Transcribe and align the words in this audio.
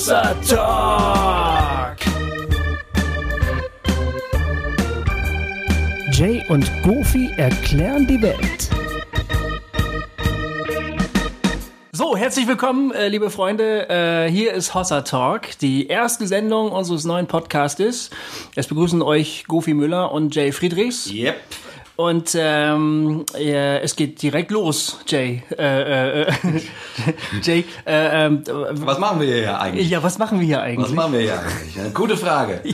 Hossa 0.00 0.34
Talk. 0.48 1.98
Jay 6.10 6.42
und 6.48 6.70
Goofy 6.82 7.28
erklären 7.36 8.06
die 8.06 8.22
Welt. 8.22 8.70
So, 11.92 12.16
herzlich 12.16 12.48
willkommen, 12.48 12.92
äh, 12.92 13.08
liebe 13.08 13.28
Freunde. 13.28 13.90
Äh, 13.90 14.30
hier 14.30 14.54
ist 14.54 14.72
Hossa 14.72 15.02
Talk, 15.02 15.58
die 15.58 15.88
erste 15.88 16.26
Sendung 16.26 16.72
unseres 16.72 17.04
neuen 17.04 17.26
Podcastes. 17.26 18.08
Es 18.54 18.68
begrüßen 18.68 19.02
euch 19.02 19.44
Goofy 19.48 19.74
Müller 19.74 20.12
und 20.12 20.34
Jay 20.34 20.50
Friedrichs. 20.50 21.12
Yep. 21.12 21.36
Und 22.00 22.34
ähm, 22.34 23.26
ja, 23.38 23.76
es 23.76 23.94
geht 23.94 24.22
direkt 24.22 24.50
los, 24.50 25.00
Jay. 25.06 25.42
Äh, 25.58 26.22
äh, 26.22 26.32
Jay, 27.42 27.64
äh, 27.86 28.24
ähm, 28.24 28.42
Was 28.46 28.98
machen 28.98 29.20
wir 29.20 29.26
hier 29.26 29.60
eigentlich? 29.60 29.90
ja, 29.90 30.02
was 30.02 30.16
machen 30.16 30.40
wir 30.40 30.46
hier 30.46 30.56
Was 30.56 30.64
eigentlich? 30.64 30.92
machen 30.92 31.12
wir 31.12 31.20
hier 31.20 31.38
eigentlich? 31.38 31.92
Gute 31.94 32.16
Frage. 32.16 32.62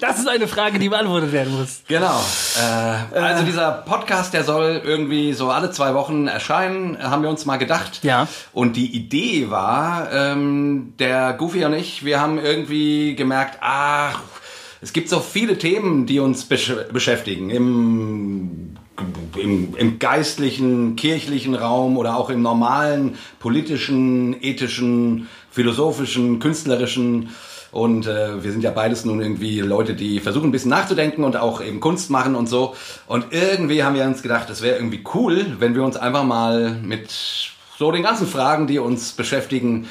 Das 0.00 0.18
ist 0.18 0.28
eine 0.28 0.48
Frage, 0.48 0.78
die 0.78 0.88
beantwortet 0.88 1.32
werden 1.32 1.58
muss. 1.58 1.82
Genau. 1.88 2.20
Äh, 2.58 3.18
also 3.18 3.44
dieser 3.44 3.70
Podcast, 3.72 4.32
der 4.34 4.44
soll 4.44 4.82
irgendwie 4.84 5.32
so 5.32 5.50
alle 5.50 5.70
zwei 5.70 5.94
Wochen 5.94 6.26
erscheinen, 6.26 6.98
haben 7.02 7.22
wir 7.22 7.30
uns 7.30 7.44
mal 7.46 7.56
gedacht. 7.56 8.00
Ja. 8.02 8.26
Und 8.52 8.76
die 8.76 8.94
Idee 8.94 9.50
war, 9.50 10.10
ähm, 10.12 10.94
der 10.98 11.34
Goofy 11.34 11.64
und 11.64 11.74
ich, 11.74 12.04
wir 12.04 12.20
haben 12.20 12.38
irgendwie 12.38 13.14
gemerkt, 13.14 13.58
ach, 13.60 14.20
es 14.84 14.92
gibt 14.92 15.08
so 15.08 15.20
viele 15.20 15.56
Themen, 15.56 16.04
die 16.04 16.20
uns 16.20 16.44
besch 16.44 16.70
beschäftigen 16.92 17.48
im, 17.48 18.76
im, 19.34 19.74
im 19.74 19.98
geistlichen, 19.98 20.94
kirchlichen 20.94 21.54
Raum 21.54 21.96
oder 21.96 22.18
auch 22.18 22.28
im 22.28 22.42
normalen 22.42 23.14
politischen, 23.38 24.36
ethischen, 24.42 25.26
philosophischen, 25.50 26.38
künstlerischen. 26.38 27.30
Und 27.72 28.06
äh, 28.06 28.44
wir 28.44 28.52
sind 28.52 28.62
ja 28.62 28.72
beides 28.72 29.06
nun 29.06 29.22
irgendwie 29.22 29.60
Leute, 29.60 29.94
die 29.94 30.20
versuchen 30.20 30.50
ein 30.50 30.52
bisschen 30.52 30.70
nachzudenken 30.70 31.24
und 31.24 31.38
auch 31.38 31.62
eben 31.62 31.80
Kunst 31.80 32.10
machen 32.10 32.34
und 32.34 32.46
so. 32.46 32.76
Und 33.06 33.28
irgendwie 33.30 33.84
haben 33.84 33.96
wir 33.96 34.04
uns 34.04 34.22
gedacht, 34.22 34.50
es 34.50 34.60
wäre 34.60 34.76
irgendwie 34.76 35.02
cool, 35.14 35.46
wenn 35.60 35.74
wir 35.74 35.82
uns 35.82 35.96
einfach 35.96 36.24
mal 36.24 36.74
mit 36.74 37.10
so 37.78 37.90
den 37.90 38.02
ganzen 38.02 38.26
Fragen, 38.26 38.66
die 38.66 38.78
uns 38.78 39.12
beschäftigen, 39.12 39.88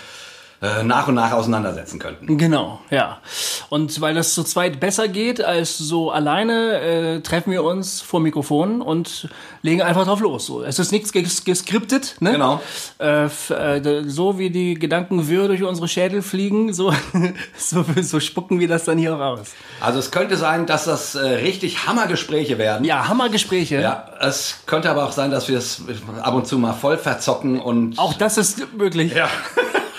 äh, 0.64 0.82
nach 0.84 1.10
und 1.10 1.16
nach 1.16 1.34
auseinandersetzen 1.34 2.00
könnten. 2.00 2.38
Genau, 2.38 2.80
ja. 2.90 3.20
Und 3.68 4.00
weil 4.00 4.16
das 4.16 4.34
zu 4.34 4.44
zweit 4.44 4.80
besser 4.80 5.10
geht 5.10 5.44
als 5.44 5.78
so 5.78 6.10
alleine, 6.10 6.80
äh, 6.80 7.20
treffen 7.20 7.52
wir 7.52 7.66
uns 7.66 8.00
vor 8.00 8.22
Mikrofon 8.22 8.82
und 8.82 9.28
legen 9.62 9.82
einfach 9.82 10.06
drauf 10.06 10.22
los. 10.22 10.46
So, 10.46 10.64
es 10.64 10.80
ist 10.80 10.94
nichts 10.94 11.12
ges 11.12 11.44
geskriptet, 11.44 12.16
ne? 12.22 12.32
Genau. 12.32 12.62
Äh, 12.98 13.26
äh, 13.26 14.04
so 14.08 14.40
wie 14.40 14.52
die 14.52 14.76
Gedanken 14.76 15.28
wirr 15.28 15.50
durch 15.50 15.64
unsere 15.64 15.90
Schädel 15.90 16.22
fliegen, 16.22 16.72
so, 16.72 16.94
so, 17.58 17.84
so 18.02 18.22
spucken 18.22 18.62
wir 18.62 18.70
das 18.70 18.86
dann 18.86 18.98
hier 18.98 19.18
auch 19.18 19.20
aus. 19.20 19.50
Also 19.82 20.00
es 20.00 20.12
könnte 20.12 20.38
sein, 20.38 20.66
dass 20.66 20.86
das 20.86 21.16
äh, 21.16 21.20
richtig 21.20 21.88
Hammergespräche 21.88 22.58
werden. 22.58 22.86
Ja, 22.86 23.10
Hammergespräche. 23.10 23.82
Ja, 23.82 24.06
es 24.22 24.60
könnte 24.66 24.90
aber 24.90 25.06
auch 25.06 25.12
sein, 25.12 25.30
dass 25.30 25.50
wir 25.50 25.58
es 25.58 25.82
ab 26.22 26.36
und 26.36 26.48
zu 26.48 26.58
mal 26.58 26.72
voll 26.72 26.98
verzocken 26.98 27.60
und 27.60 28.00
Auch 28.00 28.14
das 28.14 28.38
ist 28.38 28.74
möglich. 28.78 29.14
Ja. 29.14 29.28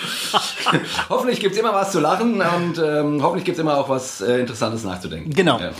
hoffentlich 1.09 1.39
gibt's 1.39 1.57
immer 1.57 1.73
was 1.73 1.91
zu 1.91 1.99
lachen 1.99 2.41
und 2.41 2.77
ähm, 2.77 3.21
hoffentlich 3.21 3.45
gibt's 3.45 3.59
immer 3.59 3.77
auch 3.77 3.89
was 3.89 4.21
äh, 4.21 4.39
Interessantes 4.39 4.83
nachzudenken. 4.83 5.31
Genau. 5.33 5.59
Ja. 5.59 5.71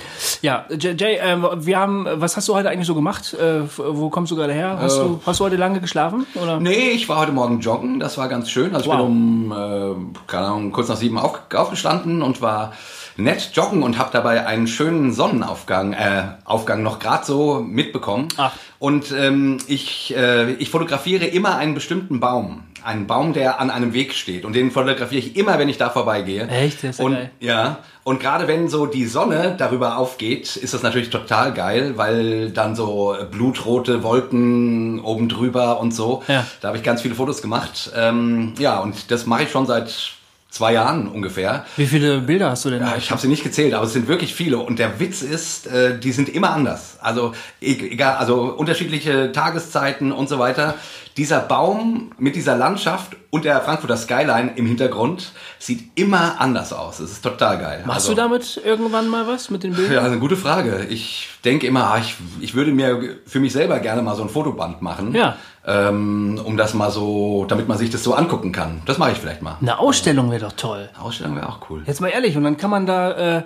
Ja, 0.41 0.65
Jay, 0.77 1.17
ähm, 1.21 1.47
wir 1.57 1.77
haben, 1.79 2.07
was 2.13 2.37
hast 2.37 2.47
du 2.47 2.55
heute 2.55 2.69
eigentlich 2.69 2.87
so 2.87 2.95
gemacht? 2.95 3.33
Äh, 3.33 3.61
wo 3.77 4.09
kommst 4.09 4.31
du 4.31 4.35
gerade 4.35 4.53
her? 4.53 4.77
Hast, 4.79 4.97
du, 4.97 5.19
hast 5.25 5.39
du 5.39 5.43
heute 5.45 5.55
lange 5.55 5.81
geschlafen? 5.81 6.25
Oder? 6.35 6.59
Nee, 6.59 6.89
ich 6.91 7.09
war 7.09 7.17
heute 7.17 7.31
Morgen 7.31 7.59
joggen, 7.59 7.99
das 7.99 8.17
war 8.17 8.27
ganz 8.27 8.49
schön. 8.49 8.75
Also 8.75 8.91
ich 8.91 8.97
Wow. 8.97 9.05
bin 9.07 9.51
um, 9.51 9.51
äh, 9.51 10.21
keine 10.27 10.47
Ahnung, 10.47 10.71
kurz 10.71 10.87
nach 10.89 10.97
sieben 10.97 11.17
auf, 11.17 11.39
aufgestanden 11.53 12.21
und 12.21 12.41
war 12.41 12.73
nett 13.17 13.51
joggen 13.53 13.81
und 13.83 13.97
habe 13.97 14.09
dabei 14.11 14.45
einen 14.45 14.67
schönen 14.67 15.13
Sonnenaufgang 15.13 15.93
äh, 15.93 16.23
Aufgang 16.43 16.83
noch 16.83 16.99
gerade 16.99 17.25
so 17.25 17.61
mitbekommen. 17.61 18.27
Ach. 18.37 18.51
Und 18.77 19.11
ähm, 19.11 19.57
ich, 19.67 20.13
äh, 20.15 20.51
ich 20.53 20.69
fotografiere 20.69 21.25
immer 21.25 21.55
einen 21.57 21.73
bestimmten 21.73 22.19
Baum. 22.19 22.63
Einen 22.85 23.07
Baum, 23.07 23.33
der 23.33 23.59
an 23.59 23.71
einem 23.71 23.93
Weg 23.93 24.13
steht. 24.13 24.45
Und 24.45 24.53
den 24.53 24.69
fotografiere 24.69 25.19
ich 25.19 25.35
immer, 25.35 25.57
wenn 25.57 25.69
ich 25.69 25.77
da 25.77 25.89
vorbeigehe. 25.89 26.47
Echt? 26.47 26.83
Das 26.83 26.91
ist 26.91 26.99
und, 26.99 27.13
geil. 27.13 27.31
Ja. 27.39 27.79
Und 28.03 28.19
gerade 28.19 28.47
wenn 28.47 28.69
so 28.69 28.85
die 28.85 29.05
Sonne 29.05 29.55
darüber 29.57 29.97
aufgeht, 29.97 30.55
ist 30.55 30.73
das 30.75 30.83
natürlich 30.83 31.09
total 31.09 31.53
geil, 31.53 31.93
weil 31.95 32.51
dann 32.51 32.75
so 32.75 33.15
blutrote 33.31 34.03
Wolken 34.03 34.99
oben 34.99 35.27
drüber 35.27 35.79
und 35.79 35.95
so. 35.95 36.21
Ja. 36.27 36.45
Da 36.61 36.67
habe 36.67 36.77
ich 36.77 36.83
ganz 36.83 37.01
viele 37.01 37.15
Fotos 37.15 37.41
gemacht. 37.41 37.91
Ähm, 37.95 38.53
ja, 38.59 38.79
und 38.79 39.09
das 39.09 39.25
mache 39.25 39.43
ich 39.43 39.51
schon 39.51 39.65
seit 39.65 40.13
zwei 40.55 40.73
Jahren 40.73 41.09
ungefähr. 41.09 41.65
Wie 41.75 41.85
viele 41.85 42.19
Bilder 42.21 42.51
hast 42.51 42.63
du 42.63 42.69
denn? 42.69 42.81
Ja, 42.81 42.95
ich 42.97 43.11
habe 43.11 43.19
sie 43.19 43.27
nicht 43.27 43.43
gezählt, 43.43 43.73
aber 43.73 43.85
es 43.85 43.93
sind 43.93 44.07
wirklich 44.07 44.33
viele. 44.33 44.57
Und 44.57 44.79
der 44.79 44.99
Witz 44.99 45.21
ist, 45.21 45.67
äh, 45.67 45.99
die 45.99 46.13
sind 46.13 46.29
immer 46.29 46.51
anders. 46.51 46.97
Also 47.01 47.33
e- 47.61 47.89
egal, 47.91 48.15
also 48.15 48.43
unterschiedliche 48.43 49.33
Tageszeiten 49.33 50.13
und 50.13 50.29
so 50.29 50.39
weiter. 50.39 50.75
Dieser 51.17 51.39
Baum 51.39 52.11
mit 52.17 52.35
dieser 52.35 52.57
Landschaft 52.57 53.15
und 53.29 53.45
der 53.45 53.61
Frankfurter 53.61 53.95
Skyline 53.95 54.51
im 54.57 54.65
Hintergrund 54.65 55.31
sieht 55.59 55.97
immer 55.97 56.41
anders 56.41 56.73
aus. 56.73 56.97
Das 56.97 57.09
ist 57.09 57.21
total 57.21 57.57
geil. 57.57 57.83
Machst 57.85 58.09
also, 58.09 58.11
du 58.11 58.15
damit 58.15 58.61
irgendwann 58.65 59.07
mal 59.07 59.25
was 59.25 59.49
mit 59.49 59.63
den 59.63 59.73
Bildern? 59.73 59.93
Ja, 59.93 59.99
das 59.99 60.07
ist 60.07 60.11
eine 60.11 60.19
gute 60.19 60.35
Frage. 60.35 60.85
Ich 60.89 61.29
denke 61.45 61.67
immer, 61.67 61.85
ah, 61.85 61.99
ich, 61.99 62.17
ich 62.41 62.53
würde 62.53 62.71
mir 62.71 63.17
für 63.25 63.39
mich 63.39 63.53
selber 63.53 63.79
gerne 63.79 64.01
mal 64.01 64.15
so 64.15 64.23
ein 64.23 64.29
Fotoband 64.29 64.81
machen. 64.81 65.15
Ja. 65.15 65.37
Ähm, 65.65 66.39
um 66.43 66.57
das 66.57 66.73
mal 66.73 66.91
so, 66.91 67.45
damit 67.47 67.69
man 67.69 67.77
sich 67.77 67.89
das 67.89 68.03
so 68.03 68.13
angucken 68.13 68.51
kann. 68.51 68.81
Das 68.85 68.97
mache 68.97 69.13
ich 69.13 69.17
vielleicht 69.17 69.41
mal. 69.41 69.57
Eine 69.61 69.79
Ausstellung 69.79 70.31
wäre 70.31 70.41
doch 70.41 70.53
toll. 70.53 70.89
Ausstellung 71.01 71.37
wäre 71.37 71.47
auch 71.47 71.59
cool. 71.69 71.83
Jetzt 71.85 72.01
mal 72.01 72.09
ehrlich, 72.09 72.35
und 72.35 72.43
dann 72.43 72.57
kann 72.57 72.69
man 72.69 72.85
da, 72.85 73.37
äh, 73.37 73.43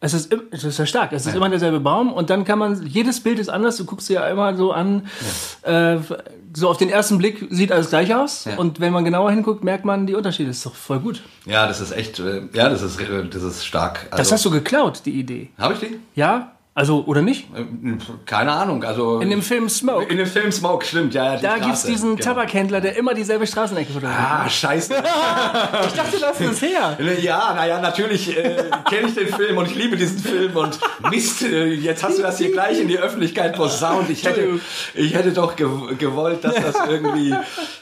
es 0.00 0.12
ist, 0.12 0.34
es 0.50 0.64
ist 0.64 0.78
ja 0.78 0.86
stark, 0.86 1.12
es 1.12 1.26
ist 1.26 1.36
immer 1.36 1.48
derselbe 1.48 1.78
Baum 1.78 2.12
und 2.12 2.28
dann 2.28 2.44
kann 2.44 2.58
man, 2.58 2.84
jedes 2.84 3.20
Bild 3.20 3.38
ist 3.38 3.48
anders, 3.48 3.76
du 3.76 3.84
guckst 3.84 4.08
dir 4.08 4.14
ja 4.14 4.28
immer 4.28 4.56
so 4.56 4.72
an, 4.72 5.06
äh, 5.62 5.98
so 6.54 6.68
auf 6.68 6.76
den 6.76 6.90
ersten 6.90 7.18
Blick 7.18 7.46
sieht 7.50 7.72
alles 7.72 7.88
gleich 7.90 8.14
aus 8.14 8.44
Ja. 8.44 8.56
und 8.56 8.80
wenn 8.80 8.92
man 8.92 9.04
genauer 9.04 9.30
hinguckt, 9.30 9.64
merkt 9.64 9.84
man 9.84 10.06
die 10.06 10.14
Unterschiede, 10.14 10.50
ist 10.50 10.64
doch 10.66 10.74
voll 10.74 11.00
gut. 11.00 11.22
Ja, 11.46 11.66
das 11.66 11.80
ist 11.80 11.92
echt, 11.92 12.18
äh, 12.18 12.42
ja, 12.52 12.68
das 12.68 12.82
ist, 12.82 13.00
äh, 13.00 13.24
das 13.28 13.42
ist 13.42 13.64
stark. 13.64 14.06
Also, 14.10 14.16
Das 14.22 14.32
hast 14.32 14.44
du 14.44 14.50
geklaut, 14.50 15.02
die 15.06 15.12
Idee. 15.12 15.50
Habe 15.58 15.74
ich 15.74 15.80
die? 15.80 15.98
Ja? 16.14 16.52
Also, 16.74 17.04
oder 17.06 17.20
nicht? 17.20 17.48
Äh, 17.54 17.64
Keine 18.24 18.52
Ahnung. 18.52 18.82
Also 18.82 19.20
In 19.20 19.28
dem 19.28 19.42
Film 19.42 19.68
Smoke. 19.68 20.06
in 20.10 20.16
dem 20.16 20.26
Film 20.26 20.50
Smoke 20.50 20.86
stimmt, 20.86 21.12
ja. 21.12 21.34
ja 21.34 21.38
Da 21.38 21.48
Straße, 21.50 21.64
gibt's 21.66 21.82
diesen 21.84 22.16
genau. 22.16 22.30
Tabakhändler, 22.30 22.80
der 22.80 22.96
immer 22.96 23.12
dieselbe 23.12 23.46
Straßenecke 23.46 23.92
fotografiert. 23.92 24.26
Ah, 24.26 24.48
scheiße. 24.48 24.94
Ich 25.86 25.92
dachte, 25.94 26.18
das 26.18 26.40
ist 26.40 26.62
her. 26.62 26.96
Ja, 27.20 27.52
naja, 27.54 27.80
natürlich 27.80 28.36
äh, 28.36 28.64
kenne 28.88 29.08
ich 29.08 29.14
den 29.14 29.28
Film 29.28 29.58
und 29.58 29.66
ich 29.66 29.74
liebe 29.74 29.96
diesen 29.96 30.18
Film 30.18 30.56
und 30.56 30.78
Mist, 31.10 31.42
äh, 31.42 31.66
jetzt 31.66 32.02
hast 32.02 32.18
du 32.18 32.22
das 32.22 32.38
hier 32.38 32.50
gleich 32.52 32.80
in 32.80 32.88
die 32.88 32.98
Öffentlichkeit 32.98 33.54
posaunt. 33.54 34.08
Ich 34.08 34.24
hätte, 34.24 34.60
ich 34.94 35.14
hätte 35.14 35.32
doch 35.32 35.56
ge 35.56 35.68
gewollt, 35.98 36.42
dass 36.44 36.54
das 36.54 36.76
irgendwie, 36.88 37.34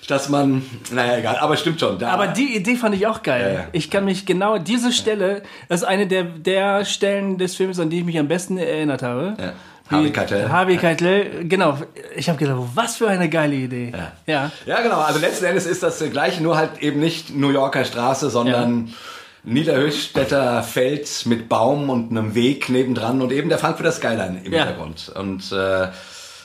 dass 0.09 0.29
man, 0.29 0.63
naja, 0.91 1.19
egal, 1.19 1.37
aber 1.39 1.57
stimmt 1.57 1.79
schon. 1.81 1.99
Da, 1.99 2.11
Aber 2.11 2.27
die 2.29 2.57
Idee 2.57 2.77
fand 2.77 2.95
ich 2.95 3.07
auch 3.07 3.23
geil. 3.23 3.55
Ja, 3.55 3.61
ja. 3.61 3.67
Ich 3.73 3.91
kann 3.91 4.05
mich 4.05 4.27
genau, 4.27 4.59
diese 4.59 4.93
Stelle, 4.93 5.43
das 5.69 5.83
ist 5.83 5.87
eine 5.87 6.07
der, 6.07 6.25
der 6.25 6.85
Stellen 6.85 7.39
des 7.39 7.55
Films, 7.55 7.79
an 7.79 7.91
die 7.91 7.99
ich 7.99 8.05
mich 8.05 8.19
am 8.19 8.29
besten 8.29 8.59
erinnert 8.81 9.03
habe. 9.03 9.37
Ja. 9.39 9.53
Harvey 9.91 10.11
Keitel. 10.13 10.49
Harvey 10.49 10.77
Keitel, 10.77 11.49
genau. 11.49 11.77
Ich 12.15 12.29
habe 12.29 12.39
gedacht, 12.39 12.59
was 12.75 12.97
für 12.97 13.09
eine 13.09 13.29
geile 13.29 13.55
Idee. 13.57 13.93
Ja. 13.93 14.13
ja. 14.33 14.51
Ja, 14.65 14.81
genau. 14.83 15.01
Also 15.01 15.19
letzten 15.19 15.47
Endes 15.47 15.67
ist 15.67 15.83
das 15.83 15.99
gleiche, 16.13 16.43
nur 16.43 16.57
halt 16.57 16.79
eben 16.81 17.01
nicht 17.01 17.35
New 17.35 17.51
Yorker 17.51 17.85
Straße, 17.85 18.31
sondern 18.31 18.95
Niederhöchstädter 19.43 20.63
Feld 20.63 21.09
mit 21.27 21.49
Baum 21.49 21.91
und 21.91 22.11
einem 22.11 22.35
Weg 22.35 22.69
nebendran 22.69 23.21
und 23.21 23.33
eben 23.33 23.49
der 23.49 23.59
Frankfurter 23.59 23.93
Skyline 23.93 24.41
im 24.45 24.53
Ja. 24.53 24.61
Hintergrund. 24.65 25.13
Und 25.17 25.51
äh, 25.53 25.89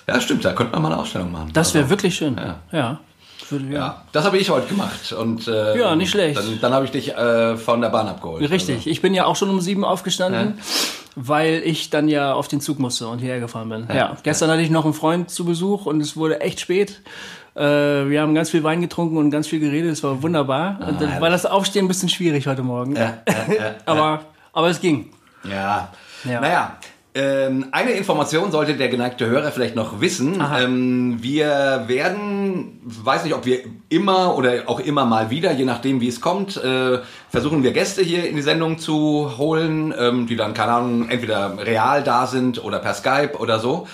ja, 0.08 0.22
stimmt, 0.22 0.44
da 0.46 0.54
könnte 0.54 0.74
man 0.74 0.82
mal 0.84 0.92
eine 0.94 1.02
Ausstellung 1.02 1.32
machen. 1.32 1.50
Das 1.54 1.74
wäre 1.74 1.84
Also, 1.84 1.92
wirklich 1.92 2.16
schön. 2.16 2.36
Ja. 2.38 2.60
Ja. 2.72 3.00
Würde, 3.50 3.66
ja. 3.66 3.74
Ja, 3.74 4.04
das 4.12 4.26
habe 4.26 4.38
ich 4.38 4.50
heute 4.50 4.68
gemacht. 4.68 5.12
Und, 5.14 5.48
äh, 5.48 5.78
Ja, 5.78 5.96
nicht 5.96 6.10
schlecht. 6.10 6.38
Dann, 6.40 6.60
dann 6.62 6.74
habe 6.74 6.86
ich 6.86 6.92
dich 6.92 7.16
äh, 7.16 7.58
von 7.58 7.80
der 7.82 7.90
Bahn 7.90 8.08
abgeholt. 8.08 8.50
Richtig. 8.50 8.88
Ich 8.88 9.02
bin 9.02 9.14
ja 9.14 9.26
auch 9.26 9.36
schon 9.36 9.50
um 9.50 9.62
sieben 9.62 9.84
aufgestanden, 9.86 10.58
weil 11.16 11.62
ich 11.66 11.90
dann 11.90 12.08
ja 12.08 12.34
auf 12.34 12.48
den 12.48 12.62
Zug 12.62 12.80
musste 12.80 13.08
und 13.08 13.20
hierher 13.20 13.40
gefahren 13.40 13.70
bin. 13.70 13.88
Ja. 13.94 14.16
Gestern 14.24 14.50
hatte 14.50 14.62
ich 14.62 14.70
noch 14.70 14.86
einen 14.86 14.94
Freund 14.94 15.30
zu 15.30 15.46
Besuch 15.46 15.86
und 15.86 16.02
es 16.02 16.18
wurde 16.18 16.42
echt 16.42 16.60
spät. 16.60 17.02
Äh, 17.56 17.62
wir 17.62 18.22
haben 18.22 18.36
ganz 18.36 18.50
viel 18.50 18.64
Wein 18.64 18.82
getrunken 18.82 19.18
und 19.18 19.32
ganz 19.32 19.48
viel 19.48 19.60
geredet. 19.60 19.92
Es 19.92 20.04
war 20.04 20.22
wunderbar. 20.22 20.80
und 20.88 21.02
dann 21.02 21.22
war 21.22 21.30
das 21.30 21.46
Aufstehen 21.46 21.86
ein 21.86 21.88
bisschen 21.88 22.10
schwierig 22.10 22.48
heute 22.48 22.64
Morgen. 22.64 22.96
Ja, 22.96 23.18
ja, 23.28 23.54
ja, 23.54 23.76
aber, 23.86 24.22
aber 24.52 24.70
es 24.70 24.82
ging. 24.82 25.12
Ja. 25.50 25.90
Ja. 26.26 26.42
Naja. 26.42 26.78
Ähm, 27.18 27.68
eine 27.72 27.92
Information 27.92 28.52
sollte 28.52 28.76
der 28.76 28.90
geneigte 28.90 29.26
Hörer 29.26 29.50
vielleicht 29.52 29.74
noch 29.74 30.02
wissen. 30.02 30.44
Ähm, 30.60 31.24
wir 31.24 31.86
werden, 31.88 32.82
weiß 32.84 33.24
nicht, 33.24 33.34
ob 33.34 33.46
wir 33.46 33.60
immer 33.88 34.36
oder 34.36 34.64
auch 34.66 34.82
immer 34.82 35.06
mal 35.06 35.30
wieder, 35.30 35.54
je 35.54 35.64
nachdem 35.64 36.02
wie 36.02 36.10
es 36.10 36.20
kommt, 36.20 36.58
äh, 36.58 37.00
versuchen 37.30 37.64
wir 37.64 37.72
Gäste 37.72 38.04
hier 38.04 38.28
in 38.28 38.36
die 38.36 38.42
Sendung 38.42 38.80
zu 38.80 39.38
holen, 39.38 39.94
ähm, 39.98 40.28
die 40.28 40.36
dann, 40.36 40.54
keine 40.54 40.74
Ahnung, 40.74 41.08
entweder 41.08 41.58
real 41.58 42.04
da 42.04 42.28
sind 42.28 42.62
oder 42.62 42.80
per 42.80 42.94
Skype 42.94 43.38
oder 43.40 43.60
so. 43.60 43.88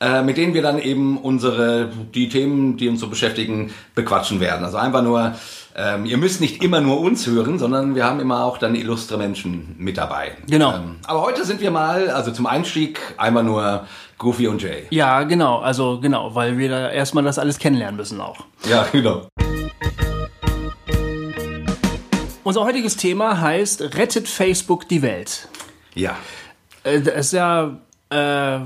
äh, 0.00 0.22
mit 0.22 0.36
denen 0.38 0.54
wir 0.54 0.62
dann 0.62 0.78
eben 0.78 1.18
unsere, 1.18 1.90
die 2.14 2.28
Themen, 2.28 2.76
die 2.76 2.88
uns 2.88 3.00
so 3.00 3.08
beschäftigen, 3.08 3.72
bequatschen 3.94 4.40
werden. 4.40 4.64
Also 4.64 4.78
einfach 4.78 5.02
nur, 5.02 5.34
ähm, 5.76 6.04
ihr 6.04 6.16
müsst 6.16 6.40
nicht 6.40 6.62
immer 6.62 6.80
nur 6.80 7.00
uns 7.00 7.26
hören, 7.26 7.58
sondern 7.58 7.94
wir 7.94 8.04
haben 8.04 8.20
immer 8.20 8.44
auch 8.44 8.58
dann 8.58 8.74
illustre 8.74 9.16
Menschen 9.16 9.74
mit 9.78 9.98
dabei. 9.98 10.32
Genau. 10.48 10.74
Ähm, 10.74 10.96
aber 11.06 11.22
heute 11.22 11.44
sind 11.44 11.60
wir 11.60 11.70
mal, 11.70 12.10
also 12.10 12.32
zum 12.32 12.46
Einstieg, 12.46 13.00
einmal 13.16 13.44
nur 13.44 13.86
Goofy 14.18 14.48
und 14.48 14.60
Jay. 14.60 14.86
Ja, 14.90 15.22
genau, 15.22 15.60
also 15.60 16.00
genau, 16.00 16.34
weil 16.34 16.58
wir 16.58 16.68
da 16.68 16.90
erstmal 16.90 17.24
das 17.24 17.38
alles 17.38 17.58
kennenlernen 17.58 17.96
müssen 17.96 18.20
auch. 18.20 18.44
Ja, 18.68 18.86
genau. 18.92 19.28
Unser 22.42 22.64
heutiges 22.64 22.96
Thema 22.96 23.40
heißt 23.40 23.96
Rettet 23.96 24.26
Facebook 24.26 24.88
die 24.88 25.02
Welt. 25.02 25.48
Ja. 25.94 26.16
Äh, 26.82 27.00
das 27.00 27.26
ist 27.26 27.32
ja, 27.32 27.78
äh, 28.10 28.58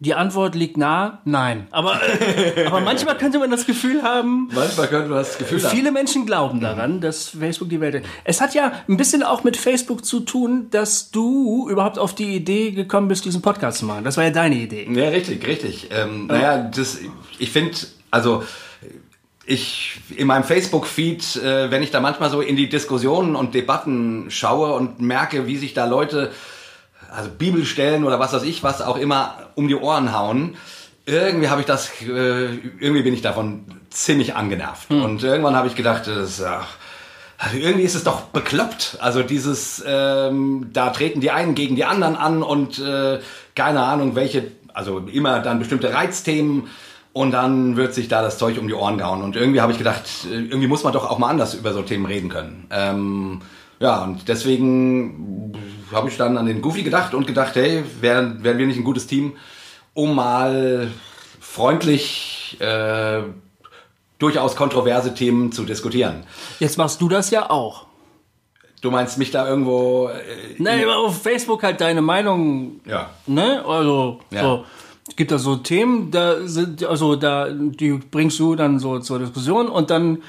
die 0.00 0.14
Antwort 0.14 0.54
liegt 0.54 0.76
nah, 0.76 1.20
nein. 1.24 1.66
Aber, 1.70 1.98
äh, 2.02 2.66
aber 2.66 2.80
manchmal 2.80 3.16
könnte 3.16 3.38
man 3.38 3.50
das 3.50 3.64
Gefühl 3.64 4.02
haben, 4.02 4.50
Manchmal 4.54 4.88
könnte 4.88 5.08
man 5.08 5.18
das 5.18 5.38
Gefühl 5.38 5.62
haben. 5.62 5.70
viele 5.70 5.92
Menschen 5.92 6.26
glauben 6.26 6.60
daran, 6.60 7.00
dass 7.00 7.30
Facebook 7.30 7.70
die 7.70 7.80
Welt. 7.80 8.04
Es 8.24 8.40
hat 8.40 8.54
ja 8.54 8.72
ein 8.86 8.96
bisschen 8.98 9.22
auch 9.22 9.44
mit 9.44 9.56
Facebook 9.56 10.04
zu 10.04 10.20
tun, 10.20 10.68
dass 10.70 11.10
du 11.10 11.68
überhaupt 11.70 11.98
auf 11.98 12.14
die 12.14 12.36
Idee 12.36 12.72
gekommen 12.72 13.08
bist, 13.08 13.24
diesen 13.24 13.40
Podcast 13.40 13.78
zu 13.78 13.86
machen. 13.86 14.04
Das 14.04 14.16
war 14.16 14.24
ja 14.24 14.30
deine 14.30 14.56
Idee. 14.56 14.86
Ja, 14.92 15.08
richtig, 15.08 15.46
richtig. 15.46 15.88
Ähm, 15.90 16.26
naja, 16.26 16.58
das, 16.58 16.98
ich 17.38 17.50
finde, 17.50 17.78
also 18.10 18.42
ich 19.46 20.00
in 20.16 20.26
meinem 20.26 20.44
Facebook-Feed, 20.44 21.36
äh, 21.36 21.70
wenn 21.70 21.82
ich 21.82 21.90
da 21.90 22.00
manchmal 22.00 22.30
so 22.30 22.40
in 22.40 22.56
die 22.56 22.68
Diskussionen 22.68 23.36
und 23.36 23.54
Debatten 23.54 24.26
schaue 24.28 24.74
und 24.74 25.00
merke, 25.00 25.46
wie 25.46 25.56
sich 25.56 25.74
da 25.74 25.86
Leute, 25.86 26.30
also 27.14 27.30
Bibelstellen 27.30 28.04
oder 28.04 28.18
was 28.18 28.32
weiß 28.32 28.42
ich, 28.42 28.62
was 28.62 28.82
auch 28.82 28.96
immer 28.96 29.50
um 29.54 29.68
die 29.68 29.76
Ohren 29.76 30.12
hauen, 30.16 30.56
irgendwie 31.06 31.48
habe 31.48 31.60
ich 31.60 31.66
das, 31.66 31.90
äh, 32.02 32.46
irgendwie 32.80 33.02
bin 33.02 33.14
ich 33.14 33.22
davon 33.22 33.64
ziemlich 33.90 34.34
angenervt. 34.34 34.90
Und 34.90 35.22
irgendwann 35.22 35.54
habe 35.54 35.68
ich 35.68 35.74
gedacht, 35.74 36.06
das, 36.06 36.42
ach, 36.42 36.68
also 37.38 37.56
irgendwie 37.58 37.84
ist 37.84 37.94
es 37.94 38.04
doch 38.04 38.22
bekloppt. 38.22 38.98
Also 39.00 39.22
dieses, 39.22 39.84
ähm, 39.86 40.70
da 40.72 40.90
treten 40.90 41.20
die 41.20 41.30
einen 41.30 41.54
gegen 41.54 41.76
die 41.76 41.84
anderen 41.84 42.16
an 42.16 42.42
und 42.42 42.78
äh, 42.78 43.20
keine 43.54 43.82
Ahnung, 43.82 44.14
welche, 44.14 44.50
also 44.72 44.98
immer 45.00 45.40
dann 45.40 45.58
bestimmte 45.58 45.92
Reizthemen 45.92 46.68
und 47.12 47.32
dann 47.32 47.76
wird 47.76 47.94
sich 47.94 48.08
da 48.08 48.22
das 48.22 48.38
Zeug 48.38 48.58
um 48.58 48.66
die 48.66 48.74
Ohren 48.74 48.98
gehauen. 48.98 49.22
Und 49.22 49.36
irgendwie 49.36 49.60
habe 49.60 49.72
ich 49.72 49.78
gedacht, 49.78 50.04
äh, 50.24 50.34
irgendwie 50.34 50.68
muss 50.68 50.84
man 50.84 50.92
doch 50.92 51.10
auch 51.10 51.18
mal 51.18 51.28
anders 51.28 51.54
über 51.54 51.72
so 51.72 51.82
Themen 51.82 52.06
reden 52.06 52.30
können. 52.30 52.66
Ähm, 52.70 53.42
ja, 53.78 54.02
und 54.02 54.28
deswegen 54.28 55.52
habe 55.94 56.08
ich 56.08 56.16
dann 56.16 56.36
an 56.36 56.46
den 56.46 56.60
Goofy 56.60 56.82
gedacht 56.82 57.14
und 57.14 57.26
gedacht, 57.26 57.54
hey, 57.56 57.84
wären, 58.00 58.42
wären 58.44 58.58
wir 58.58 58.66
nicht 58.66 58.78
ein 58.78 58.84
gutes 58.84 59.06
Team, 59.06 59.36
um 59.94 60.14
mal 60.14 60.90
freundlich 61.40 62.56
äh, 62.60 63.22
durchaus 64.18 64.56
kontroverse 64.56 65.14
Themen 65.14 65.52
zu 65.52 65.64
diskutieren. 65.64 66.24
Jetzt 66.58 66.78
machst 66.78 67.00
du 67.00 67.08
das 67.08 67.30
ja 67.30 67.50
auch. 67.50 67.86
Du 68.80 68.90
meinst 68.90 69.16
mich 69.16 69.30
da 69.30 69.48
irgendwo. 69.48 70.08
Äh, 70.08 70.56
Nein, 70.58 70.86
auf 70.88 71.22
Facebook 71.22 71.62
halt 71.62 71.80
deine 71.80 72.02
Meinung, 72.02 72.80
ja. 72.84 73.10
ne? 73.26 73.64
Also, 73.66 74.20
Ja. 74.30 74.42
so. 74.42 74.64
Es 75.08 75.16
gibt 75.16 75.30
da 75.30 75.38
so 75.38 75.56
Themen, 75.56 76.10
da 76.10 76.46
sind, 76.46 76.82
also 76.84 77.14
da, 77.14 77.48
die 77.50 77.92
bringst 77.92 78.38
du 78.38 78.56
dann 78.56 78.78
so 78.78 78.98
zur 79.00 79.18
Diskussion 79.18 79.68
und 79.68 79.90
dann 79.90 80.22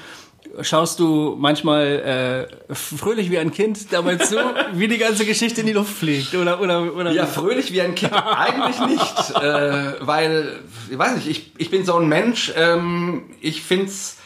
schaust 0.62 0.98
du 1.00 1.36
manchmal 1.38 2.48
äh, 2.70 2.74
fröhlich 2.74 3.30
wie 3.30 3.38
ein 3.38 3.52
Kind 3.52 3.92
dabei 3.92 4.16
zu, 4.16 4.36
wie 4.72 4.88
die 4.88 4.98
ganze 4.98 5.24
Geschichte 5.24 5.60
in 5.60 5.66
die 5.66 5.72
Luft 5.72 5.96
fliegt. 5.96 6.34
Oder, 6.34 6.60
oder, 6.60 6.94
oder 6.94 7.12
Ja, 7.12 7.26
fröhlich 7.26 7.72
wie 7.72 7.80
ein 7.80 7.94
Kind 7.94 8.12
eigentlich 8.12 8.80
nicht, 8.86 9.30
äh, 9.42 9.94
weil, 10.00 10.60
ich 10.90 10.98
weiß 10.98 11.16
nicht, 11.16 11.28
ich, 11.28 11.52
ich 11.58 11.70
bin 11.70 11.84
so 11.84 11.96
ein 11.96 12.08
Mensch, 12.08 12.52
ähm, 12.56 13.24
ich 13.40 13.62
find's, 13.62 14.18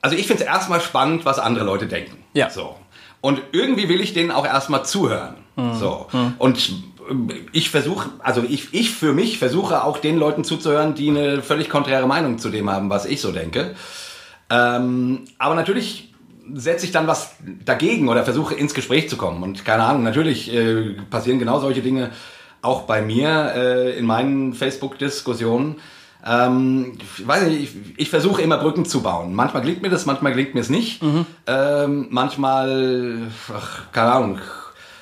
also 0.00 0.16
ich 0.16 0.26
find's 0.26 0.42
erstmal 0.42 0.80
spannend, 0.80 1.24
was 1.24 1.38
andere 1.38 1.64
Leute 1.64 1.86
denken. 1.86 2.24
Ja. 2.32 2.50
So. 2.50 2.76
Und 3.20 3.42
irgendwie 3.52 3.88
will 3.88 4.00
ich 4.00 4.14
denen 4.14 4.30
auch 4.30 4.46
erstmal 4.46 4.84
zuhören. 4.84 5.36
So. 5.78 6.06
Und 6.38 6.72
ich 7.52 7.70
versuche, 7.70 8.08
also 8.20 8.42
ich, 8.48 8.72
ich 8.72 8.90
für 8.90 9.12
mich 9.12 9.38
versuche 9.38 9.84
auch 9.84 9.98
den 9.98 10.16
Leuten 10.18 10.44
zuzuhören, 10.44 10.94
die 10.94 11.10
eine 11.10 11.42
völlig 11.42 11.68
konträre 11.68 12.06
Meinung 12.06 12.38
zu 12.38 12.50
dem 12.50 12.70
haben, 12.70 12.88
was 12.88 13.04
ich 13.04 13.20
so 13.20 13.32
denke. 13.32 13.74
Ähm, 14.50 15.24
aber 15.38 15.54
natürlich 15.54 16.12
setze 16.52 16.84
ich 16.84 16.92
dann 16.92 17.06
was 17.06 17.36
dagegen 17.64 18.08
oder 18.08 18.24
versuche 18.24 18.54
ins 18.54 18.74
Gespräch 18.74 19.08
zu 19.08 19.16
kommen. 19.16 19.42
Und 19.42 19.64
keine 19.64 19.84
Ahnung, 19.84 20.02
natürlich 20.02 20.52
äh, 20.52 20.94
passieren 21.08 21.38
genau 21.38 21.60
solche 21.60 21.82
Dinge 21.82 22.10
auch 22.62 22.82
bei 22.82 23.00
mir 23.00 23.52
äh, 23.54 23.98
in 23.98 24.04
meinen 24.04 24.52
Facebook-Diskussionen. 24.52 25.76
Ähm, 26.26 26.98
ich 27.18 27.26
weiß 27.26 27.44
nicht, 27.44 27.62
ich, 27.62 27.98
ich 27.98 28.10
versuche 28.10 28.42
immer 28.42 28.58
Brücken 28.58 28.84
zu 28.84 29.02
bauen. 29.02 29.34
Manchmal 29.34 29.62
gelingt 29.62 29.82
mir 29.82 29.88
das, 29.88 30.06
manchmal 30.06 30.32
gelingt 30.32 30.54
mir 30.54 30.60
es 30.60 30.68
nicht. 30.68 31.02
Ähm, 31.46 32.08
manchmal, 32.10 33.28
ach, 33.54 33.92
keine 33.92 34.12
Ahnung, 34.12 34.38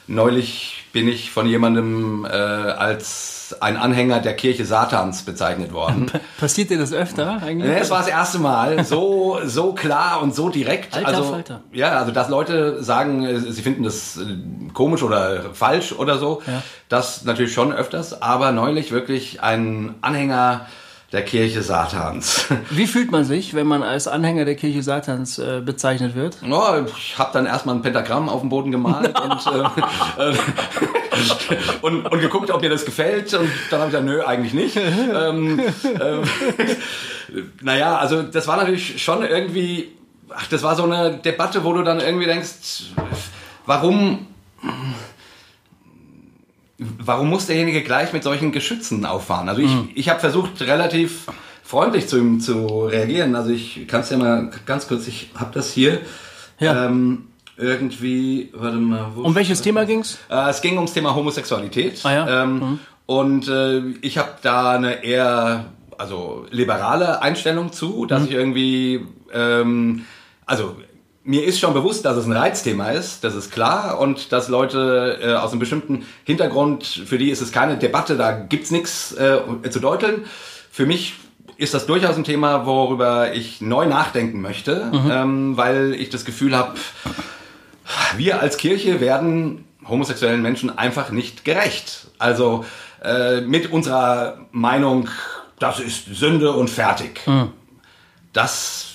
neulich 0.07 0.85
bin 0.93 1.09
ich 1.09 1.31
von 1.31 1.47
jemandem 1.47 2.25
äh, 2.25 2.29
als 2.29 3.38
ein 3.61 3.77
Anhänger 3.77 4.21
der 4.21 4.35
Kirche 4.35 4.65
Satans 4.65 5.23
bezeichnet 5.23 5.73
worden. 5.73 6.11
Passiert 6.39 6.71
dir 6.71 6.79
das 6.79 6.93
öfter 6.93 7.41
eigentlich? 7.43 7.71
Nee, 7.71 7.79
es 7.81 7.91
war 7.91 7.99
das 7.99 8.09
erste 8.09 8.39
Mal 8.39 8.85
so 8.85 9.39
so 9.45 9.73
klar 9.73 10.23
und 10.23 10.35
so 10.35 10.49
direkt. 10.49 10.95
Alter 10.95 11.09
also 11.09 11.23
Falter. 11.25 11.61
ja, 11.73 11.91
also 11.99 12.13
dass 12.13 12.29
Leute 12.29 12.83
sagen, 12.83 13.25
äh, 13.25 13.39
sie 13.39 13.63
finden 13.63 13.83
das 13.85 14.17
äh, 14.17 14.37
komisch 14.75 15.03
oder 15.03 15.55
falsch 15.55 15.93
oder 15.93 16.19
so, 16.19 16.43
Ja. 16.47 16.63
das 16.89 17.25
natürlich 17.25 17.53
schon 17.53 17.73
öfters. 17.73 18.21
Aber 18.23 18.53
neulich 18.53 18.93
wirklich 18.93 19.43
ein 19.43 19.95
Anhänger 20.01 20.67
der 21.13 21.23
Kirche 21.25 21.63
Satans. 21.63 22.47
Wie 22.71 22.87
fühlt 22.87 23.11
man 23.11 23.25
sich, 23.25 23.55
wenn 23.55 23.67
man 23.67 23.83
als 23.83 24.07
Anhänger 24.07 24.45
der 24.45 24.57
Kirche 24.57 24.83
Satans 24.83 25.39
äh, 25.39 25.63
bezeichnet 25.65 26.15
wird? 26.15 26.37
Ja, 26.47 26.85
ich 26.85 27.19
habe 27.19 27.31
dann 27.33 27.47
erstmal 27.47 27.77
ein 27.77 27.83
Pentagramm 27.83 28.29
auf 28.29 28.41
dem 28.41 28.51
Boden 28.51 28.71
gemalt 28.71 29.19
und, 29.23 29.47
äh, 29.47 30.31
äh, 30.31 30.35
und, 31.83 32.07
und 32.07 32.21
geguckt, 32.21 32.51
ob 32.51 32.61
mir 32.61 32.71
das 32.71 32.85
gefällt. 32.85 33.33
Und 33.35 33.51
dann 33.71 33.81
habe 33.81 33.91
ich 33.91 33.93
gesagt, 33.93 34.05
nö, 34.05 34.23
eigentlich 34.23 34.55
nicht. 34.55 34.77
ähm, 34.77 35.61
ähm, 35.85 36.23
naja, 37.63 37.97
also 37.97 38.23
das 38.23 38.47
war 38.47 38.57
natürlich 38.57 39.03
schon 39.03 39.23
irgendwie, 39.23 39.93
ach, 40.31 40.47
das 40.49 40.63
war 40.63 40.77
so 40.77 40.85
eine 40.85 41.19
Debatte, 41.19 41.65
wo 41.65 41.73
du 41.73 41.83
dann 41.83 42.01
irgendwie 42.01 42.27
denkst, 42.27 42.93
warum, 43.67 44.27
warum 46.79 47.29
muss 47.29 47.47
derjenige 47.47 47.83
gleich 47.83 48.13
mit 48.13 48.23
solchen 48.23 48.53
Geschützen 48.53 49.05
auffahren? 49.05 49.49
Also 49.49 49.63
ich, 49.63 49.73
ich 49.95 50.09
habe 50.09 50.21
versucht, 50.21 50.61
relativ 50.63 51.27
freundlich 51.63 52.09
zu 52.09 52.17
ihm 52.17 52.41
zu 52.41 52.87
reagieren. 52.87 53.37
Also 53.37 53.51
ich 53.51 53.87
kann 53.89 54.01
es 54.01 54.11
ja 54.11 54.17
mal 54.17 54.51
ganz 54.65 54.89
kurz, 54.89 55.07
ich 55.07 55.31
habe 55.35 55.51
das 55.53 55.71
hier. 55.71 56.01
Ja. 56.59 56.87
Ähm, 56.87 57.29
irgendwie, 57.59 58.51
warte 58.55 58.77
mal. 58.79 59.11
Wo 59.15 59.23
Um 59.23 59.35
welches 59.35 59.61
Thema 59.63 59.85
ging's? 59.85 60.19
äh, 60.31 60.49
es 60.51 60.61
ging 60.61 60.77
ums 60.77 60.93
Thema 60.93 61.15
Homosexualität. 61.15 62.01
Ah 62.05 62.13
ja? 62.13 62.43
ähm, 62.45 62.79
Und 63.07 63.49
äh, 63.49 63.81
ich 64.01 64.19
habe 64.19 64.31
da 64.43 64.73
eine 64.73 65.03
eher 65.05 65.67
also 65.97 66.47
liberale 66.51 67.23
Einstellung 67.23 67.73
zu, 67.73 68.07
dass 68.07 68.23
Mhm. 68.23 68.29
ich 68.29 68.35
irgendwie, 68.35 69.07
ähm, 69.33 70.05
also 70.47 70.77
mir 71.25 71.45
ist 71.45 71.59
schon 71.59 71.75
bewusst, 71.75 72.05
dass 72.05 72.17
es 72.17 72.25
ein 72.27 72.33
Reizthema 72.33 72.91
ist, 72.91 73.23
das 73.25 73.35
ist 73.35 73.51
klar, 73.51 73.99
und 73.99 74.33
dass 74.33 74.49
Leute 74.49 75.19
äh, 75.21 75.33
aus 75.35 75.51
einem 75.51 75.59
bestimmten 75.59 76.07
Hintergrund, 76.25 76.85
für 76.87 77.19
die 77.19 77.31
ist 77.31 77.41
es 77.43 77.51
keine 77.53 77.77
Debatte, 77.77 78.17
da 78.17 78.33
gibt's 78.33 78.71
nichts 78.71 79.13
äh, 79.13 79.41
zu 79.69 79.81
deuteln. 79.81 80.25
Für 80.71 80.87
mich 80.87 81.15
ist 81.57 81.75
das 81.75 81.87
durchaus 81.87 82.17
ein 82.17 82.23
Thema, 82.25 82.65
worüber 82.67 83.35
ich 83.35 83.61
neu 83.61 83.87
nachdenken 83.87 84.41
möchte, 84.41 84.93
ähm, 85.11 85.57
weil 85.57 85.93
ich 85.95 86.09
das 86.09 86.25
Gefühl 86.25 86.57
habe, 86.57 86.75
wir 88.17 88.41
als 88.41 88.57
Kirche 88.57 89.01
werden 89.01 89.65
homosexuellen 89.87 90.43
Menschen 90.43 90.77
einfach 90.77 91.11
nicht 91.11 91.45
gerecht. 91.45 92.09
Also 92.19 92.65
äh, 93.03 93.41
mit 93.41 93.73
unserer 93.73 94.47
Meinung, 94.53 95.09
das 95.59 95.81
ist 95.81 96.07
Sünde 96.15 96.53
und 96.53 96.69
fertig. 96.69 97.21
Das 98.33 98.89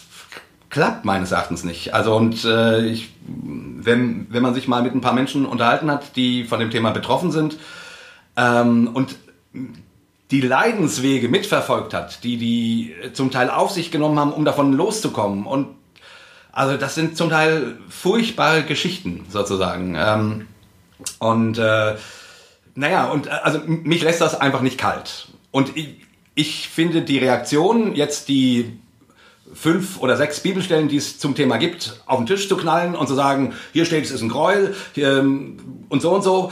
klappt 0.69 1.05
meines 1.05 1.31
Erachtens 1.31 1.63
nicht. 1.63 1.93
Also 1.93 2.15
und 2.15 2.43
äh, 2.45 2.85
ich, 2.85 3.13
wenn, 3.27 4.27
wenn 4.29 4.43
man 4.43 4.53
sich 4.53 4.67
mal 4.67 4.81
mit 4.81 4.93
ein 4.95 5.01
paar 5.01 5.13
Menschen 5.13 5.45
unterhalten 5.45 5.89
hat, 5.91 6.15
die 6.15 6.45
von 6.45 6.59
dem 6.59 6.71
Thema 6.71 6.91
betroffen 6.91 7.31
sind 7.31 7.57
ähm, 8.37 8.89
und 8.93 9.15
die 10.31 10.41
Leidenswege 10.41 11.29
mitverfolgt 11.29 11.93
hat, 11.93 12.23
die 12.23 12.37
die 12.37 12.95
zum 13.13 13.29
Teil 13.29 13.49
auf 13.49 13.71
sich 13.71 13.91
genommen 13.91 14.19
haben, 14.19 14.33
um 14.33 14.45
davon 14.45 14.73
loszukommen 14.73 15.45
und 15.45 15.67
also 16.53 16.77
das 16.77 16.95
sind 16.95 17.17
zum 17.17 17.29
Teil 17.29 17.77
furchtbare 17.89 18.63
Geschichten 18.63 19.25
sozusagen. 19.29 19.95
Ähm, 19.97 20.47
und 21.19 21.57
äh, 21.57 21.95
naja, 22.75 23.05
und 23.05 23.27
äh, 23.27 23.31
also 23.31 23.59
mich 23.65 24.03
lässt 24.03 24.21
das 24.21 24.39
einfach 24.39 24.61
nicht 24.61 24.77
kalt. 24.77 25.27
Und 25.51 25.75
ich, 25.75 25.95
ich 26.35 26.69
finde 26.69 27.01
die 27.01 27.17
Reaktion, 27.17 27.95
jetzt 27.95 28.29
die 28.29 28.79
fünf 29.53 29.99
oder 29.99 30.15
sechs 30.15 30.39
Bibelstellen, 30.39 30.87
die 30.87 30.97
es 30.97 31.19
zum 31.19 31.35
Thema 31.35 31.57
gibt, 31.57 32.01
auf 32.05 32.17
den 32.17 32.27
Tisch 32.27 32.47
zu 32.47 32.55
knallen 32.55 32.95
und 32.95 33.07
zu 33.07 33.15
sagen, 33.15 33.53
hier 33.71 33.85
steht, 33.85 34.05
es 34.05 34.11
ist 34.11 34.21
ein 34.21 34.29
Gräuel 34.29 34.75
hier, 34.93 35.17
ähm, 35.17 35.85
und 35.89 36.01
so 36.01 36.11
und 36.11 36.23
so, 36.23 36.51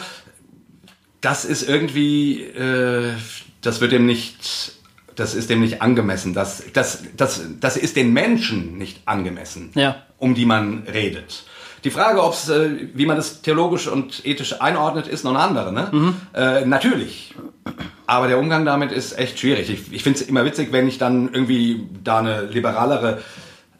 das 1.21 1.45
ist 1.45 1.67
irgendwie, 1.67 2.41
äh, 2.41 3.13
das 3.61 3.81
wird 3.81 3.91
dem 3.91 4.07
nicht 4.07 4.73
das 5.21 5.33
ist 5.35 5.49
dem 5.49 5.61
nicht 5.61 5.81
angemessen. 5.81 6.33
Das, 6.33 6.63
das, 6.73 7.03
das, 7.15 7.41
das 7.59 7.77
ist 7.77 7.95
den 7.95 8.11
Menschen 8.11 8.77
nicht 8.77 9.01
angemessen, 9.05 9.71
Ja. 9.75 9.95
um 10.17 10.33
die 10.35 10.45
man 10.45 10.83
redet. 10.91 11.45
Die 11.83 11.89
Frage, 11.91 12.23
ob's, 12.23 12.49
äh, 12.49 12.89
wie 12.93 13.05
man 13.05 13.15
das 13.17 13.41
theologisch 13.41 13.87
und 13.87 14.25
ethisch 14.25 14.61
einordnet, 14.61 15.07
ist 15.07 15.23
noch 15.23 15.31
eine 15.31 15.39
andere. 15.39 15.71
Ne? 15.73 16.13
Äh, 16.33 16.65
natürlich. 16.65 17.33
Aber 18.05 18.27
der 18.27 18.37
Umgang 18.39 18.65
damit 18.65 18.91
ist 18.91 19.17
echt 19.17 19.39
schwierig. 19.39 19.69
Ich, 19.69 19.91
ich 19.93 20.03
finde 20.03 20.19
es 20.19 20.27
immer 20.27 20.43
witzig, 20.45 20.71
wenn 20.71 20.87
ich 20.87 20.97
dann 20.97 21.33
irgendwie 21.33 21.87
da 22.03 22.19
eine 22.19 22.43
liberalere 22.43 23.21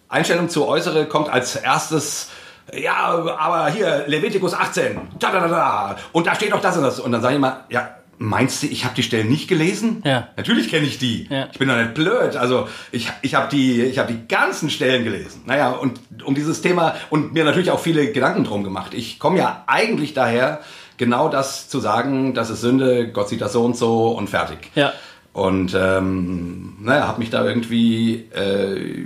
Einstellung 0.09 0.49
zu 0.49 0.67
äußere, 0.67 1.05
kommt 1.05 1.29
als 1.29 1.55
erstes, 1.55 2.29
ja, 2.73 2.95
aber 3.37 3.69
hier, 3.69 4.03
Levitikus 4.07 4.53
18, 4.53 4.99
da, 5.19 5.31
da, 5.31 5.39
da, 5.41 5.47
da, 5.47 5.95
und 6.11 6.25
da 6.27 6.35
steht 6.35 6.53
doch 6.53 6.61
das 6.61 6.77
und 6.77 6.83
das. 6.83 6.99
Und 6.99 7.11
dann 7.11 7.21
sage 7.21 7.33
ich 7.35 7.37
immer, 7.37 7.65
ja, 7.69 7.95
meinst 8.21 8.61
du, 8.61 8.67
ich 8.67 8.85
habe 8.85 8.93
die 8.95 9.03
Stellen 9.03 9.29
nicht 9.29 9.47
gelesen? 9.47 10.03
Ja. 10.05 10.29
Natürlich 10.37 10.69
kenne 10.69 10.85
ich 10.85 10.99
die. 10.99 11.27
Ja. 11.29 11.49
Ich 11.51 11.57
bin 11.57 11.67
doch 11.67 11.75
nicht 11.75 11.95
blöd. 11.95 12.35
Also 12.35 12.67
ich, 12.91 13.09
ich 13.23 13.33
habe 13.35 13.49
die, 13.49 13.81
ich 13.81 13.97
hab 13.97 14.07
die 14.07 14.27
ganzen 14.27 14.69
Stellen 14.69 15.03
gelesen. 15.03 15.41
Naja, 15.47 15.71
und 15.71 15.99
um 16.23 16.35
dieses 16.35 16.61
Thema 16.61 16.95
und 17.09 17.33
mir 17.33 17.43
natürlich 17.43 17.71
auch 17.71 17.79
viele 17.79 18.11
Gedanken 18.11 18.43
drum 18.43 18.63
gemacht. 18.63 18.93
Ich 18.93 19.17
komme 19.17 19.39
ja 19.39 19.63
eigentlich 19.65 20.13
daher, 20.13 20.61
genau 20.97 21.29
das 21.29 21.67
zu 21.67 21.79
sagen, 21.79 22.35
das 22.35 22.51
ist 22.51 22.61
Sünde, 22.61 23.11
Gott 23.11 23.27
sieht 23.27 23.41
das 23.41 23.53
so 23.53 23.63
und 23.65 23.75
so 23.75 24.09
und 24.09 24.29
fertig. 24.29 24.69
Ja. 24.75 24.93
Und 25.33 25.73
ähm, 25.75 26.77
naja, 26.81 27.07
habe 27.07 27.19
mich 27.19 27.31
da 27.31 27.43
irgendwie 27.43 28.27
äh, 28.35 29.05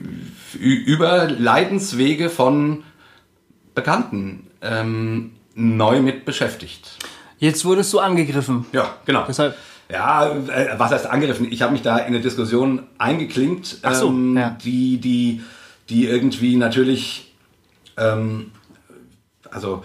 über 0.60 1.30
Leidenswege 1.30 2.30
von 2.30 2.84
Bekannten 3.76 4.48
ähm, 4.62 5.32
neu 5.54 6.02
mit 6.02 6.26
beschäftigt. 6.26 6.98
Jetzt 7.38 7.66
wurdest 7.66 7.92
du 7.94 8.00
angegriffen. 8.00 8.66
Ja, 8.72 8.94
genau. 9.06 9.24
Deshalb- 9.28 9.56
Ja, 9.92 10.32
äh, 10.32 10.70
was 10.78 10.92
heißt 10.92 11.06
angegriffen? 11.08 11.48
Ich 11.52 11.62
habe 11.62 11.72
mich 11.74 11.82
da 11.84 11.98
in 11.98 12.08
eine 12.08 12.22
Diskussion 12.22 12.84
eingeklinkt, 12.98 13.78
Ach 13.84 13.94
so, 13.94 14.08
ähm, 14.08 14.36
ja. 14.38 14.58
die, 14.64 14.98
die, 15.00 15.44
die 15.90 16.08
irgendwie 16.08 16.56
natürlich, 16.56 17.36
ähm, 17.98 18.52
also 19.52 19.84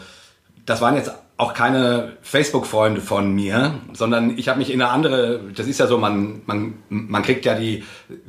das 0.64 0.80
waren 0.80 0.95
jetzt 0.97 1.12
auch 1.37 1.54
keine 1.54 2.12
Facebook-Freunde 2.23 3.00
von 3.00 3.33
mir, 3.35 3.75
sondern 3.95 4.37
ich 4.38 4.49
habe 4.49 4.59
mich 4.59 4.71
in 4.73 4.80
eine 4.83 4.90
andere, 4.90 5.40
das 5.54 5.66
ist 5.66 5.80
ja 5.80 5.87
so, 5.87 5.97
man, 5.97 6.42
man, 6.45 6.75
man 6.90 7.23
kriegt 7.23 7.45
ja 7.47 7.54
die, 7.54 7.83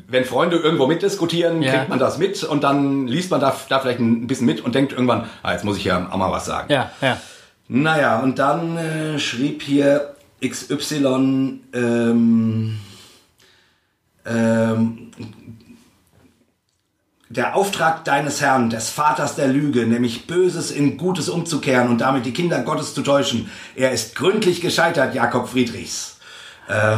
wenn 0.08 0.24
Freunde 0.24 0.56
irgendwo 0.58 0.88
mitdiskutieren, 0.88 1.62
Ja. 1.62 1.72
kriegt 1.74 1.90
man 1.90 2.00
das 2.00 2.18
mit 2.18 2.42
und 2.44 2.63
dann 2.63 3.08
liest 3.08 3.30
man 3.30 3.42
da, 3.42 3.54
da 3.70 3.80
vielleicht 3.80 4.00
ein 4.00 4.28
bisschen 4.28 4.46
mit 4.46 4.62
und 4.62 4.75
denkt 4.75 4.94
irgendwann, 4.94 5.25
ah, 5.44 5.51
jetzt 5.51 5.66
muss 5.66 5.75
ich 5.78 5.84
ja 5.84 6.10
auch 6.10 6.18
mal 6.18 6.32
was 6.32 6.46
sagen. 6.46 6.72
Ja, 6.72 6.92
ja. 7.01 7.18
Naja, 7.74 8.20
und 8.20 8.38
dann 8.38 8.75
äh, 8.75 9.18
schrieb 9.18 9.62
hier 9.62 10.13
XY, 10.46 11.62
ähm, 11.72 12.78
ähm, 14.25 15.12
der 17.30 17.56
Auftrag 17.56 18.04
deines 18.04 18.42
Herrn, 18.42 18.70
des 18.70 18.90
Vaters 18.90 19.36
der 19.36 19.48
Lüge, 19.48 19.88
nämlich 19.88 20.28
Böses 20.28 20.72
in 20.72 20.98
Gutes 20.98 21.30
umzukehren 21.30 21.88
und 21.88 22.01
damit 22.01 22.25
die 22.25 22.34
Kinder 22.34 22.62
Gottes 22.62 22.94
zu 22.94 23.04
täuschen, 23.04 23.50
er 23.74 23.94
ist 23.94 24.16
gründlich 24.16 24.60
gescheitert, 24.60 25.16
Jakob 25.16 25.48
Friedrichs. 25.48 26.20
Äh, 26.68 26.98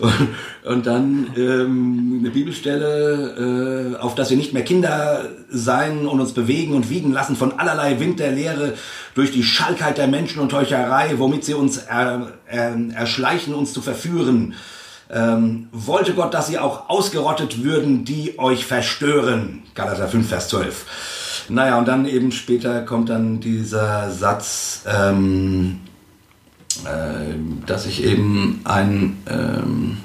und, 0.68 0.86
dann 0.86 1.30
ähm, 1.36 2.18
eine 2.20 2.30
Bibelstelle, 2.30 3.94
äh, 3.96 4.00
auf 4.00 4.14
dass 4.14 4.30
wir 4.30 4.36
nicht 4.36 4.52
mehr 4.52 4.64
Kinder 4.64 5.26
sein 5.50 6.06
und 6.06 6.20
uns 6.20 6.32
bewegen 6.32 6.74
und 6.74 6.90
wiegen 6.90 7.12
lassen 7.12 7.36
von 7.36 7.58
allerlei 7.58 8.00
Wind 8.00 8.20
der 8.20 8.32
Lehre 8.32 8.74
durch 9.14 9.32
die 9.32 9.42
Schalkheit 9.42 9.98
der 9.98 10.06
Menschen 10.06 10.40
und 10.40 10.52
Heuchelei, 10.52 11.14
womit 11.16 11.44
sie 11.44 11.54
uns 11.54 11.78
er, 11.78 12.32
er, 12.46 12.76
erschleichen, 12.94 13.54
uns 13.54 13.72
zu 13.72 13.80
verführen. 13.80 14.54
Ähm, 15.10 15.68
wollte 15.72 16.12
Gott, 16.12 16.34
dass 16.34 16.48
sie 16.48 16.58
auch 16.58 16.90
ausgerottet 16.90 17.64
würden, 17.64 18.04
die 18.04 18.38
euch 18.38 18.66
verstören. 18.66 19.62
Galater 19.74 20.06
5, 20.06 20.28
Vers 20.28 20.48
12. 20.48 20.84
Naja, 21.48 21.78
und 21.78 21.88
dann 21.88 22.04
eben 22.04 22.30
später 22.30 22.82
kommt 22.82 23.08
dann 23.08 23.40
dieser 23.40 24.10
Satz, 24.10 24.82
ähm, 24.86 25.80
äh, 26.84 27.34
dass 27.66 27.86
ich 27.86 28.04
eben 28.04 28.60
ein, 28.64 29.16
ähm, 29.28 29.96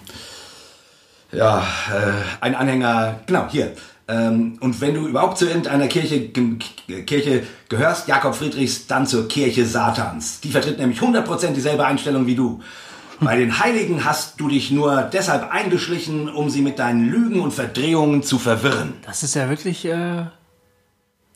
ja, 1.34 1.60
äh, 1.92 2.42
ein 2.42 2.56
Anhänger, 2.56 3.20
genau, 3.26 3.48
hier. 3.50 3.74
Ähm, 4.08 4.58
und 4.60 4.82
wenn 4.82 4.94
du 4.94 5.08
überhaupt 5.08 5.38
zu 5.38 5.48
irgendeiner 5.48 5.88
Kirche, 5.88 6.30
Kirche 6.30 7.44
gehörst, 7.70 8.08
Jakob 8.08 8.36
Friedrichs, 8.36 8.88
dann 8.88 9.08
zur 9.08 9.28
Kirche 9.28 9.66
Satans. 9.66 10.42
Die 10.42 10.52
vertritt 10.52 10.78
nämlich 10.78 11.00
100% 11.00 11.54
dieselbe 11.54 11.86
Einstellung 11.86 12.26
wie 12.26 12.36
du. 12.36 12.62
Bei 13.22 13.38
den 13.38 13.60
Heiligen 13.60 14.04
hast 14.04 14.40
du 14.40 14.50
dich 14.50 14.72
nur 14.72 15.04
deshalb 15.04 15.50
eingeschlichen, 15.52 16.28
um 16.30 16.50
sie 16.50 16.62
mit 16.62 16.80
deinen 16.80 17.10
Lügen 17.10 17.40
und 17.40 17.52
Verdrehungen 17.52 18.24
zu 18.24 18.38
verwirren. 18.40 18.94
Das 19.06 19.24
ist 19.24 19.36
ja 19.36 19.50
wirklich 19.50 19.86
äh, 19.86 20.26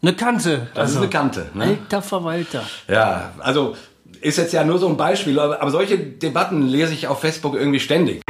eine 0.02 0.14
Kante. 0.16 0.68
Das 0.74 0.92
ist 0.92 0.98
eine 0.98 1.10
Kante. 1.10 1.50
Ne? 1.54 1.64
Alter 1.64 2.02
Verwalter. 2.02 2.64
Ja, 2.90 3.32
also 3.40 3.76
ist 4.20 4.38
jetzt 4.38 4.52
ja 4.52 4.64
nur 4.64 4.80
so 4.80 4.88
ein 4.90 4.98
Beispiel, 4.98 5.40
aber 5.40 5.72
solche 5.72 5.98
Debatten 5.98 6.64
lese 6.64 6.94
ich 6.94 7.08
auf 7.08 7.22
Facebook 7.22 7.56
irgendwie 7.56 7.80
ständig. 7.80 8.22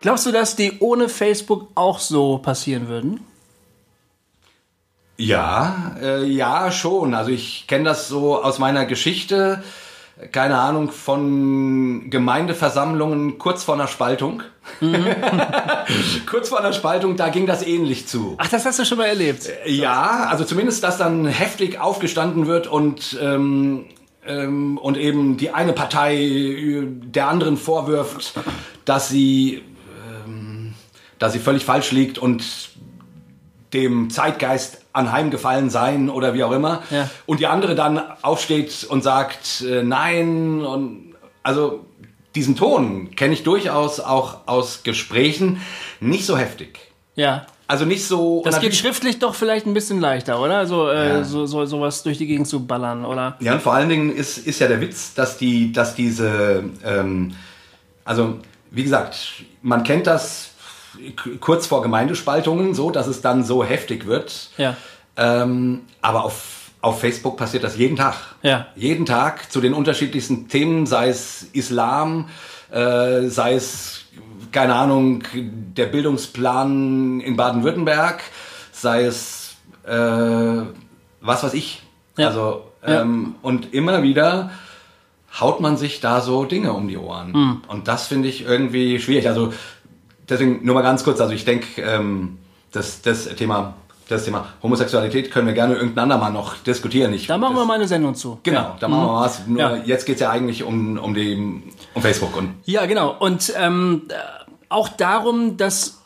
Glaubst 0.00 0.26
du, 0.26 0.32
dass 0.32 0.56
die 0.56 0.78
ohne 0.80 1.08
Facebook 1.08 1.68
auch 1.74 1.98
so 1.98 2.38
passieren 2.38 2.88
würden? 2.88 3.20
Ja, 5.18 5.96
äh, 6.00 6.24
ja, 6.24 6.72
schon. 6.72 7.12
Also 7.12 7.30
ich 7.30 7.66
kenne 7.66 7.84
das 7.84 8.08
so 8.08 8.42
aus 8.42 8.58
meiner 8.58 8.86
Geschichte, 8.86 9.62
keine 10.32 10.58
Ahnung, 10.58 10.90
von 10.90 12.08
Gemeindeversammlungen 12.08 13.36
kurz 13.38 13.64
vor 13.64 13.74
einer 13.74 13.86
Spaltung. 13.88 14.42
kurz 16.26 16.48
vor 16.48 16.60
einer 16.60 16.72
Spaltung, 16.72 17.16
da 17.16 17.28
ging 17.28 17.46
das 17.46 17.62
ähnlich 17.62 18.08
zu. 18.08 18.36
Ach, 18.38 18.48
das 18.48 18.64
hast 18.64 18.78
du 18.78 18.86
schon 18.86 18.96
mal 18.96 19.06
erlebt. 19.06 19.50
Ja, 19.66 20.28
also 20.30 20.44
zumindest, 20.44 20.82
dass 20.84 20.96
dann 20.96 21.26
heftig 21.26 21.78
aufgestanden 21.78 22.46
wird 22.46 22.66
und, 22.66 23.18
ähm, 23.20 23.86
ähm, 24.26 24.78
und 24.78 24.96
eben 24.96 25.36
die 25.36 25.50
eine 25.50 25.74
Partei 25.74 26.16
äh, 26.16 26.86
der 26.86 27.28
anderen 27.28 27.58
vorwirft, 27.58 28.34
dass 28.84 29.08
sie, 29.08 29.62
dass 31.20 31.32
sie 31.32 31.38
völlig 31.38 31.64
falsch 31.64 31.92
liegt 31.92 32.18
und 32.18 32.42
dem 33.72 34.10
Zeitgeist 34.10 34.78
anheimgefallen 34.92 35.70
sein 35.70 36.10
oder 36.10 36.34
wie 36.34 36.42
auch 36.42 36.50
immer. 36.50 36.82
Ja. 36.90 37.08
Und 37.26 37.38
die 37.38 37.46
andere 37.46 37.76
dann 37.76 38.00
aufsteht 38.22 38.84
und 38.88 39.04
sagt, 39.04 39.62
äh, 39.64 39.84
nein. 39.84 40.64
Und 40.64 41.14
also 41.44 41.86
diesen 42.34 42.56
Ton 42.56 43.14
kenne 43.14 43.34
ich 43.34 43.44
durchaus 43.44 44.00
auch 44.00 44.48
aus 44.48 44.82
Gesprächen. 44.82 45.60
Nicht 46.00 46.26
so 46.26 46.36
heftig. 46.36 46.80
Ja. 47.14 47.46
Also 47.68 47.84
nicht 47.84 48.04
so. 48.04 48.42
Das 48.44 48.58
geht 48.58 48.74
schriftlich 48.74 49.20
doch 49.20 49.36
vielleicht 49.36 49.66
ein 49.66 49.74
bisschen 49.74 50.00
leichter, 50.00 50.40
oder? 50.40 50.66
So, 50.66 50.88
äh, 50.88 51.08
Ja. 51.08 51.24
so, 51.24 51.46
so 51.46 51.64
sowas 51.66 52.02
durch 52.02 52.18
die 52.18 52.26
Gegend 52.26 52.48
zu 52.48 52.66
ballern, 52.66 53.04
oder? 53.04 53.36
Ja, 53.38 53.52
und 53.52 53.62
vor 53.62 53.74
allen 53.74 53.88
Dingen 53.88 54.10
ist, 54.12 54.38
ist 54.38 54.58
ja 54.58 54.66
der 54.66 54.80
Witz, 54.80 55.14
dass 55.14 55.38
die, 55.38 55.70
dass 55.70 55.94
diese, 55.94 56.64
ähm, 56.84 57.36
also 58.04 58.38
wie 58.72 58.82
gesagt, 58.82 59.44
man 59.62 59.84
kennt 59.84 60.08
das 60.08 60.50
kurz 61.40 61.66
vor 61.66 61.82
Gemeindespaltungen 61.82 62.74
so, 62.74 62.90
dass 62.90 63.06
es 63.06 63.20
dann 63.20 63.44
so 63.44 63.64
heftig 63.64 64.06
wird. 64.06 64.50
Ja. 64.56 64.76
Ähm, 65.16 65.82
aber 66.00 66.24
auf, 66.24 66.70
auf 66.80 67.00
Facebook 67.00 67.36
passiert 67.36 67.64
das 67.64 67.76
jeden 67.76 67.96
Tag. 67.96 68.14
Ja. 68.42 68.66
Jeden 68.76 69.06
Tag 69.06 69.50
zu 69.52 69.60
den 69.60 69.74
unterschiedlichsten 69.74 70.48
Themen, 70.48 70.86
sei 70.86 71.08
es 71.08 71.46
Islam, 71.52 72.28
äh, 72.70 73.22
sei 73.28 73.54
es, 73.54 74.04
keine 74.52 74.74
Ahnung, 74.74 75.22
der 75.34 75.86
Bildungsplan 75.86 77.20
in 77.20 77.36
Baden-Württemberg, 77.36 78.22
sei 78.72 79.04
es, 79.04 79.56
äh, 79.86 79.92
was 81.20 81.42
weiß 81.42 81.54
ich. 81.54 81.82
Ja. 82.16 82.28
Also, 82.28 82.64
Ja. 82.86 83.02
ähm, 83.02 83.34
und 83.42 83.74
immer 83.74 84.02
wieder 84.02 84.50
haut 85.38 85.60
man 85.60 85.76
sich 85.76 86.00
da 86.00 86.20
so 86.20 86.44
Dinge 86.44 86.72
um 86.72 86.88
die 86.88 86.96
Ohren. 86.96 87.34
Hm. 87.34 87.62
Und 87.68 87.86
das 87.88 88.06
finde 88.08 88.28
ich 88.28 88.42
irgendwie 88.44 88.98
schwierig. 88.98 89.28
Also, 89.28 89.52
deswegen 90.30 90.64
nur 90.64 90.74
mal 90.74 90.82
ganz 90.82 91.04
kurz, 91.04 91.20
also 91.20 91.32
ich 91.34 91.44
denke, 91.44 91.82
ähm, 91.82 92.38
das, 92.72 93.02
das 93.02 93.24
Thema, 93.36 93.74
das 94.08 94.24
Thema 94.24 94.46
Homosexualität 94.62 95.30
können 95.30 95.46
wir 95.46 95.54
gerne 95.54 95.74
irgendein 95.74 96.04
andermal 96.04 96.32
noch 96.32 96.56
diskutieren. 96.58 97.12
Ich, 97.12 97.26
Da 97.26 97.38
machen 97.38 97.54
wir 97.54 97.60
das, 97.60 97.68
mal 97.68 97.74
eine 97.74 97.88
Sendung 97.88 98.14
zu. 98.14 98.38
Genau, 98.42 98.76
da 98.80 98.88
machen 98.88 99.02
wir 99.02 99.12
mal 99.12 99.24
was. 99.24 99.46
Nur 99.46 99.60
Ja. 99.60 99.76
jetzt 99.76 100.06
geht's 100.06 100.20
ja 100.20 100.30
eigentlich 100.30 100.62
um, 100.62 100.98
um, 100.98 101.14
die, 101.14 101.62
um 101.94 102.02
Facebook. 102.02 102.36
Und 102.36 102.54
Ja, 102.64 102.86
genau. 102.86 103.14
Und 103.18 103.52
ähm, 103.56 104.02
äh, 104.08 104.14
auch 104.68 104.88
darum, 104.88 105.56
dass 105.56 105.98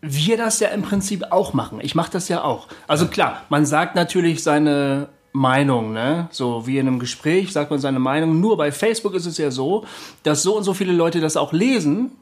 wir 0.00 0.36
das 0.36 0.60
ja 0.60 0.68
im 0.68 0.82
Prinzip 0.82 1.24
auch 1.30 1.52
machen. 1.52 1.78
Ich 1.82 1.94
mache 1.94 2.10
das 2.12 2.28
ja 2.28 2.42
auch. 2.44 2.68
Also 2.86 3.06
klar, 3.06 3.42
man 3.48 3.66
sagt 3.66 3.94
natürlich 3.94 4.42
seine 4.42 5.08
Meinung, 5.32 5.92
ne? 5.92 6.28
So 6.30 6.66
wie 6.66 6.78
in 6.78 6.86
einem 6.86 6.98
Gespräch 6.98 7.52
sagt 7.52 7.70
man 7.70 7.80
seine 7.80 7.98
Meinung. 7.98 8.40
Nur 8.40 8.56
bei 8.56 8.72
Facebook 8.72 9.14
ist 9.14 9.26
es 9.26 9.36
ja 9.38 9.50
so, 9.50 9.84
dass 10.22 10.42
so 10.42 10.56
und 10.56 10.64
so 10.64 10.74
viele 10.74 10.92
Leute 10.92 11.20
das 11.20 11.36
auch 11.36 11.52
lesen. 11.52 12.12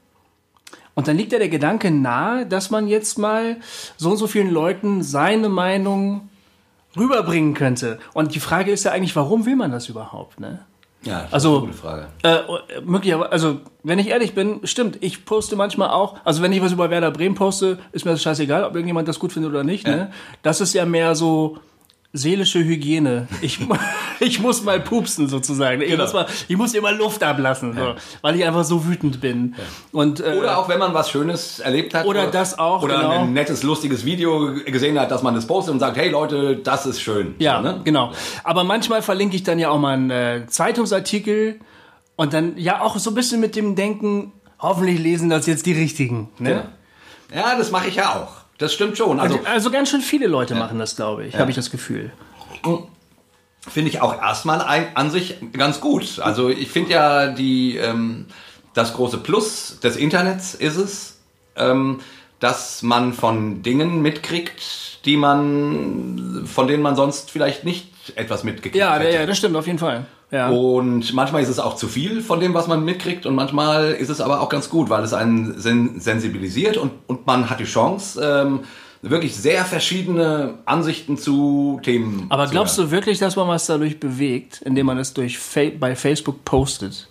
Und 0.94 1.08
dann 1.08 1.16
liegt 1.16 1.32
ja 1.32 1.38
der 1.38 1.48
Gedanke 1.48 1.90
nahe, 1.90 2.46
dass 2.46 2.70
man 2.70 2.86
jetzt 2.86 3.18
mal 3.18 3.56
so 3.96 4.10
und 4.10 4.16
so 4.16 4.26
vielen 4.26 4.50
Leuten 4.50 5.02
seine 5.02 5.48
Meinung 5.48 6.28
rüberbringen 6.96 7.54
könnte. 7.54 7.98
Und 8.12 8.34
die 8.34 8.40
Frage 8.40 8.70
ist 8.70 8.84
ja 8.84 8.92
eigentlich, 8.92 9.16
warum 9.16 9.46
will 9.46 9.56
man 9.56 9.72
das 9.72 9.88
überhaupt, 9.88 10.38
ne? 10.40 10.60
Ja, 11.02 11.22
das 11.24 11.34
Also- 11.34 11.56
ist 11.56 11.62
eine 11.62 11.66
gute 11.66 11.78
Frage. 11.78 12.06
Äh, 12.22 12.80
möglicherweise, 12.84 13.30
also 13.32 13.60
wenn 13.82 13.98
ich 13.98 14.08
ehrlich 14.08 14.34
bin, 14.34 14.60
stimmt, 14.64 14.98
ich 15.02 15.24
poste 15.26 15.54
manchmal 15.56 15.90
auch, 15.90 16.16
also 16.24 16.40
wenn 16.42 16.52
ich 16.52 16.62
was 16.62 16.72
über 16.72 16.88
Werder 16.88 17.10
Bremen 17.10 17.34
poste, 17.34 17.78
ist 17.92 18.04
mir 18.06 18.12
das 18.12 18.22
scheißegal, 18.22 18.64
ob 18.64 18.74
irgendjemand 18.74 19.06
das 19.08 19.18
gut 19.18 19.32
findet 19.32 19.50
oder 19.50 19.64
nicht. 19.64 19.86
Ne? 19.86 20.12
Das 20.42 20.60
ist 20.62 20.72
ja 20.72 20.86
mehr 20.86 21.14
so 21.14 21.58
seelische 22.16 22.60
Hygiene. 22.64 23.26
Ich, 23.42 23.58
ich 24.20 24.40
muss 24.40 24.62
mal 24.62 24.80
pupsen 24.80 25.28
sozusagen. 25.28 25.82
Ich, 25.82 25.90
Genau. 25.90 26.04
muss, 26.04 26.12
mal, 26.12 26.26
ich 26.48 26.56
muss 26.56 26.72
immer 26.72 26.92
Luft 26.92 27.22
ablassen, 27.24 27.74
so, 27.76 27.94
weil 28.22 28.36
ich 28.36 28.44
einfach 28.44 28.64
so 28.64 28.86
wütend 28.86 29.20
bin. 29.20 29.54
Und, 29.92 30.20
äh, 30.20 30.36
Oder 30.38 30.56
auch 30.58 30.68
wenn 30.68 30.78
man 30.78 30.94
was 30.94 31.10
Schönes 31.10 31.58
erlebt 31.58 31.92
hat. 31.92 32.06
Oder 32.06 32.28
das 32.28 32.56
auch, 32.58 32.82
Oder 32.82 32.96
genau. 32.98 33.10
ein 33.22 33.32
nettes, 33.32 33.64
lustiges 33.64 34.04
Video 34.04 34.54
gesehen 34.64 34.98
hat, 34.98 35.10
dass 35.10 35.22
man 35.24 35.34
das 35.34 35.46
postet 35.46 35.74
und 35.74 35.80
sagt, 35.80 35.96
hey 35.96 36.08
Leute, 36.08 36.56
das 36.56 36.86
ist 36.86 37.00
schön. 37.02 37.34
Ja, 37.40 37.56
So, 37.56 37.62
ne? 37.62 37.80
genau. 37.84 38.12
Aber 38.44 38.62
manchmal 38.64 39.02
verlinke 39.02 39.34
ich 39.36 39.42
dann 39.42 39.58
ja 39.58 39.70
auch 39.70 39.78
mal 39.80 39.94
einen 39.94 40.10
äh, 40.10 40.46
Zeitungsartikel 40.46 41.58
und 42.16 42.32
dann 42.32 42.56
ja 42.56 42.80
auch 42.80 42.96
so 42.98 43.10
ein 43.10 43.14
bisschen 43.14 43.40
mit 43.40 43.56
dem 43.56 43.74
Denken, 43.74 44.32
hoffentlich 44.60 45.00
lesen 45.00 45.30
das 45.30 45.46
jetzt 45.46 45.66
die 45.66 45.72
Richtigen. 45.72 46.28
Ne? 46.38 46.64
Ja. 47.34 47.40
ja, 47.52 47.58
das 47.58 47.72
mache 47.72 47.88
ich 47.88 47.96
ja 47.96 48.14
auch. 48.14 48.43
Das 48.58 48.72
stimmt 48.72 48.96
schon. 48.96 49.20
Also 49.20 49.36
Also, 49.36 49.46
also 49.48 49.70
ganz 49.70 49.90
schön 49.90 50.00
viele 50.00 50.26
Leute 50.26 50.54
machen 50.54 50.78
das, 50.78 50.96
glaube 50.96 51.26
ich, 51.26 51.36
habe 51.36 51.50
ich 51.50 51.56
das 51.56 51.70
Gefühl. 51.70 52.12
finde 53.60 53.90
ich 53.90 54.00
auch 54.00 54.20
erstmal 54.20 54.60
ein, 54.60 54.96
an 54.96 55.10
sich 55.10 55.36
ganz 55.52 55.80
gut. 55.80 56.18
Also 56.20 56.48
ich 56.48 56.68
finde 56.68 56.92
ja 56.92 57.26
die 57.28 57.76
ähm, 57.76 58.26
das 58.74 58.94
große 58.94 59.18
Plus 59.18 59.78
des 59.82 59.96
Internets 59.96 60.54
ist 60.54 60.76
es, 60.76 61.20
ähm, 61.56 62.00
dass 62.40 62.82
man 62.82 63.12
von 63.12 63.62
Dingen 63.62 64.02
mitkriegt, 64.02 65.04
die 65.04 65.16
man 65.16 66.44
von 66.46 66.66
denen 66.66 66.82
man 66.82 66.96
sonst 66.96 67.30
vielleicht 67.30 67.64
nicht 67.64 67.93
etwas 68.16 68.44
mitgekriegt 68.44 68.76
Ja, 68.76 68.94
hätte. 68.94 69.10
ja, 69.12 69.20
ja, 69.20 69.26
das 69.26 69.38
stimmt 69.38 69.56
auf 69.56 69.66
jeden 69.66 69.78
Fall. 69.78 70.06
Ja. 70.30 70.48
Und 70.48 71.12
manchmal 71.14 71.42
ist 71.42 71.48
es 71.48 71.58
auch 71.58 71.76
zu 71.76 71.86
viel 71.86 72.20
von 72.20 72.40
dem, 72.40 72.54
was 72.54 72.66
man 72.66 72.84
mitkriegt. 72.84 73.24
Und 73.26 73.34
manchmal 73.34 73.92
ist 73.92 74.08
es 74.08 74.20
aber 74.20 74.40
auch 74.40 74.48
ganz 74.48 74.68
gut, 74.68 74.90
weil 74.90 75.04
es 75.04 75.12
einen 75.12 75.60
sen 75.60 76.00
sensibilisiert 76.00 76.76
und, 76.76 76.92
und 77.06 77.26
man 77.26 77.48
hat 77.50 77.60
die 77.60 77.64
Chance, 77.64 78.20
ähm, 78.22 78.60
wirklich 79.02 79.36
sehr 79.36 79.64
verschiedene 79.64 80.54
Ansichten 80.64 81.18
zu 81.18 81.78
Themen 81.82 82.26
Aber 82.30 82.46
glaubst 82.46 82.78
du 82.78 82.90
wirklich, 82.90 83.18
dass 83.18 83.36
man 83.36 83.46
was 83.48 83.66
dadurch 83.66 84.00
bewegt, 84.00 84.62
indem 84.64 84.86
man 84.86 84.98
es 84.98 85.12
durch 85.12 85.38
Fa 85.38 85.60
bei 85.78 85.94
Facebook 85.94 86.44
postet? 86.44 87.06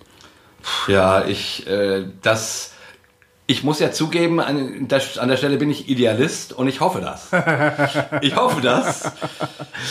Ja, 0.87 1.25
ich, 1.25 1.67
äh, 1.67 2.05
das, 2.21 2.72
ich 3.45 3.63
muss 3.63 3.79
ja 3.79 3.91
zugeben, 3.91 4.39
an 4.39 4.87
der, 4.87 5.01
an 5.17 5.27
der 5.27 5.35
Stelle 5.35 5.57
bin 5.57 5.69
ich 5.69 5.89
Idealist 5.89 6.53
und 6.53 6.67
ich 6.67 6.79
hoffe 6.79 7.01
das. 7.01 7.29
Ich 8.21 8.35
hoffe 8.35 8.61
das. 8.61 9.11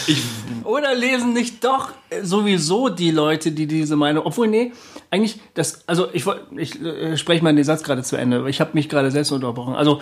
Ich, 0.07 0.23
Oder 0.65 0.95
lesen 0.95 1.35
nicht 1.35 1.63
doch 1.65 1.91
sowieso 2.23 2.89
die 2.89 3.11
Leute, 3.11 3.53
die 3.53 3.67
diese 3.67 3.97
Meinung, 3.97 4.25
obwohl 4.25 4.49
nee, 4.49 4.73
eigentlich 5.11 5.39
das, 5.55 5.87
also 5.87 6.09
ich 6.13 6.25
wollte, 6.25 6.47
ich 6.57 6.81
äh, 6.81 7.17
spreche 7.19 7.45
mal 7.45 7.55
den 7.55 7.65
Satz 7.65 7.83
gerade 7.83 8.03
zu 8.03 8.17
Ende, 8.17 8.49
ich 8.49 8.61
habe 8.61 8.71
mich 8.73 8.89
gerade 8.89 9.11
selbst 9.11 9.33
unterbrochen. 9.33 9.75
Also 9.75 10.01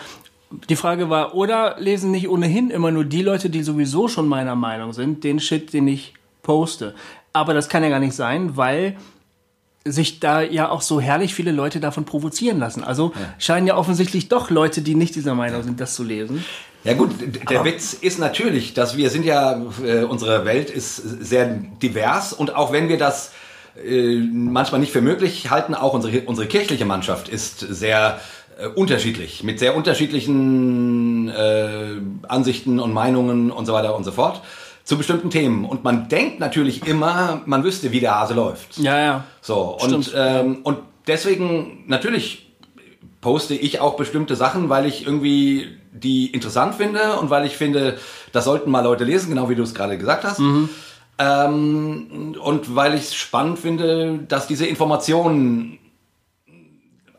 die 0.69 0.77
Frage 0.77 1.11
war, 1.11 1.35
oder 1.35 1.77
lesen 1.79 2.13
nicht 2.13 2.29
ohnehin 2.29 2.71
immer 2.71 2.91
nur 2.91 3.05
die 3.05 3.23
Leute, 3.23 3.51
die 3.51 3.63
sowieso 3.63 4.07
schon 4.07 4.29
meiner 4.29 4.55
Meinung 4.55 4.93
sind, 4.93 5.25
den 5.25 5.41
Shit, 5.41 5.73
den 5.73 5.89
ich 5.89 6.15
poste. 6.43 6.95
Aber 7.33 7.55
das 7.55 7.69
kann 7.69 7.83
ja 7.83 7.89
gar 7.89 8.01
nicht 8.01 8.15
sein, 8.15 8.57
weil 8.57 8.97
sich 9.85 10.21
da 10.21 10.43
ja 10.43 10.69
auch 10.69 10.83
so 10.83 11.01
herrlich 11.01 11.35
viele 11.35 11.53
Leute 11.53 11.81
davon 11.81 12.05
provozieren 12.05 12.59
lassen. 12.59 12.85
Also 12.85 13.13
scheinen 13.39 13.67
ja 13.67 13.77
offensichtlich 13.77 14.29
doch 14.29 14.51
Leute, 14.51 14.83
die 14.83 14.95
nicht 14.95 15.15
dieser 15.15 15.35
Meinung 15.35 15.63
sind, 15.63 15.81
das 15.81 15.95
zu 15.95 16.05
lesen. 16.05 16.45
ja 16.85 16.93
gut, 16.93 17.11
der 17.51 17.65
Witz 17.65 17.95
ist 17.95 18.19
natürlich, 18.19 18.75
dass 18.75 18.97
wir 18.97 19.09
sind 19.09 19.25
ja, 19.25 19.63
äh, 19.83 20.05
unsere 20.05 20.45
Welt 20.45 20.71
ist 20.71 20.97
sehr 20.97 21.47
divers 21.83 22.33
und 22.33 22.55
auch 22.55 22.73
wenn 22.73 22.89
wir 22.89 22.99
das 22.99 23.33
äh, 23.83 24.19
manchmal 24.19 24.81
nicht 24.81 24.93
für 24.93 25.01
möglich 25.01 25.51
halten, 25.51 25.75
auch 25.75 25.95
unsere, 25.95 26.23
unsere 26.23 26.47
kirchliche 26.47 26.85
Mannschaft 26.85 27.29
ist 27.31 27.61
sehr 27.61 28.21
äh, 28.59 28.67
unterschiedlich, 28.67 29.43
mit 29.45 29.59
sehr 29.59 29.75
unterschiedlichen 29.75 31.29
äh, 31.31 31.97
Ansichten 32.29 32.81
und 32.81 32.93
Meinungen 32.93 33.51
und 33.51 33.65
so 33.65 33.73
weiter 33.73 33.97
und 33.97 34.05
so 34.05 34.13
fort 34.13 34.43
zu 34.91 34.99
bestimmten 34.99 35.31
Themen. 35.31 35.67
Und 35.67 35.85
man 35.85 36.09
denkt 36.09 36.41
natürlich 36.41 36.85
immer, 36.85 37.43
man 37.47 37.63
wüsste, 37.63 37.93
wie 37.93 38.01
der 38.01 38.17
Hase 38.19 38.35
läuft. 38.35 38.77
Ja, 38.77 38.99
ja. 38.99 39.25
So, 39.41 39.79
und, 39.81 40.13
ähm, 40.17 40.63
und 40.65 40.79
deswegen, 41.07 41.85
natürlich 41.87 42.51
poste 43.21 43.55
ich 43.55 43.79
auch 43.79 43.95
bestimmte 43.95 44.35
Sachen, 44.35 44.69
weil 44.69 44.87
ich 44.87 45.07
irgendwie 45.07 45.69
die 45.93 46.27
interessant 46.27 46.75
finde 46.75 47.21
und 47.21 47.31
weil 47.31 47.47
ich 47.47 47.57
finde, 47.57 47.99
das 48.33 48.47
sollten 48.47 48.69
mal 48.69 48.81
Leute 48.81 49.05
lesen, 49.05 49.31
genau 49.31 49.49
wie 49.49 49.55
du 49.55 49.63
es 49.63 49.77
gerade 49.77 49.97
gesagt 49.97 50.25
hast. 50.25 50.41
Ähm, 51.21 52.35
und 52.43 52.75
weil 52.75 52.95
ich 52.95 53.03
es 53.03 53.15
spannend 53.15 53.61
finde, 53.61 54.19
dass 54.27 54.49
diese 54.49 54.67
Informationen 54.67 55.79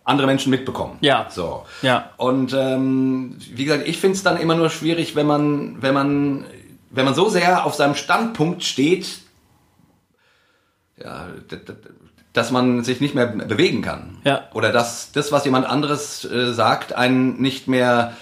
andere 0.03 0.27
Menschen 0.27 0.49
mitbekommen. 0.49 0.97
Ja. 0.99 1.27
So. 1.29 1.63
Ja. 1.83 2.09
Und 2.17 2.53
ähm, 2.53 3.37
wie 3.53 3.63
gesagt, 3.63 3.87
ich 3.87 3.97
finde 3.97 4.17
es 4.17 4.23
dann 4.23 4.35
immer 4.35 4.55
nur 4.55 4.69
schwierig, 4.69 5.15
wenn 5.15 5.25
man, 5.25 5.81
wenn 5.81 5.93
man, 5.93 6.45
wenn 6.91 7.05
man 7.05 7.15
so 7.15 7.29
sehr 7.29 7.65
auf 7.65 7.73
seinem 7.73 7.95
Standpunkt 7.95 8.63
steht, 8.63 9.07
ja, 11.01 11.27
dass 12.33 12.51
man 12.51 12.83
sich 12.83 13.01
nicht 13.01 13.15
mehr 13.15 13.27
bewegen 13.27 13.81
kann. 13.81 14.17
Ja. 14.23 14.47
Oder 14.53 14.71
dass 14.71 15.11
das, 15.11 15.31
was 15.31 15.45
jemand 15.45 15.65
anderes 15.65 16.23
äh, 16.25 16.53
sagt, 16.53 16.93
einen 16.93 17.41
nicht 17.41 17.67
mehr 17.67 18.15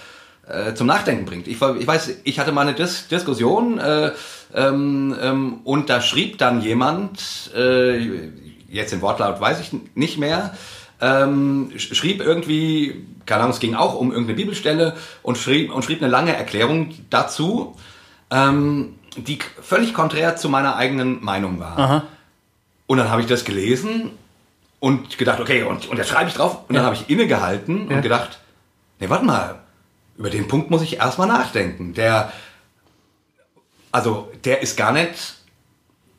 äh, 0.48 0.74
zum 0.74 0.86
Nachdenken 0.86 1.26
bringt. 1.26 1.46
Ich, 1.46 1.60
ich 1.60 1.86
weiß, 1.86 2.16
ich 2.24 2.40
hatte 2.40 2.52
mal 2.52 2.62
eine 2.62 2.74
Dis 2.74 3.06
Diskussion 3.08 3.78
äh, 3.78 4.12
ähm, 4.54 5.14
ähm, 5.20 5.60
und 5.64 5.90
da 5.90 6.00
schrieb 6.00 6.38
dann 6.38 6.60
jemand, 6.62 7.52
äh, 7.54 8.30
jetzt 8.68 8.92
den 8.92 9.02
Wortlaut 9.02 9.40
weiß 9.40 9.60
ich 9.60 9.70
nicht 9.94 10.18
mehr, 10.18 10.56
ähm, 11.00 11.70
sch- 11.76 11.94
schrieb 11.94 12.20
irgendwie, 12.20 13.06
keine 13.26 13.42
Ahnung, 13.42 13.54
es 13.54 13.60
ging 13.60 13.74
auch 13.74 13.94
um 13.94 14.10
irgendeine 14.10 14.36
Bibelstelle 14.36 14.96
und 15.22 15.38
schrieb, 15.38 15.72
und 15.72 15.84
schrieb 15.84 16.02
eine 16.02 16.10
lange 16.10 16.34
Erklärung 16.36 16.94
dazu, 17.10 17.76
ähm, 18.30 18.94
die 19.16 19.38
völlig 19.60 19.94
konträr 19.94 20.36
zu 20.36 20.48
meiner 20.48 20.76
eigenen 20.76 21.22
Meinung 21.24 21.58
war. 21.60 21.78
Und 22.86 22.98
dann 22.98 23.10
habe 23.10 23.20
ich 23.20 23.26
das 23.26 23.44
gelesen 23.44 24.10
und 24.80 25.18
gedacht, 25.18 25.40
okay, 25.40 25.62
und, 25.62 25.88
und 25.88 25.96
jetzt 25.96 26.08
schreibe 26.08 26.28
ich 26.28 26.34
drauf. 26.34 26.68
Und 26.68 26.74
dann 26.74 26.84
habe 26.84 26.94
ich 26.94 27.08
innegehalten 27.10 27.88
und 27.88 28.02
gedacht, 28.02 28.40
nee, 28.98 29.08
warte 29.08 29.24
mal, 29.24 29.60
über 30.16 30.30
den 30.30 30.48
Punkt 30.48 30.70
muss 30.70 30.82
ich 30.82 30.96
erstmal 30.96 31.28
nachdenken. 31.28 31.94
Der, 31.94 32.32
also, 33.92 34.30
der 34.44 34.62
ist 34.62 34.76
gar 34.76 34.92
nicht, 34.92 35.36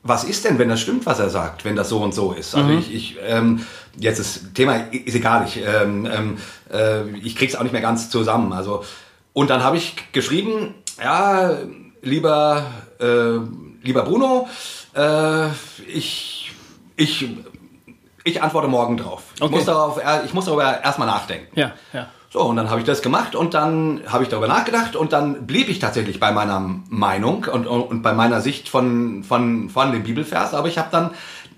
was 0.04 0.24
ist 0.24 0.46
denn, 0.46 0.58
wenn 0.58 0.70
das 0.70 0.82
stimmt, 0.82 1.06
was 1.06 1.20
er 1.20 1.30
sagt, 1.30 1.66
wenn 1.66 1.76
das 1.76 1.90
so 1.90 2.00
und 2.00 2.14
so 2.14 2.32
ist? 2.32 2.56
Also 2.56 2.70
ich, 2.72 2.94
ich 2.94 3.18
ähm, 3.24 3.66
jetzt 3.98 4.20
ist 4.20 4.56
Thema 4.56 4.78
ist 4.92 5.14
egal, 5.14 5.46
ich, 5.48 5.58
ähm, 5.58 6.08
ähm, 6.12 6.38
äh, 6.72 7.08
ich 7.20 7.36
krieg's 7.36 7.56
auch 7.56 7.62
nicht 7.62 7.72
mehr 7.72 7.82
ganz 7.82 8.10
zusammen. 8.10 8.52
Also 8.54 8.84
und 9.34 9.50
dann 9.50 9.64
habe 9.64 9.78
ich 9.78 9.96
geschrieben, 10.12 10.74
ja, 11.00 11.56
lieber 12.02 12.64
äh, 13.00 13.40
lieber 13.86 14.04
Bruno, 14.04 14.48
äh, 14.96 15.48
ich 15.88 16.52
ich 16.96 17.30
ich 18.24 18.42
antworte 18.44 18.68
morgen 18.68 18.98
drauf. 18.98 19.24
Ich, 19.36 19.42
Okay. 19.42 19.56
muss 19.56 19.66
darauf, 19.66 20.00
ich 20.26 20.34
muss 20.34 20.46
darüber 20.46 20.84
erstmal 20.84 21.08
nachdenken. 21.08 21.48
Ja, 21.60 21.72
ja. 21.94 22.08
So, 22.30 22.42
und 22.44 22.56
dann 22.56 22.70
habe 22.70 22.80
ich 22.80 22.86
das 22.86 23.02
gemacht 23.02 23.36
und 23.36 23.54
dann 23.54 24.02
habe 24.08 24.24
ich 24.24 24.30
darüber 24.30 24.48
nachgedacht 24.48 24.96
und 24.96 25.12
dann 25.12 25.48
blieb 25.48 25.68
ich 25.68 25.80
tatsächlich 25.80 26.18
bei 26.20 26.32
meiner 26.32 26.60
Meinung 26.88 27.46
und, 27.52 27.68
und, 27.68 27.82
und 27.82 28.02
bei 28.04 28.14
meiner 28.14 28.40
Sicht 28.40 28.70
von, 28.70 29.24
von, 29.26 29.70
von 29.70 29.92
dem 29.92 30.04
Bibelvers, 30.04 30.54
aber 30.54 30.70
ich 30.70 30.78
habe 30.78 30.88
dann 30.92 31.10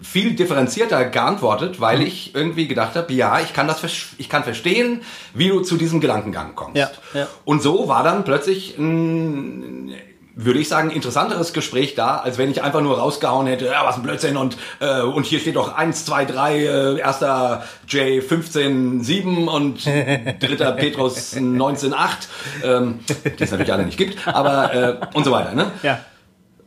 viel 0.02 0.34
differenzierter 0.36 1.06
geantwortet, 1.06 1.80
weil 1.80 2.02
ich 2.02 2.34
irgendwie 2.34 2.68
gedacht 2.68 2.96
habe, 2.96 3.14
ja, 3.14 3.40
ich 3.40 3.54
kann 3.54 3.68
das 3.68 3.84
ich 4.18 4.30
kann 4.30 4.44
verstehen, 4.44 5.02
wie 5.36 5.50
du 5.50 5.60
zu 5.60 5.78
diesem 5.78 6.02
Gedankengang 6.02 6.56
kommst. 6.56 6.76
Ja, 6.78 6.90
ja. 7.14 7.28
Und 7.46 7.62
so 7.62 7.88
war 7.88 8.04
dann 8.04 8.24
plötzlich 8.24 8.76
ein, 8.78 9.94
würde 10.36 10.60
ich 10.60 10.68
sagen, 10.68 10.90
interessanteres 10.90 11.54
Gespräch 11.54 11.94
da, 11.96 12.18
als 12.18 12.38
wenn 12.38 12.50
ich 12.50 12.64
einfach 12.64 12.82
nur 12.82 12.98
rausgehauen 12.98 13.46
hätte, 13.48 13.66
ja, 13.68 13.86
was 13.86 13.98
ein 13.98 14.04
Blödsinn 14.04 14.36
und, 14.36 14.58
äh, 14.80 15.02
und 15.02 15.26
hier 15.26 15.40
steht 15.40 15.56
doch 15.56 15.76
1, 15.76 16.06
2, 16.06 16.26
3, 16.26 16.58
äh, 16.58 16.98
erster 17.00 17.64
J 17.88 18.24
15, 18.24 19.04
7 19.04 19.48
und 19.48 19.86
dritter 19.86 20.72
Petrus 20.72 21.36
19, 21.40 21.94
8, 21.94 22.28
ähm, 22.64 23.00
die 23.38 23.44
es 23.44 23.52
natürlich 23.52 23.72
alle 23.74 23.86
nicht 23.86 23.98
gibt, 23.98 24.28
aber 24.28 24.74
äh, 24.74 24.96
und 25.14 25.24
so 25.24 25.32
weiter. 25.32 25.54
Ne? 25.54 25.72
Ja. 25.84 26.00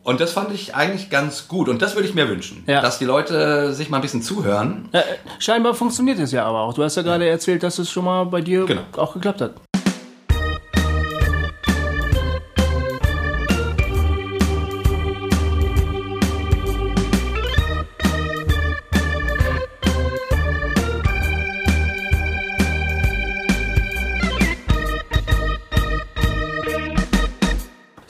Und 0.05 0.21
das 0.21 0.31
fand 0.33 0.53
ich 0.53 0.77
eigentlich 0.77 1.11
ganz 1.11 1.49
gut 1.49 1.69
und 1.69 1.83
das 1.83 1.97
würde 1.97 2.07
ich 2.09 2.15
mir 2.15 2.29
wünschen, 2.29 2.63
Ja. 2.69 2.81
dass 2.81 2.99
die 3.01 3.05
Leute 3.05 3.73
sich 3.73 3.91
mal 3.91 3.99
ein 3.99 4.03
bisschen 4.03 4.23
zuhören. 4.23 4.89
Äh, 4.93 5.03
scheinbar 5.41 5.75
funktioniert 5.75 6.21
es 6.21 6.31
ja 6.31 6.45
aber 6.45 6.61
auch. 6.61 6.75
Du 6.75 6.85
hast 6.85 6.95
ja 6.95 7.03
gerade 7.03 7.29
erzählt, 7.29 7.65
dass 7.65 7.81
es 7.81 7.91
schon 7.91 8.05
mal 8.05 8.23
bei 8.27 8.41
dir 8.41 8.67
Genau. 8.67 8.83
auch 8.97 9.15
geklappt 9.15 9.41
hat. 9.41 9.55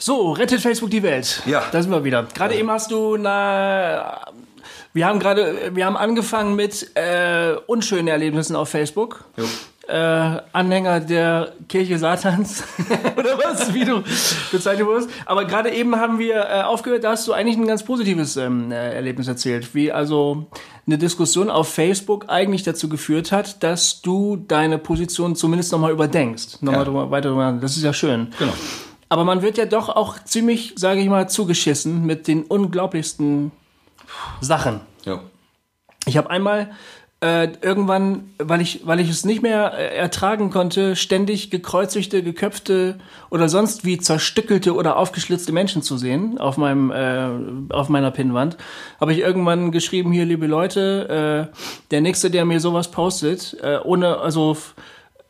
So, 0.07 0.31
rettet 0.31 0.61
Facebook 0.61 0.89
die 0.89 1.03
Welt. 1.03 1.41
Ja. 1.45 1.63
Da 1.69 1.81
sind 1.81 1.91
wir 1.91 2.01
wieder. 2.05 2.25
Gerade 2.33 2.55
eben 2.55 2.71
hast 2.71 2.91
du 2.91 3.17
na, 3.17 4.21
Wir 4.93 5.05
haben 5.05 5.19
gerade, 5.19 5.71
wir 5.73 5.85
haben 5.85 5.97
angefangen 5.97 6.55
mit 6.55 6.91
äh, 6.95 7.55
unschönen 7.65 8.07
Erlebnissen 8.07 8.55
auf 8.55 8.69
Facebook. 8.69 9.25
Jo. 9.35 9.43
Äh, 9.93 10.39
Anhänger 10.53 11.01
der 11.01 11.51
Kirche 11.67 11.99
Satans 11.99 12.63
oder 13.17 13.37
was, 13.37 13.73
wie 13.73 13.83
du 13.83 14.01
bezeichnet 14.49 14.87
wurdest. 14.87 15.09
Aber 15.25 15.43
gerade 15.43 15.71
eben 15.71 15.97
haben 15.97 16.19
wir 16.19 16.35
äh, 16.37 16.61
aufgehört, 16.61 17.03
da 17.03 17.11
hast 17.11 17.27
du 17.27 17.33
eigentlich 17.33 17.57
ein 17.57 17.67
ganz 17.67 17.83
positives 17.83 18.37
ähm, 18.37 18.71
äh, 18.71 18.93
Erlebnis 18.93 19.27
erzählt, 19.27 19.75
wie 19.75 19.91
also 19.91 20.45
eine 20.85 20.97
Diskussion 20.97 21.49
auf 21.49 21.67
Facebook 21.67 22.29
eigentlich 22.29 22.63
dazu 22.63 22.87
geführt 22.87 23.33
hat, 23.33 23.61
dass 23.61 24.01
du 24.01 24.37
deine 24.37 24.77
Position 24.77 25.35
zumindest 25.35 25.73
nochmal 25.73 25.91
überdenkst, 25.91 26.61
nochmal 26.61 26.79
Ja. 26.79 26.85
drüber, 26.85 27.11
weiter 27.11 27.27
drüber. 27.27 27.57
Das 27.59 27.75
ist 27.75 27.83
ja 27.83 27.91
schön. 27.91 28.29
Genau. 28.39 28.53
Aber 29.09 29.23
man 29.23 29.41
wird 29.41 29.57
ja 29.57 29.65
doch 29.65 29.89
auch 29.89 30.21
ziemlich, 30.23 30.73
sage 30.75 30.99
ich 30.99 31.07
mal, 31.07 31.29
zugeschissen 31.29 32.05
mit 32.05 32.27
den 32.27 32.43
unglaublichsten 32.43 33.51
Sachen. 34.41 34.81
Jo. 35.05 35.19
Ich 36.05 36.17
habe 36.17 36.29
einmal 36.29 36.71
äh, 37.19 37.49
irgendwann, 37.61 38.29
weil 38.37 38.61
ich, 38.61 38.81
weil 38.85 38.99
ich 38.99 39.09
es 39.09 39.25
nicht 39.25 39.41
mehr 39.41 39.73
äh, 39.73 39.95
ertragen 39.95 40.51
konnte, 40.51 40.95
ständig 40.95 41.49
gekreuzigte, 41.49 42.21
geköpfte 42.21 42.99
oder 43.31 43.49
sonst 43.49 43.85
wie 43.85 43.97
zerstückelte 43.97 44.75
oder 44.75 44.97
aufgeschlitzte 44.97 45.51
Menschen 45.51 45.81
zu 45.81 45.97
sehen 45.97 46.37
auf 46.37 46.57
meinem, 46.57 46.91
äh, 46.91 47.73
auf 47.73 47.89
meiner 47.89 48.11
Pinnwand, 48.11 48.57
habe 48.99 49.13
ich 49.13 49.19
irgendwann 49.19 49.71
geschrieben 49.71 50.11
hier, 50.11 50.25
liebe 50.25 50.45
Leute, 50.45 51.49
äh, 51.49 51.57
der 51.89 52.01
nächste, 52.01 52.29
der 52.29 52.45
mir 52.45 52.59
sowas 52.59 52.91
postet, 52.91 53.57
äh, 53.63 53.79
ohne, 53.83 54.17
also 54.19 54.55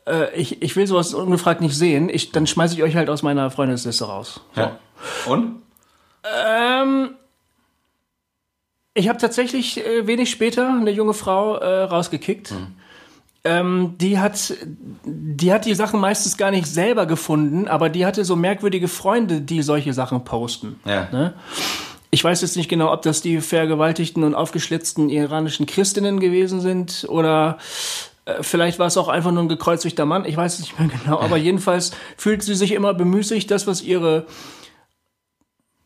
äh, 0.08 0.34
ich, 0.34 0.62
ich 0.62 0.76
will 0.76 0.86
sowas 0.86 1.14
ungefragt 1.14 1.60
nicht 1.60 1.76
sehen, 1.76 2.08
ich, 2.08 2.32
dann 2.32 2.46
schmeiße 2.46 2.74
ich 2.74 2.82
euch 2.82 2.96
halt 2.96 3.10
aus 3.10 3.22
meiner 3.22 3.50
Freundesliste 3.50 4.04
raus. 4.04 4.40
Ja. 4.56 4.78
Und? 5.26 5.62
Ähm, 6.24 7.10
ich 8.94 9.08
habe 9.08 9.18
tatsächlich 9.18 9.84
äh, 9.84 10.06
wenig 10.06 10.30
später 10.30 10.68
eine 10.68 10.90
junge 10.90 11.14
Frau 11.14 11.56
äh, 11.56 11.82
rausgekickt. 11.82 12.52
Ähm, 13.44 13.94
die 13.98 14.18
hat, 14.18 14.54
die 15.04 15.52
hat 15.52 15.64
die 15.64 15.74
Sachen 15.74 16.00
meistens 16.00 16.36
gar 16.36 16.50
nicht 16.50 16.66
selber 16.66 17.06
gefunden, 17.06 17.68
aber 17.68 17.88
die 17.88 18.04
hatte 18.04 18.24
so 18.24 18.34
merkwürdige 18.34 18.88
Freunde, 18.88 19.40
die 19.40 19.62
solche 19.62 19.92
Sachen 19.92 20.24
posten. 20.24 20.80
Ja. 20.84 21.08
Ne? 21.12 21.34
Ich 22.10 22.24
weiß 22.24 22.40
jetzt 22.42 22.56
nicht 22.56 22.68
genau, 22.68 22.92
ob 22.92 23.02
das 23.02 23.20
die 23.20 23.40
vergewaltigten 23.40 24.24
und 24.24 24.34
aufgeschlitzten 24.34 25.08
iranischen 25.08 25.66
Christinnen 25.66 26.20
gewesen 26.20 26.60
sind 26.60 27.06
oder 27.08 27.58
vielleicht 28.40 28.78
war 28.78 28.86
es 28.86 28.96
auch 28.96 29.08
einfach 29.08 29.30
nur 29.30 29.42
ein 29.42 29.48
gekreuzigter 29.48 30.06
Mann. 30.06 30.24
Ich 30.24 30.36
weiß 30.36 30.54
es 30.54 30.60
nicht 30.60 30.78
mehr 30.78 30.88
genau, 30.88 31.20
aber 31.20 31.36
jedenfalls 31.36 31.92
fühlt 32.16 32.42
sie 32.42 32.54
sich 32.54 32.72
immer 32.72 32.94
bemüßigt, 32.94 33.50
das, 33.50 33.66
was 33.66 33.82
ihre 33.82 34.26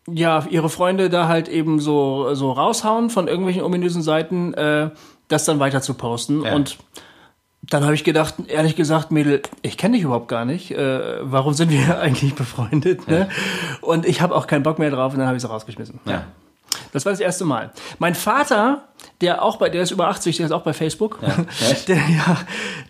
ja, 0.09 0.44
ihre 0.50 0.68
Freunde 0.68 1.11
da 1.11 1.28
halt 1.28 1.48
eben 1.48 1.78
so, 1.78 2.35
so 2.35 2.50
raushauen 2.52 3.09
von 3.09 3.28
irgendwelchen 3.28 3.62
ominösen 3.62 4.02
Seiten, 4.02 4.52
äh, 4.55 4.90
das 5.28 5.44
dann 5.44 5.61
weiter 5.61 5.81
zu 5.81 5.94
posten. 5.94 6.42
Ja. 6.42 6.55
Und 6.55 6.78
dann 7.62 7.85
habe 7.85 7.94
ich 7.94 8.02
gedacht, 8.02 8.35
ehrlich 8.48 8.74
gesagt, 8.74 9.12
Mädel, 9.12 9.42
ich 9.62 9.78
kenne 9.78 9.96
dich 9.96 10.05
überhaupt 10.05 10.28
gar 10.28 10.44
nicht. 10.44 10.72
Äh, 10.72 11.18
warum 11.22 11.55
sind 11.55 11.70
wir 11.70 11.98
eigentlich 12.00 12.35
befreundet? 12.35 13.07
Ne? 13.07 13.28
Und 13.81 14.05
ich 14.05 14.20
habe 14.20 14.35
auch 14.35 14.46
keinen 14.46 14.64
Bock 14.64 14.78
mehr 14.78 14.90
drauf 14.90 15.12
und 15.12 15.20
dann 15.20 15.28
habe 15.28 15.37
ich 15.37 15.42
sie 15.42 15.48
rausgeschmissen. 15.48 16.00
Ja. 16.05 16.24
Das 16.92 17.05
war 17.05 17.12
das 17.12 17.20
erste 17.20 17.44
Mal. 17.44 17.70
Mein 17.98 18.14
Vater, 18.14 18.88
der 19.23 19.43
auch 19.43 19.57
bei, 19.57 19.69
der 19.69 19.83
ist 19.83 19.93
über 19.93 20.09
80, 20.09 20.37
der 20.37 20.47
ist 20.47 20.53
auch 20.53 20.63
bei 20.63 20.73
Facebook. 20.73 21.19
Echt? 21.71 21.89
Der, 21.93 21.97
ja, 21.97 22.37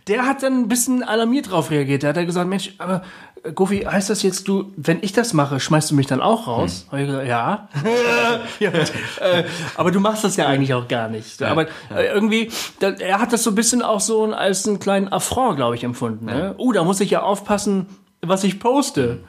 der 0.08 0.26
hat 0.26 0.42
dann 0.42 0.62
ein 0.62 0.68
bisschen 0.68 1.02
alarmiert 1.02 1.50
drauf 1.50 1.70
reagiert. 1.70 2.02
Der 2.02 2.10
hat 2.10 2.16
dann 2.16 2.26
gesagt, 2.26 2.48
Mensch, 2.48 2.74
aber 2.78 3.02
äh, 3.42 3.52
Goofy, 3.52 3.80
heißt 3.80 4.10
das 4.10 4.22
jetzt, 4.22 4.48
du, 4.48 4.72
wenn 4.76 4.98
ich 5.02 5.12
das 5.12 5.34
mache, 5.34 5.60
schmeißt 5.60 5.90
du 5.90 5.94
mich 5.94 6.06
dann 6.06 6.20
auch 6.20 6.46
raus? 6.46 6.86
Hab 6.90 6.98
ich 6.98 7.06
gesagt, 7.06 7.28
ja. 7.28 7.68
ja 8.60 8.70
äh, 8.70 9.44
aber 9.76 9.90
du 9.90 10.00
machst 10.00 10.24
das 10.24 10.36
ja 10.36 10.46
eigentlich 10.46 10.74
auch 10.74 10.88
gar 10.88 11.08
nicht. 11.08 11.42
aber 11.42 11.66
äh, 11.94 12.06
irgendwie, 12.12 12.50
da, 12.80 12.90
er 12.90 13.20
hat 13.20 13.32
das 13.32 13.42
so 13.42 13.50
ein 13.50 13.54
bisschen 13.54 13.82
auch 13.82 14.00
so 14.00 14.24
als 14.24 14.66
einen 14.66 14.78
kleinen 14.78 15.08
Affront, 15.08 15.56
glaube 15.56 15.74
ich, 15.74 15.84
empfunden. 15.84 16.26
Ne? 16.26 16.54
Uh, 16.58 16.72
da 16.72 16.84
muss 16.84 17.00
ich 17.00 17.10
ja 17.10 17.22
aufpassen, 17.22 17.86
was 18.20 18.44
ich 18.44 18.58
poste. 18.58 19.20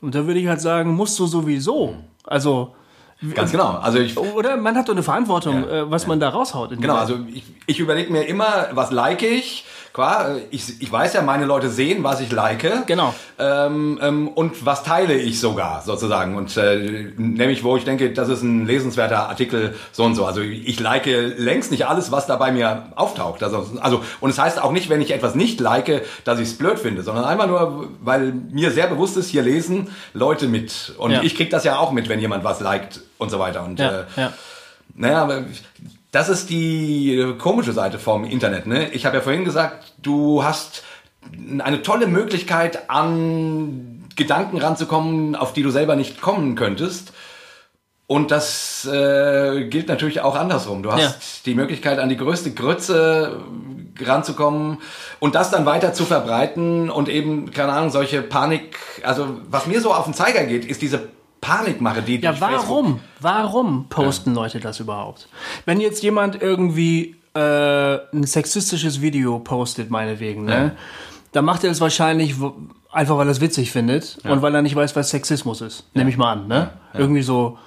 Und 0.00 0.14
da 0.14 0.26
würde 0.26 0.40
ich 0.40 0.48
halt 0.48 0.60
sagen, 0.60 0.94
musst 0.94 1.18
du 1.18 1.26
sowieso. 1.26 1.96
Also, 2.24 2.74
Ganz 3.34 3.52
genau. 3.52 3.78
Also 3.80 3.98
ich, 3.98 4.18
oder 4.18 4.56
man 4.56 4.76
hat 4.76 4.88
doch 4.88 4.94
eine 4.94 5.02
Verantwortung, 5.02 5.64
Ja, 5.64 5.82
äh, 5.82 5.90
was 5.90 6.06
man 6.06 6.18
da 6.18 6.28
raushaut. 6.30 6.70
Genau, 6.80 6.96
also 6.96 7.18
ich, 7.32 7.44
ich 7.66 7.78
überlege 7.78 8.12
mir 8.12 8.22
immer, 8.22 8.68
was 8.72 8.90
like 8.90 9.22
ich. 9.22 9.64
Klar, 9.92 10.36
ich, 10.50 10.80
ich 10.80 10.90
weiß 10.90 11.12
ja, 11.12 11.20
meine 11.20 11.44
Leute 11.44 11.68
sehen, 11.68 12.02
was 12.02 12.20
ich 12.20 12.32
like. 12.32 12.86
Genau. 12.86 13.14
Ähm, 13.38 13.98
ähm, 14.00 14.28
und 14.28 14.64
was 14.64 14.84
teile 14.84 15.14
ich 15.14 15.38
sogar, 15.38 15.82
sozusagen. 15.82 16.34
Und 16.34 16.56
äh, 16.56 17.12
nämlich, 17.18 17.62
wo 17.62 17.76
ich 17.76 17.84
denke, 17.84 18.10
das 18.12 18.30
ist 18.30 18.42
ein 18.42 18.66
lesenswerter 18.66 19.28
Artikel, 19.28 19.74
so 19.92 20.04
und 20.04 20.14
so. 20.14 20.24
Also 20.24 20.40
ich 20.40 20.80
like 20.80 21.04
längst 21.06 21.70
nicht 21.70 21.86
alles, 21.86 22.10
was 22.10 22.26
da 22.26 22.36
bei 22.36 22.52
mir 22.52 22.86
auftaucht. 22.96 23.42
Also, 23.42 23.66
also 23.80 24.02
und 24.20 24.30
es 24.30 24.38
heißt 24.38 24.62
auch 24.62 24.72
nicht, 24.72 24.88
wenn 24.88 25.02
ich 25.02 25.10
etwas 25.10 25.34
nicht 25.34 25.60
like, 25.60 26.02
dass 26.24 26.38
ich 26.38 26.48
es 26.48 26.58
blöd 26.58 26.78
finde, 26.78 27.02
sondern 27.02 27.24
einfach 27.24 27.46
nur, 27.46 27.88
weil 28.00 28.32
mir 28.32 28.70
sehr 28.70 28.86
bewusst 28.86 29.18
ist, 29.18 29.28
hier 29.28 29.42
lesen 29.42 29.90
Leute 30.14 30.46
mit. 30.46 30.94
Und 30.96 31.10
Ja. 31.10 31.22
ich 31.22 31.36
krieg 31.36 31.50
das 31.50 31.64
ja 31.64 31.76
auch 31.78 31.92
mit, 31.92 32.08
wenn 32.08 32.18
jemand 32.18 32.44
was 32.44 32.60
liked 32.60 33.00
und 33.18 33.30
so 33.30 33.38
weiter. 33.38 33.62
Und 33.62 33.78
ja, 33.78 33.90
äh, 33.90 34.04
ja. 34.16 34.32
naja, 34.94 35.22
aber 35.22 35.44
das 36.12 36.28
ist 36.28 36.50
die 36.50 37.34
komische 37.38 37.72
Seite 37.72 37.98
vom 37.98 38.24
Internet. 38.24 38.66
Ne? 38.66 38.90
Ich 38.90 39.04
habe 39.06 39.16
ja 39.16 39.22
vorhin 39.22 39.44
gesagt, 39.44 39.94
du 40.00 40.44
hast 40.44 40.84
eine 41.58 41.82
tolle 41.82 42.06
Möglichkeit, 42.06 42.90
an 42.90 44.04
Gedanken 44.14 44.58
ranzukommen, 44.58 45.34
auf 45.34 45.52
die 45.54 45.62
du 45.62 45.70
selber 45.70 45.96
nicht 45.96 46.20
kommen 46.20 46.54
könntest. 46.54 47.12
Und 48.06 48.30
das 48.30 48.84
äh, 48.84 49.64
gilt 49.68 49.88
natürlich 49.88 50.20
auch 50.20 50.34
andersrum. 50.36 50.82
Du 50.82 50.92
hast 50.92 51.00
Ja. 51.02 51.14
die 51.46 51.54
Möglichkeit, 51.54 51.98
an 51.98 52.10
die 52.10 52.16
größte 52.18 52.52
Grütze 52.52 53.40
ranzukommen 53.98 54.78
und 55.18 55.34
das 55.34 55.50
dann 55.50 55.64
weiter 55.64 55.94
zu 55.94 56.04
verbreiten 56.04 56.90
und 56.90 57.08
eben, 57.08 57.52
keine 57.52 57.72
Ahnung, 57.72 57.90
solche 57.90 58.20
Panik, 58.20 58.76
also 59.02 59.40
was 59.48 59.66
mir 59.66 59.80
so 59.80 59.94
auf 59.94 60.04
den 60.04 60.14
Zeiger 60.14 60.44
geht, 60.44 60.66
ist 60.66 60.82
diese 60.82 61.08
Panikmache, 61.42 62.00
die 62.00 62.20
Ja, 62.20 62.30
durch 62.32 62.38
Facebook- 62.40 62.68
warum? 62.68 63.00
Warum 63.20 63.86
posten 63.90 64.32
Leute 64.34 64.60
das 64.60 64.80
überhaupt? 64.80 65.28
Wenn 65.66 65.80
jetzt 65.80 66.02
jemand 66.02 66.40
irgendwie 66.40 67.16
äh, 67.34 67.40
ein 68.14 68.24
sexistisches 68.24 69.02
Video 69.02 69.38
postet, 69.40 69.90
meinetwegen, 69.90 70.44
ne? 70.44 70.74
Dann 71.32 71.44
macht 71.44 71.64
er 71.64 71.70
es 71.70 71.80
wahrscheinlich 71.80 72.34
einfach, 72.90 73.16
weil 73.16 73.26
er 73.26 73.32
es 73.32 73.40
witzig 73.40 73.70
findet 73.72 74.18
und 74.24 74.40
weil 74.42 74.54
er 74.54 74.62
nicht 74.62 74.76
weiß, 74.76 74.94
was 74.96 75.10
Sexismus 75.10 75.60
ist. 75.62 75.84
Nehme 75.94 76.10
ich 76.10 76.16
mal 76.16 76.32
an, 76.32 76.46
ne? 76.46 76.70
Irgendwie 76.94 77.22
so. 77.22 77.58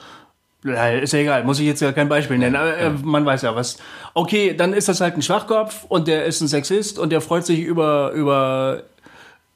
Ja, 0.63 0.87
ist 0.89 1.13
ja 1.13 1.19
egal, 1.19 1.43
muss 1.43 1.59
ich 1.59 1.65
jetzt 1.67 1.81
ja 1.81 1.91
kein 1.91 2.09
Beispiel 2.09 2.37
nennen, 2.39 2.55
aber 2.55 2.75
äh, 2.77 2.89
man 2.89 3.23
weiß 3.25 3.41
ja 3.43 3.55
was. 3.55 3.77
Okay, 4.15 4.55
dann 4.55 4.73
ist 4.73 4.87
das 4.87 4.99
halt 5.01 5.15
ein 5.15 5.21
Schwachkopf 5.21 5.85
und 5.89 6.07
der 6.07 6.25
ist 6.25 6.41
ein 6.41 6.47
Sexist 6.47 6.97
und 6.97 7.11
der 7.11 7.21
freut 7.21 7.45
sich 7.45 7.59
über, 7.59 8.11
über 8.13 8.83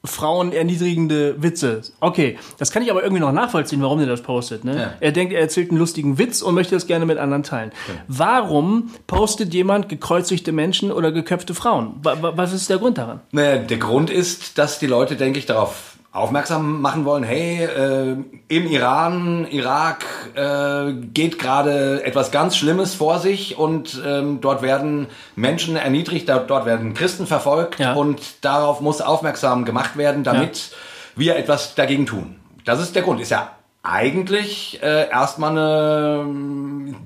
Frauen 0.02 0.52
erniedrigende 0.52 1.42
Witze. 1.42 1.82
Okay, 2.00 2.38
das 2.58 2.70
kann 2.70 2.82
ich 2.82 2.90
aber 2.90 3.02
irgendwie 3.02 3.20
noch 3.20 3.32
nachvollziehen, 3.32 3.82
warum 3.82 3.98
der 3.98 4.08
das 4.08 4.22
postet. 4.22 4.64
Ne? 4.64 4.76
Ja. 4.78 4.92
Er 5.00 5.12
denkt, 5.12 5.32
er 5.34 5.40
erzählt 5.40 5.68
einen 5.70 5.78
lustigen 5.78 6.16
Witz 6.18 6.40
und 6.40 6.54
möchte 6.54 6.74
das 6.74 6.86
gerne 6.86 7.04
mit 7.04 7.18
anderen 7.18 7.42
teilen. 7.42 7.70
Warum 8.08 8.90
postet 9.06 9.52
jemand 9.52 9.88
gekreuzigte 9.88 10.52
Menschen 10.52 10.90
oder 10.90 11.12
geköpfte 11.12 11.54
Frauen? 11.54 11.94
Wa- 12.02 12.16
wa- 12.22 12.32
Was 12.36 12.52
ist 12.52 12.70
der 12.70 12.78
Grund 12.78 12.96
daran? 12.98 13.20
Naja, 13.32 13.58
der 13.58 13.76
Grund 13.76 14.08
ist, 14.10 14.56
dass 14.58 14.78
die 14.78 14.86
Leute, 14.86 15.16
denke 15.16 15.38
ich, 15.38 15.46
darauf 15.46 15.89
aufmerksam 16.12 16.80
machen 16.80 17.04
wollen, 17.04 17.22
hey, 17.22 17.64
äh, 17.64 18.16
im 18.48 18.66
Iran, 18.66 19.46
Irak 19.48 20.04
äh, 20.34 20.92
geht 20.92 21.38
gerade 21.38 22.02
etwas 22.04 22.32
ganz 22.32 22.56
Schlimmes 22.56 22.94
vor 22.94 23.20
sich 23.20 23.56
und 23.56 24.02
ähm, 24.04 24.40
dort 24.40 24.62
werden 24.62 25.06
Menschen 25.36 25.76
erniedrigt, 25.76 26.28
dort, 26.28 26.50
dort 26.50 26.66
werden 26.66 26.94
Christen 26.94 27.26
verfolgt 27.26 27.78
Ja. 27.78 27.92
und 27.94 28.44
darauf 28.44 28.80
muss 28.80 29.00
aufmerksam 29.00 29.64
gemacht 29.64 29.96
werden, 29.96 30.24
damit 30.24 30.72
wir 31.14 31.36
etwas 31.36 31.76
dagegen 31.76 32.06
tun. 32.06 32.36
Das 32.64 32.80
ist 32.80 32.96
der 32.96 33.02
Grund. 33.02 33.20
Ist 33.20 33.30
ja 33.30 33.52
eigentlich 33.84 34.80
äh, 34.82 35.08
erstmal 35.08 35.52
eine, 35.52 36.26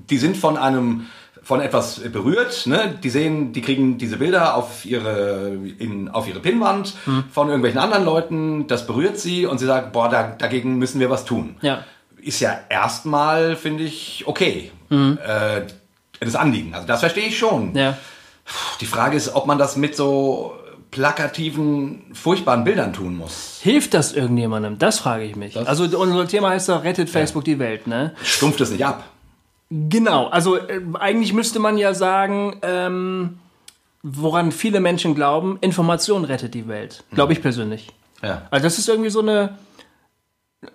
die 0.09 0.17
sind 0.17 0.35
von 0.35 0.57
einem 0.57 1.05
von 1.45 1.61
etwas 1.61 1.99
berührt, 2.11 2.65
ne? 2.65 2.97
Die 3.03 3.11
sehen, 3.11 3.53
die 3.53 3.61
kriegen 3.61 3.99
diese 3.99 4.17
Bilder 4.17 4.55
auf 4.55 4.83
ihre 4.83 5.55
in, 5.77 6.09
auf 6.09 6.27
ihre 6.27 6.39
Pinnwand 6.39 6.95
von 7.31 7.49
irgendwelchen 7.49 7.79
anderen 7.79 8.03
Leuten, 8.03 8.65
das 8.65 8.87
berührt 8.87 9.19
sie 9.19 9.45
und 9.45 9.59
sie 9.59 9.67
sagen, 9.67 9.91
boah, 9.91 10.09
da, 10.09 10.23
dagegen 10.35 10.79
müssen 10.79 10.99
wir 10.99 11.11
was 11.11 11.23
tun. 11.23 11.57
Ja. 11.61 11.83
Ist 12.17 12.39
ja 12.39 12.57
erstmal, 12.67 13.55
finde 13.55 13.83
ich, 13.83 14.23
okay. 14.25 14.71
Äh, 14.89 15.61
das 16.19 16.35
Anliegen. 16.35 16.73
Also 16.73 16.87
das 16.87 17.01
verstehe 17.01 17.27
ich 17.27 17.37
schon. 17.37 17.75
Ja. 17.75 17.95
Die 18.81 18.87
Frage 18.87 19.15
ist, 19.15 19.35
ob 19.35 19.45
man 19.45 19.59
das 19.59 19.75
mit 19.75 19.95
so 19.95 20.55
plakativen, 20.89 22.05
furchtbaren 22.13 22.63
Bildern 22.63 22.93
tun 22.93 23.17
muss. 23.17 23.59
Hilft 23.61 23.93
das 23.93 24.13
irgendjemandem? 24.13 24.79
Das 24.79 24.97
frage 24.97 25.25
ich 25.25 25.35
mich. 25.35 25.55
also 25.57 25.83
unser 25.83 26.27
Thema 26.27 26.49
heißt 26.49 26.69
doch, 26.69 26.83
rettet 26.83 27.11
Facebook 27.11 27.43
die 27.43 27.59
Welt, 27.59 27.85
ne? 27.85 28.15
Stumpft 28.23 28.61
es 28.61 28.71
nicht 28.71 28.83
ab. 28.83 29.03
Genau, 29.69 30.27
also 30.27 30.57
äh, 30.57 30.81
eigentlich 30.99 31.33
müsste 31.33 31.59
man 31.59 31.77
ja 31.77 31.93
sagen, 31.93 32.59
ähm, 32.61 33.39
woran 34.03 34.51
viele 34.51 34.79
Menschen 34.79 35.15
glauben, 35.15 35.57
Information 35.61 36.23
rettet 36.23 36.53
die 36.53 36.67
Welt. 36.67 37.03
Glaube 37.11 37.33
ich 37.33 37.41
persönlich. 37.41 37.91
Ja. 38.21 38.43
Also 38.51 38.63
das 38.63 38.77
ist 38.77 38.87
irgendwie 38.87 39.09
so 39.09 39.21
eine, 39.21 39.57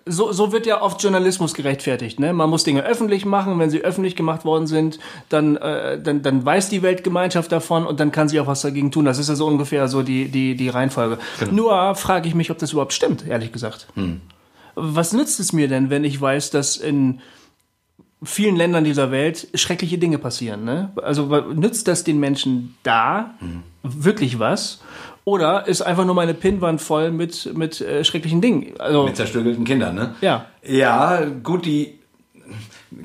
so, 0.05 0.31
so 0.31 0.51
wird 0.51 0.65
ja 0.65 0.81
oft 0.81 1.01
Journalismus 1.01 1.53
gerechtfertigt. 1.53 2.19
Ne? 2.19 2.33
Man 2.33 2.49
muss 2.49 2.63
Dinge 2.63 2.83
öffentlich 2.83 3.25
machen. 3.25 3.59
Wenn 3.59 3.69
sie 3.69 3.81
öffentlich 3.81 4.15
gemacht 4.15 4.45
worden 4.45 4.67
sind, 4.67 4.99
dann, 5.29 5.55
äh, 5.57 6.01
dann, 6.01 6.21
dann 6.21 6.45
weiß 6.45 6.69
die 6.69 6.81
Weltgemeinschaft 6.81 7.51
davon 7.51 7.85
und 7.85 7.99
dann 7.99 8.11
kann 8.11 8.27
sie 8.27 8.39
auch 8.39 8.47
was 8.47 8.61
dagegen 8.61 8.91
tun. 8.91 9.05
Das 9.05 9.17
ist 9.17 9.29
ja 9.29 9.35
so 9.35 9.47
ungefähr 9.47 9.87
so 9.87 10.01
die, 10.01 10.29
die, 10.29 10.55
die 10.55 10.69
Reihenfolge. 10.69 11.17
Genau. 11.39 11.51
Nur 11.51 11.95
frage 11.95 12.27
ich 12.27 12.35
mich, 12.35 12.51
ob 12.51 12.57
das 12.57 12.73
überhaupt 12.73 12.93
stimmt, 12.93 13.25
ehrlich 13.27 13.51
gesagt. 13.51 13.87
Hm. 13.95 14.21
Was 14.75 15.13
nützt 15.13 15.39
es 15.39 15.53
mir 15.53 15.67
denn, 15.67 15.89
wenn 15.89 16.03
ich 16.03 16.19
weiß, 16.19 16.49
dass 16.49 16.77
in 16.77 17.21
vielen 18.23 18.55
Ländern 18.55 18.83
dieser 18.83 19.11
Welt 19.11 19.47
schreckliche 19.55 19.97
Dinge 19.97 20.17
passieren? 20.17 20.63
Ne? 20.63 20.91
Also 21.01 21.25
nützt 21.53 21.87
das 21.87 22.03
den 22.03 22.19
Menschen 22.19 22.75
da 22.83 23.35
hm. 23.39 23.63
wirklich 23.83 24.39
was? 24.39 24.81
Oder 25.23 25.67
ist 25.67 25.81
einfach 25.81 26.05
nur 26.05 26.15
meine 26.15 26.33
Pinnwand 26.33 26.81
voll 26.81 27.11
mit, 27.11 27.55
mit 27.55 27.79
äh, 27.79 28.03
schrecklichen 28.03 28.41
Dingen. 28.41 28.73
Also, 28.79 29.05
mit 29.05 29.15
zerstückelten 29.15 29.65
Kindern, 29.65 29.93
ne? 29.95 30.15
Ja. 30.21 30.47
Ja, 30.63 31.23
gut, 31.43 31.65
die. 31.65 31.99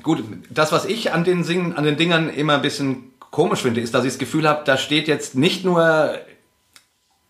Gut, 0.03 0.25
das, 0.51 0.73
was 0.73 0.87
ich 0.87 1.13
an 1.13 1.25
den, 1.25 1.45
Singen, 1.45 1.75
an 1.75 1.85
den 1.85 1.97
Dingern 1.97 2.29
immer 2.29 2.55
ein 2.55 2.63
bisschen 2.63 3.13
komisch 3.31 3.63
finde, 3.63 3.81
ist, 3.81 3.95
dass 3.95 4.05
ich 4.05 4.13
das 4.13 4.19
Gefühl 4.19 4.49
habe, 4.49 4.63
da 4.65 4.77
steht 4.77 5.09
jetzt 5.09 5.35
nicht 5.35 5.65
nur. 5.65 6.15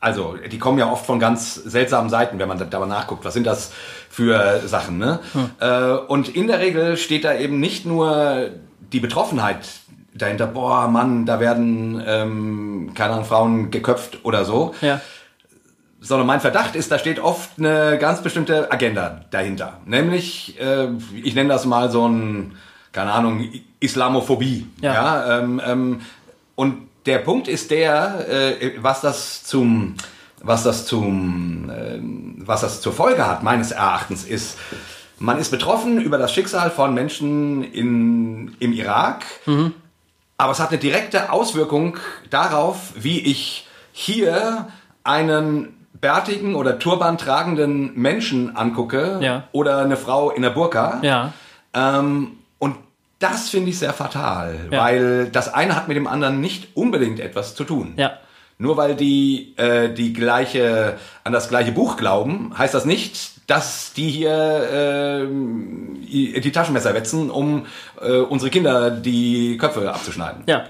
Also, 0.06 0.36
die 0.36 0.60
kommen 0.60 0.78
ja 0.78 0.88
oft 0.88 1.04
von 1.04 1.18
ganz 1.18 1.56
seltsamen 1.56 2.10
Seiten, 2.10 2.38
wenn 2.38 2.46
man 2.46 2.70
da 2.70 2.78
mal 2.78 2.86
nachguckt. 2.86 3.24
Was 3.24 3.34
sind 3.34 3.44
das 3.44 3.72
für 4.08 4.60
Sachen, 4.64 4.98
ne? 4.98 5.18
Hm. 5.32 5.50
Äh, 5.58 5.96
und 6.06 6.28
in 6.28 6.46
der 6.46 6.60
Regel 6.60 6.96
steht 6.96 7.24
da 7.24 7.34
eben 7.34 7.58
nicht 7.58 7.86
nur 7.86 8.50
die 8.92 9.00
Betroffenheit 9.00 9.66
dahinter, 10.14 10.46
boah, 10.46 10.86
Mann, 10.86 11.26
da 11.26 11.40
werden, 11.40 12.00
ähm, 12.06 12.92
keine 12.94 13.14
Ahnung, 13.14 13.24
Frauen 13.24 13.70
geköpft 13.72 14.24
oder 14.24 14.44
so. 14.44 14.76
Ja. 14.80 15.00
Sondern 15.98 16.28
mein 16.28 16.40
Verdacht 16.40 16.76
ist, 16.76 16.92
da 16.92 17.00
steht 17.00 17.18
oft 17.18 17.58
eine 17.58 17.98
ganz 17.98 18.22
bestimmte 18.22 18.70
Agenda 18.70 19.24
dahinter. 19.32 19.80
Nämlich, 19.86 20.56
äh, 20.60 20.86
ich 21.20 21.34
nenne 21.34 21.48
das 21.48 21.64
mal 21.64 21.90
so 21.90 22.06
ein, 22.06 22.52
keine 22.92 23.10
Ahnung, 23.10 23.48
Islamophobie. 23.80 24.68
Ja. 24.80 24.94
ja 24.94 25.38
ähm, 25.40 25.60
ähm, 25.66 26.00
und 26.54 26.85
der 27.06 27.18
Punkt 27.18 27.48
ist 27.48 27.70
der, 27.70 28.28
äh, 28.28 28.72
was 28.78 29.00
das 29.00 29.44
zum, 29.44 29.94
was 30.42 30.62
das 30.62 30.86
zum, 30.86 31.70
äh, 31.70 31.98
was 32.46 32.60
das 32.60 32.80
zur 32.80 32.92
Folge 32.92 33.26
hat, 33.26 33.42
meines 33.42 33.70
Erachtens, 33.70 34.24
ist, 34.24 34.58
man 35.18 35.38
ist 35.38 35.50
betroffen 35.50 36.00
über 36.00 36.18
das 36.18 36.32
Schicksal 36.32 36.70
von 36.70 36.94
Menschen 36.94 37.64
in, 37.64 38.56
im 38.58 38.72
Irak. 38.72 39.24
Mhm. 39.46 39.72
Aber 40.38 40.52
es 40.52 40.60
hat 40.60 40.68
eine 40.70 40.78
direkte 40.78 41.32
Auswirkung 41.32 41.96
darauf, 42.28 42.92
wie 42.94 43.20
ich 43.20 43.66
hier 43.92 44.68
einen 45.02 45.86
bärtigen 45.94 46.54
oder 46.54 46.78
turban 46.78 47.16
tragenden 47.16 47.94
Menschen 47.94 48.54
angucke 48.54 49.18
ja. 49.22 49.44
oder 49.52 49.78
eine 49.78 49.96
Frau 49.96 50.30
in 50.30 50.42
der 50.42 50.50
Burka. 50.50 51.00
Ja. 51.02 51.32
Ähm, 51.72 52.32
das 53.18 53.48
finde 53.48 53.70
ich 53.70 53.78
sehr 53.78 53.92
fatal, 53.92 54.68
ja. 54.70 54.80
weil 54.80 55.28
das 55.28 55.52
eine 55.52 55.74
hat 55.74 55.88
mit 55.88 55.96
dem 55.96 56.06
anderen 56.06 56.40
nicht 56.40 56.76
unbedingt 56.76 57.20
etwas 57.20 57.54
zu 57.54 57.64
tun. 57.64 57.94
Ja. 57.96 58.18
Nur 58.58 58.76
weil 58.76 58.94
die 58.94 59.54
äh, 59.58 59.92
die 59.92 60.12
gleiche 60.12 60.98
an 61.24 61.32
das 61.32 61.48
gleiche 61.48 61.72
Buch 61.72 61.96
glauben, 61.96 62.56
heißt 62.56 62.72
das 62.72 62.86
nicht, 62.86 63.36
dass 63.50 63.92
die 63.92 64.08
hier 64.08 65.26
äh, 65.26 66.40
die 66.40 66.52
Taschenmesser 66.52 66.94
wetzen, 66.94 67.30
um 67.30 67.66
äh, 68.00 68.16
unsere 68.16 68.50
Kinder 68.50 68.90
die 68.90 69.56
Köpfe 69.58 69.92
abzuschneiden. 69.92 70.44
Ja. 70.46 70.64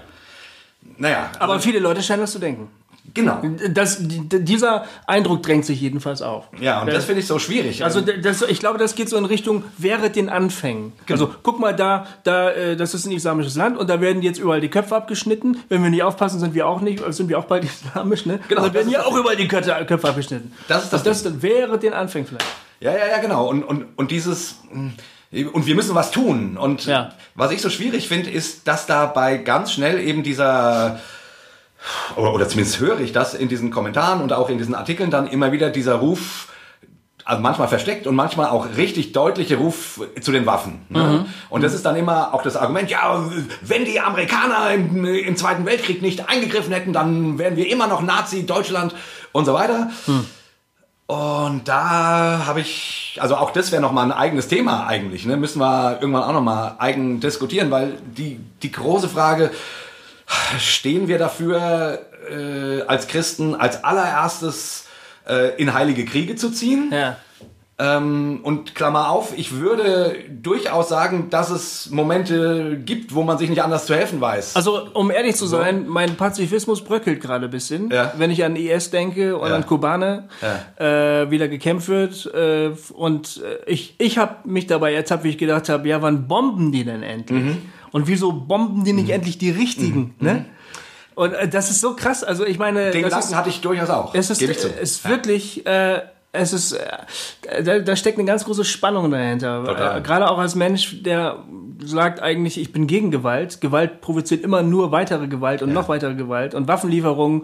Naja. 0.97 1.29
Aber 1.39 1.53
also, 1.53 1.65
viele 1.65 1.79
Leute 1.79 2.03
scheinen 2.03 2.21
das 2.21 2.31
zu 2.31 2.39
denken. 2.39 2.69
Genau. 3.13 3.41
Das, 3.69 3.97
dieser 4.01 4.85
Eindruck 5.05 5.43
drängt 5.43 5.65
sich 5.65 5.79
jedenfalls 5.81 6.21
auf. 6.21 6.45
Ja, 6.59 6.81
und 6.81 6.87
das, 6.87 6.95
das 6.95 7.05
finde 7.05 7.21
ich 7.21 7.27
so 7.27 7.39
schwierig. 7.39 7.83
Also 7.83 8.01
das, 8.01 8.41
ich 8.41 8.59
glaube, 8.59 8.77
das 8.77 8.95
geht 8.95 9.09
so 9.09 9.17
in 9.17 9.25
Richtung 9.25 9.63
während 9.77 10.15
den 10.15 10.29
Anfängen. 10.29 10.93
Genau. 11.05 11.25
Also 11.25 11.35
guck 11.43 11.59
mal 11.59 11.75
da, 11.75 12.05
da, 12.23 12.51
äh, 12.51 12.75
das 12.75 12.93
ist 12.93 13.05
ein 13.05 13.11
islamisches 13.11 13.55
Land 13.55 13.77
und 13.77 13.89
da 13.89 14.01
werden 14.01 14.21
jetzt 14.21 14.39
überall 14.39 14.61
die 14.61 14.69
Köpfe 14.69 14.95
abgeschnitten. 14.95 15.57
Wenn 15.69 15.83
wir 15.83 15.89
nicht 15.89 16.03
aufpassen, 16.03 16.39
sind 16.39 16.53
wir 16.53 16.67
auch 16.67 16.81
nicht, 16.81 17.01
sind 17.13 17.29
wir 17.29 17.39
auch 17.39 17.45
bald 17.45 17.63
islamisch, 17.85 18.25
ne? 18.25 18.39
Genau. 18.47 18.67
Da 18.67 18.73
werden 18.73 18.91
ja 18.91 19.05
auch 19.05 19.15
überall 19.15 19.35
die 19.35 19.47
Köpfe, 19.47 19.73
Köpfe 19.85 20.09
abgeschnitten. 20.09 20.51
Das 20.67 20.83
ist 20.83 20.93
das. 20.93 21.07
Also 21.07 21.29
das 21.29 21.41
wäre 21.41 21.79
den 21.79 21.93
Anfängen 21.93 22.27
vielleicht. 22.27 22.45
Ja, 22.79 22.91
ja, 22.91 23.07
ja, 23.09 23.17
genau. 23.19 23.47
Und, 23.47 23.63
und, 23.63 23.85
und 23.95 24.11
dieses, 24.11 24.57
und 25.31 25.65
wir 25.65 25.75
müssen 25.75 25.95
was 25.95 26.11
tun. 26.11 26.57
Und 26.57 26.85
ja. 26.85 27.11
was 27.35 27.51
ich 27.51 27.61
so 27.61 27.69
schwierig 27.69 28.07
finde, 28.07 28.29
ist, 28.29 28.67
dass 28.67 28.85
dabei 28.85 29.37
ganz 29.37 29.71
schnell 29.71 29.99
eben 29.99 30.23
dieser, 30.23 30.99
oder, 32.15 32.47
zumindest 32.47 32.79
höre 32.79 32.99
ich 32.99 33.11
das 33.11 33.33
in 33.33 33.49
diesen 33.49 33.71
Kommentaren 33.71 34.21
und 34.21 34.33
auch 34.33 34.49
in 34.49 34.57
diesen 34.57 34.75
Artikeln 34.75 35.11
dann 35.11 35.27
immer 35.27 35.51
wieder 35.51 35.69
dieser 35.69 35.95
Ruf, 35.95 36.49
also 37.25 37.41
manchmal 37.41 37.67
versteckt 37.67 38.07
und 38.07 38.15
manchmal 38.15 38.47
auch 38.49 38.77
richtig 38.77 39.11
deutliche 39.11 39.57
Ruf 39.57 40.01
zu 40.21 40.31
den 40.31 40.45
Waffen. 40.45 40.85
Ne? 40.89 41.03
Mhm. 41.03 41.25
Und 41.49 41.63
das 41.63 41.73
ist 41.73 41.85
dann 41.85 41.97
immer 41.97 42.33
auch 42.33 42.41
das 42.41 42.55
Argument, 42.55 42.89
ja, 42.89 43.21
wenn 43.61 43.83
die 43.83 43.99
Amerikaner 43.99 44.71
im, 44.71 45.03
im 45.05 45.35
Zweiten 45.35 45.65
Weltkrieg 45.65 46.01
nicht 46.01 46.29
eingegriffen 46.29 46.71
hätten, 46.71 46.93
dann 46.93 47.37
wären 47.37 47.57
wir 47.57 47.69
immer 47.69 47.87
noch 47.87 48.01
Nazi, 48.01 48.45
Deutschland 48.45 48.95
und 49.33 49.45
so 49.45 49.53
weiter. 49.53 49.89
Mhm. 50.05 50.25
Und 51.07 51.69
da 51.69 52.43
habe 52.45 52.59
ich, 52.59 53.17
also 53.21 53.37
auch 53.37 53.51
das 53.51 53.71
wäre 53.71 53.81
nochmal 53.81 54.05
ein 54.05 54.11
eigenes 54.11 54.49
Thema 54.49 54.87
eigentlich, 54.87 55.25
ne? 55.25 55.37
müssen 55.37 55.59
wir 55.59 55.99
irgendwann 56.01 56.23
auch 56.23 56.33
nochmal 56.33 56.75
eigen 56.79 57.21
diskutieren, 57.21 57.71
weil 57.71 57.97
die, 58.05 58.41
die 58.61 58.71
große 58.73 59.07
Frage, 59.07 59.51
stehen 60.59 61.07
wir 61.07 61.17
dafür 61.17 61.99
äh, 62.29 62.81
als 62.83 63.07
Christen 63.07 63.55
als 63.55 63.83
allererstes 63.83 64.85
äh, 65.27 65.55
in 65.57 65.73
heilige 65.73 66.05
Kriege 66.05 66.35
zu 66.35 66.51
ziehen? 66.51 66.91
Ja. 66.91 67.17
Ähm, 67.79 68.39
und 68.41 68.73
Klammer 68.73 69.11
auf, 69.11 69.37
ich 69.37 69.53
würde 69.53 70.15
durchaus 70.31 70.89
sagen, 70.89 71.29
dass 71.29 71.51
es 71.51 71.91
Momente 71.91 72.75
gibt, 72.83 73.13
wo 73.13 73.21
man 73.21 73.37
sich 73.37 73.51
nicht 73.51 73.61
anders 73.61 73.85
zu 73.85 73.93
helfen 73.93 74.19
weiß. 74.19 74.55
Also, 74.55 74.87
um 74.93 75.11
ehrlich 75.11 75.35
zu 75.35 75.45
sein, 75.45 75.85
so. 75.85 75.91
mein 75.91 76.15
Pazifismus 76.15 76.83
bröckelt 76.83 77.21
gerade 77.21 77.45
ein 77.45 77.51
bisschen. 77.51 77.91
Ja. 77.91 78.13
Wenn 78.17 78.31
ich 78.31 78.43
an 78.43 78.55
IS 78.55 78.89
denke 78.89 79.37
und 79.37 79.49
ja. 79.49 79.55
an 79.55 79.63
Kubaner, 79.67 80.27
ja. 80.41 81.21
äh, 81.21 81.29
wieder 81.29 81.47
gekämpft 81.47 81.87
wird. 81.87 82.25
Äh, 82.33 82.71
und 82.93 83.43
äh, 83.43 83.69
ich, 83.69 83.93
ich 83.99 84.17
habe 84.17 84.37
mich 84.45 84.65
dabei 84.65 84.95
ertappt, 84.95 85.23
wie 85.23 85.29
ich 85.29 85.37
gedacht 85.37 85.69
habe, 85.69 85.87
ja, 85.87 86.01
wann 86.01 86.27
bomben 86.27 86.71
die 86.71 86.83
denn 86.83 87.03
endlich? 87.03 87.43
Mhm. 87.43 87.61
Und 87.91 88.07
wieso 88.07 88.31
bomben 88.33 88.83
die 88.83 88.93
nicht 88.93 89.07
mhm. 89.07 89.13
endlich 89.13 89.37
die 89.37 89.49
richtigen? 89.49 90.15
Mhm. 90.19 90.25
Ne? 90.25 90.33
Mhm. 90.33 90.45
Und 91.15 91.33
äh, 91.33 91.47
das 91.47 91.71
ist 91.71 91.81
so 91.81 91.95
krass. 91.95 92.23
Also 92.23 92.45
ich 92.45 92.59
meine, 92.59 92.91
den 92.91 93.03
Gedanken 93.03 93.35
hatte 93.35 93.49
ich 93.49 93.61
durchaus 93.61 93.89
auch. 93.89 94.13
Es 94.13 94.29
ist, 94.29 94.41
es 94.41 94.65
ist 94.65 95.09
wirklich 95.09 95.65
äh, 95.65 96.01
es 96.37 96.53
ist, 96.53 96.73
äh, 96.73 97.63
da, 97.63 97.79
da 97.79 97.95
steckt 97.95 98.17
eine 98.17 98.27
ganz 98.27 98.45
große 98.45 98.65
Spannung 98.65 99.11
dahinter. 99.11 99.97
Äh, 99.97 100.01
gerade 100.01 100.29
auch 100.29 100.37
als 100.37 100.55
Mensch, 100.55 101.03
der 101.03 101.43
sagt 101.83 102.21
eigentlich, 102.21 102.59
ich 102.59 102.71
bin 102.71 102.87
gegen 102.87 103.11
Gewalt. 103.11 103.61
Gewalt 103.61 104.01
provoziert 104.01 104.43
immer 104.43 104.61
nur 104.61 104.91
weitere 104.91 105.27
Gewalt 105.27 105.61
und 105.61 105.69
ja. 105.69 105.75
noch 105.75 105.89
weitere 105.89 106.15
Gewalt. 106.15 106.55
Und 106.55 106.67
Waffenlieferungen 106.67 107.43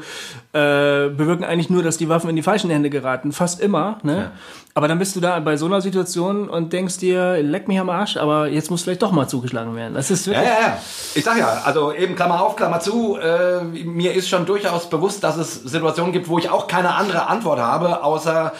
äh, 0.53 1.09
bewirken 1.09 1.43
eigentlich 1.43 1.69
nur, 1.69 1.83
dass 1.83 1.97
die 1.97 2.09
Waffen 2.09 2.29
in 2.29 2.35
die 2.35 2.41
falschen 2.41 2.69
Hände 2.69 2.89
geraten. 2.89 3.31
Fast 3.31 3.59
immer. 3.59 3.99
Ne? 4.03 4.17
Ja. 4.17 4.31
Aber 4.75 4.87
dann 4.87 4.97
bist 4.97 5.15
du 5.15 5.19
da 5.19 5.39
bei 5.39 5.55
so 5.55 5.67
einer 5.67 5.81
Situation 5.81 6.49
und 6.49 6.73
denkst 6.73 6.97
dir, 6.97 7.43
leck 7.43 7.67
mich 7.67 7.79
am 7.79 7.89
Arsch, 7.89 8.17
aber 8.17 8.47
jetzt 8.47 8.71
muss 8.71 8.81
vielleicht 8.81 9.03
doch 9.03 9.11
mal 9.11 9.27
zugeschlagen 9.27 9.75
werden. 9.75 9.93
Das 9.93 10.09
ist 10.09 10.25
wirklich. 10.25 10.45
Ja, 10.45 10.53
ja, 10.53 10.67
ja. 10.67 10.77
Ich 11.13 11.23
sag 11.23 11.37
ja, 11.37 11.61
also 11.63 11.93
eben 11.93 12.15
Klammer 12.15 12.41
auf, 12.41 12.55
Klammer 12.55 12.79
zu. 12.79 13.17
Äh, 13.17 13.63
mir 13.63 14.13
ist 14.13 14.29
schon 14.29 14.45
durchaus 14.45 14.89
bewusst, 14.89 15.23
dass 15.23 15.37
es 15.37 15.53
Situationen 15.53 16.11
gibt, 16.11 16.27
wo 16.27 16.39
ich 16.39 16.49
auch 16.49 16.67
keine 16.67 16.95
andere 16.95 17.27
Antwort 17.27 17.59
habe, 17.59 18.03
außer 18.03 18.53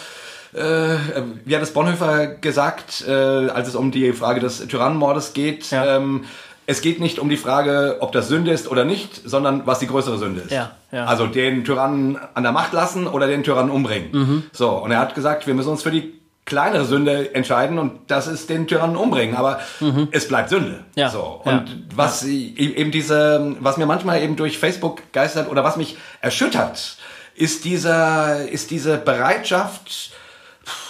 äh, 0.54 0.98
wie 1.46 1.56
hat 1.56 1.64
es 1.64 1.72
Bonhoeffer 1.72 2.28
gesagt, 2.28 3.06
äh, 3.08 3.12
als 3.12 3.68
es 3.68 3.76
um 3.76 3.92
die 3.92 4.14
Frage 4.14 4.40
des 4.40 4.68
Tyrannenmordes 4.68 5.34
geht? 5.34 5.72
Ja. 5.72 5.98
Ähm, 5.98 6.26
es 6.66 6.82
geht 6.82 7.00
nicht 7.00 7.20
um 7.20 7.30
die 7.30 7.38
Frage, 7.38 7.98
ob 8.00 8.14
das 8.14 8.30
Sünde 8.30 8.52
ist 8.52 8.70
oder 8.70 8.86
nicht, 8.86 9.22
sondern 9.26 9.68
was 9.68 9.80
die 9.80 9.88
größere 9.88 10.18
Sünde 10.18 10.42
ist. 10.42 10.52
Ja, 10.52 10.72
ja. 10.92 11.06
Also 11.06 11.28
den 11.28 11.66
Tyrannen 11.66 12.18
an 12.34 12.44
der 12.44 12.54
Macht 12.54 12.72
lassen 12.72 13.08
oder 13.08 13.28
den 13.28 13.44
Tyrannen 13.44 13.70
umbringen. 13.70 14.10
Mhm. 14.12 14.44
So, 14.54 14.70
und 14.70 14.92
er 14.92 15.00
hat 15.00 15.14
gesagt, 15.14 15.46
wir 15.46 15.54
müssen 15.54 15.70
uns 15.70 15.84
für 15.84 15.92
die 15.92 16.14
kleinere 16.46 16.86
Sünde 16.86 17.34
entscheiden 17.36 17.80
und 17.80 18.00
das 18.08 18.28
ist 18.28 18.50
den 18.50 18.68
Tyrannen 18.68 18.98
umbringen, 18.98 19.36
aber 19.36 19.60
mhm. 19.80 20.10
es 20.12 20.28
bleibt 20.28 20.50
Sünde. 20.50 20.84
Ja. 20.96 21.10
So 21.10 21.42
und 21.44 21.70
ja. 21.70 21.76
was 21.96 22.26
e-, 22.26 22.54
eben 22.56 22.92
diese, 22.92 23.56
was 23.60 23.78
mir 23.78 23.86
manchmal 23.86 24.22
eben 24.22 24.36
durch 24.36 24.58
Facebook 24.58 25.02
geistert 25.14 25.50
oder 25.50 25.64
was 25.64 25.78
mich 25.78 25.98
erschüttert, 26.22 26.98
ist 27.36 27.66
dieser, 27.66 28.48
ist 28.50 28.72
diese 28.72 28.98
Bereitschaft 28.98 30.12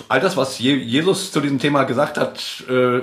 all 0.07 0.19
das, 0.19 0.37
was 0.37 0.59
Jesus 0.59 1.31
zu 1.31 1.41
diesem 1.41 1.59
Thema 1.59 1.83
gesagt 1.83 2.17
hat, 2.17 2.63
äh, 2.69 3.01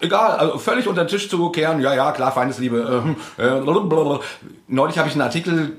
egal, 0.00 0.36
also 0.38 0.58
völlig 0.58 0.88
unter 0.88 1.04
den 1.04 1.08
Tisch 1.08 1.28
zu 1.28 1.50
kehren, 1.50 1.80
ja, 1.80 1.94
ja, 1.94 2.12
klar, 2.12 2.32
Feindesliebe. 2.32 3.14
Äh, 3.38 3.42
äh, 3.42 4.20
Neulich 4.66 4.98
habe 4.98 5.08
ich 5.08 5.14
einen 5.14 5.22
Artikel 5.22 5.76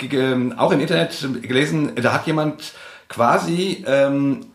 auch 0.57 0.71
im 0.71 0.79
Internet 0.79 1.27
gelesen, 1.41 1.93
da 1.95 2.13
hat 2.13 2.27
jemand 2.27 2.73
quasi, 3.09 3.83
ähm, 3.87 4.45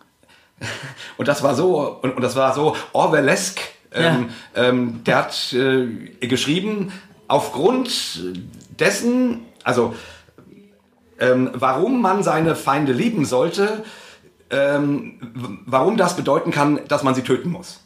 und 1.17 1.29
das 1.29 1.43
war 1.43 1.55
so, 1.55 1.99
und, 2.03 2.17
und 2.17 2.23
das 2.23 2.37
war 2.37 2.55
so 2.55 2.77
Orwellesk, 2.93 3.61
ähm, 3.93 4.29
ja. 4.55 4.63
ähm, 4.63 5.05
der 5.05 5.17
hat 5.17 5.53
äh, 5.53 5.87
geschrieben, 6.27 6.93
aufgrund 7.29 8.23
dessen, 8.79 9.47
also 9.63 9.95
ähm, 11.19 11.51
warum 11.53 12.01
man 12.01 12.23
seine 12.23 12.57
Feinde 12.57 12.93
lieben 12.93 13.25
sollte, 13.25 13.85
ähm, 14.51 15.63
warum 15.67 15.97
das 15.97 16.17
bedeuten 16.17 16.51
kann, 16.51 16.81
dass 16.89 17.03
man 17.03 17.15
sie 17.15 17.23
töten 17.23 17.51
muss. 17.51 17.81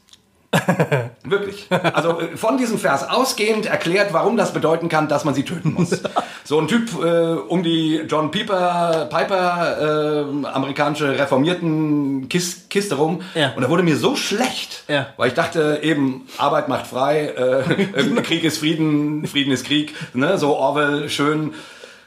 Wirklich. 1.25 1.67
Also 1.71 2.21
äh, 2.21 2.37
von 2.37 2.59
diesem 2.59 2.79
Vers 2.79 3.09
ausgehend 3.09 3.67
erklärt, 3.67 4.13
warum 4.13 4.37
das 4.37 4.53
bedeuten 4.53 4.89
kann, 4.89 5.09
dass 5.09 5.25
man 5.25 5.35
sie 5.35 5.45
töten 5.45 5.73
muss. 5.73 6.03
So 6.47 6.61
ein 6.61 6.69
Typ 6.69 7.03
äh, 7.03 7.37
um 7.49 7.63
die 7.63 8.03
John 8.07 8.31
Piper, 8.31 9.09
Piper, 9.09 10.27
äh, 10.45 10.47
amerikanische 10.47 11.19
reformierten 11.19 12.29
Kis 12.29 12.69
Kiste 12.69 12.97
rum. 12.97 13.23
Ja. 13.35 13.55
Und 13.57 13.63
da 13.63 13.71
wurde 13.71 13.83
mir 13.83 13.97
so 13.97 14.15
schlecht, 14.15 14.85
Ja. 14.89 15.07
weil 15.17 15.29
ich 15.29 15.35
dachte 15.35 15.81
eben, 15.83 16.27
Arbeit 16.37 16.69
macht 16.69 16.87
frei, 16.87 17.29
äh, 17.29 18.21
Krieg 18.23 18.45
ist 18.45 18.59
Frieden, 18.59 19.27
Frieden 19.27 19.55
ist 19.55 19.65
Krieg, 19.65 19.95
ne? 20.13 20.37
so 20.37 20.55
Orwell, 20.55 21.09
schön. 21.09 21.55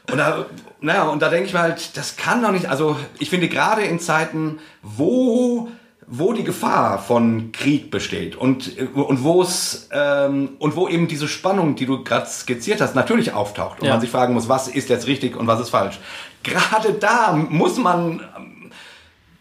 Und 0.08 0.18
da, 0.18 0.46
naja, 0.80 1.04
und 1.08 1.20
da 1.22 1.28
denke 1.28 1.46
ich 1.46 1.52
mir 1.52 1.60
halt, 1.60 1.96
das 1.96 2.16
kann 2.16 2.42
doch 2.42 2.52
nicht, 2.52 2.66
also 2.66 2.96
ich 3.18 3.30
finde 3.30 3.48
gerade 3.48 3.82
in 3.82 3.98
Zeiten, 4.00 4.58
wo, 4.82 5.68
wo 6.06 6.32
die 6.32 6.44
Gefahr 6.44 6.98
von 6.98 7.52
Krieg 7.52 7.90
besteht 7.90 8.36
und, 8.36 8.78
und 8.94 9.22
wo 9.24 9.42
es, 9.42 9.88
ähm, 9.92 10.50
und 10.58 10.76
wo 10.76 10.88
eben 10.88 11.08
diese 11.08 11.28
Spannung, 11.28 11.74
die 11.74 11.86
du 11.86 12.04
gerade 12.04 12.26
skizziert 12.26 12.80
hast, 12.80 12.94
natürlich 12.94 13.32
auftaucht 13.32 13.80
und 13.80 13.86
Ja. 13.86 13.92
man 13.92 14.00
sich 14.00 14.10
fragen 14.10 14.34
muss, 14.34 14.48
was 14.48 14.68
ist 14.68 14.88
jetzt 14.88 15.06
richtig 15.06 15.36
und 15.36 15.46
was 15.46 15.60
ist 15.60 15.70
falsch. 15.70 15.98
Gerade 16.44 16.92
da 16.92 17.32
muss 17.32 17.76
man 17.78 18.20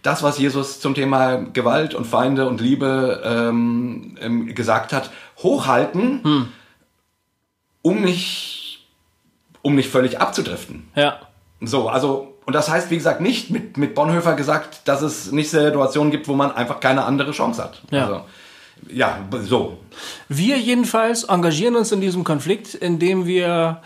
das, 0.02 0.24
was 0.24 0.38
Jesus 0.40 0.80
zum 0.80 0.96
Thema 0.96 1.38
Gewalt 1.38 1.94
und 1.94 2.06
Feinde 2.06 2.48
und 2.48 2.62
Liebe 2.62 3.22
ähm, 3.26 4.18
ähm, 4.22 4.56
gesagt 4.56 4.94
hat, 4.94 5.12
hochhalten, 5.44 6.50
um 7.82 8.02
nicht, 8.02 8.67
um 9.62 9.76
nicht 9.76 9.90
völlig 9.90 10.20
abzudriften. 10.20 10.90
Ja. 10.96 11.20
So, 11.62 11.90
also, 11.90 12.36
und 12.46 12.54
das 12.54 12.70
heißt, 12.70 12.90
wie 12.92 12.98
gesagt, 12.98 13.22
nicht 13.22 13.50
mit, 13.50 13.78
mit 13.78 13.96
Bonhoeffer 13.96 14.36
gesagt, 14.36 14.82
dass 14.88 15.02
es 15.02 15.32
nicht 15.32 15.50
Situationen 15.50 16.12
gibt, 16.12 16.28
wo 16.28 16.34
man 16.34 16.52
einfach 16.52 16.80
keine 16.80 17.04
andere 17.04 17.32
Chance 17.32 17.64
hat. 17.64 17.82
Ja. 17.92 18.06
Also, 18.06 18.22
ja, 18.90 19.20
so. 19.44 19.78
Wir 20.30 20.58
jedenfalls 20.58 21.24
engagieren 21.24 21.76
uns 21.76 21.92
in 21.92 22.00
diesem 22.00 22.24
Konflikt, 22.24 22.76
indem 22.76 23.26
wir 23.26 23.82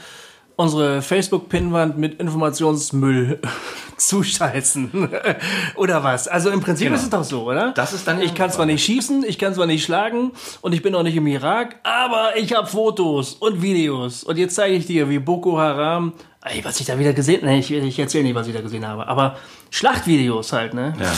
unsere 0.62 1.02
Facebook-Pinnwand 1.02 1.98
mit 1.98 2.20
Informationsmüll 2.20 3.40
zuscheißen. 3.98 5.10
oder 5.76 6.04
was? 6.04 6.28
Also 6.28 6.50
im 6.50 6.62
Prinzip 6.62 6.86
Genau. 6.88 6.98
ist 6.98 7.04
es 7.04 7.10
doch 7.10 7.24
so, 7.24 7.44
oder? 7.44 7.72
Das 7.74 7.94
ist 7.94 8.08
dann 8.08 8.22
ich 8.22 8.34
kann 8.34 8.50
zwar 8.52 8.66
nicht 8.66 8.84
schießen, 8.84 9.24
ich 9.28 9.38
kann 9.38 9.54
zwar 9.54 9.66
nicht 9.68 9.84
schlagen 9.84 10.32
und 10.62 10.74
ich 10.74 10.82
bin 10.82 10.96
auch 10.96 11.04
nicht 11.04 11.16
im 11.16 11.28
Irak, 11.28 11.76
aber 11.84 12.38
ich 12.38 12.54
habe 12.54 12.68
Fotos 12.68 13.34
und 13.34 13.62
Videos. 13.62 14.24
Und 14.24 14.38
jetzt 14.38 14.56
zeige 14.56 14.76
ich 14.76 14.86
dir, 14.86 15.10
wie 15.10 15.20
Boko 15.20 15.58
Haram, 15.58 16.14
ey, 16.44 16.64
was 16.64 16.80
ich 16.80 16.86
da 16.88 16.98
wieder 16.98 17.14
gesehen, 17.14 17.42
nee, 17.46 17.60
ich, 17.60 17.72
ich 17.72 18.00
erzähle 18.00 18.24
nicht, 18.24 18.36
was 18.36 18.48
ich 18.48 18.54
da 18.54 18.62
gesehen 18.62 18.88
habe, 18.88 19.08
aber 19.08 19.38
Schlachtvideos 19.70 20.54
halt, 20.54 20.74
ne? 20.74 20.94
Ja. 21.00 21.12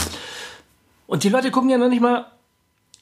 Und 1.07 1.23
die 1.23 1.29
Leute 1.29 1.51
gucken 1.51 1.69
ja 1.69 1.77
noch 1.77 1.89
nicht 1.89 2.01
mal, 2.01 2.25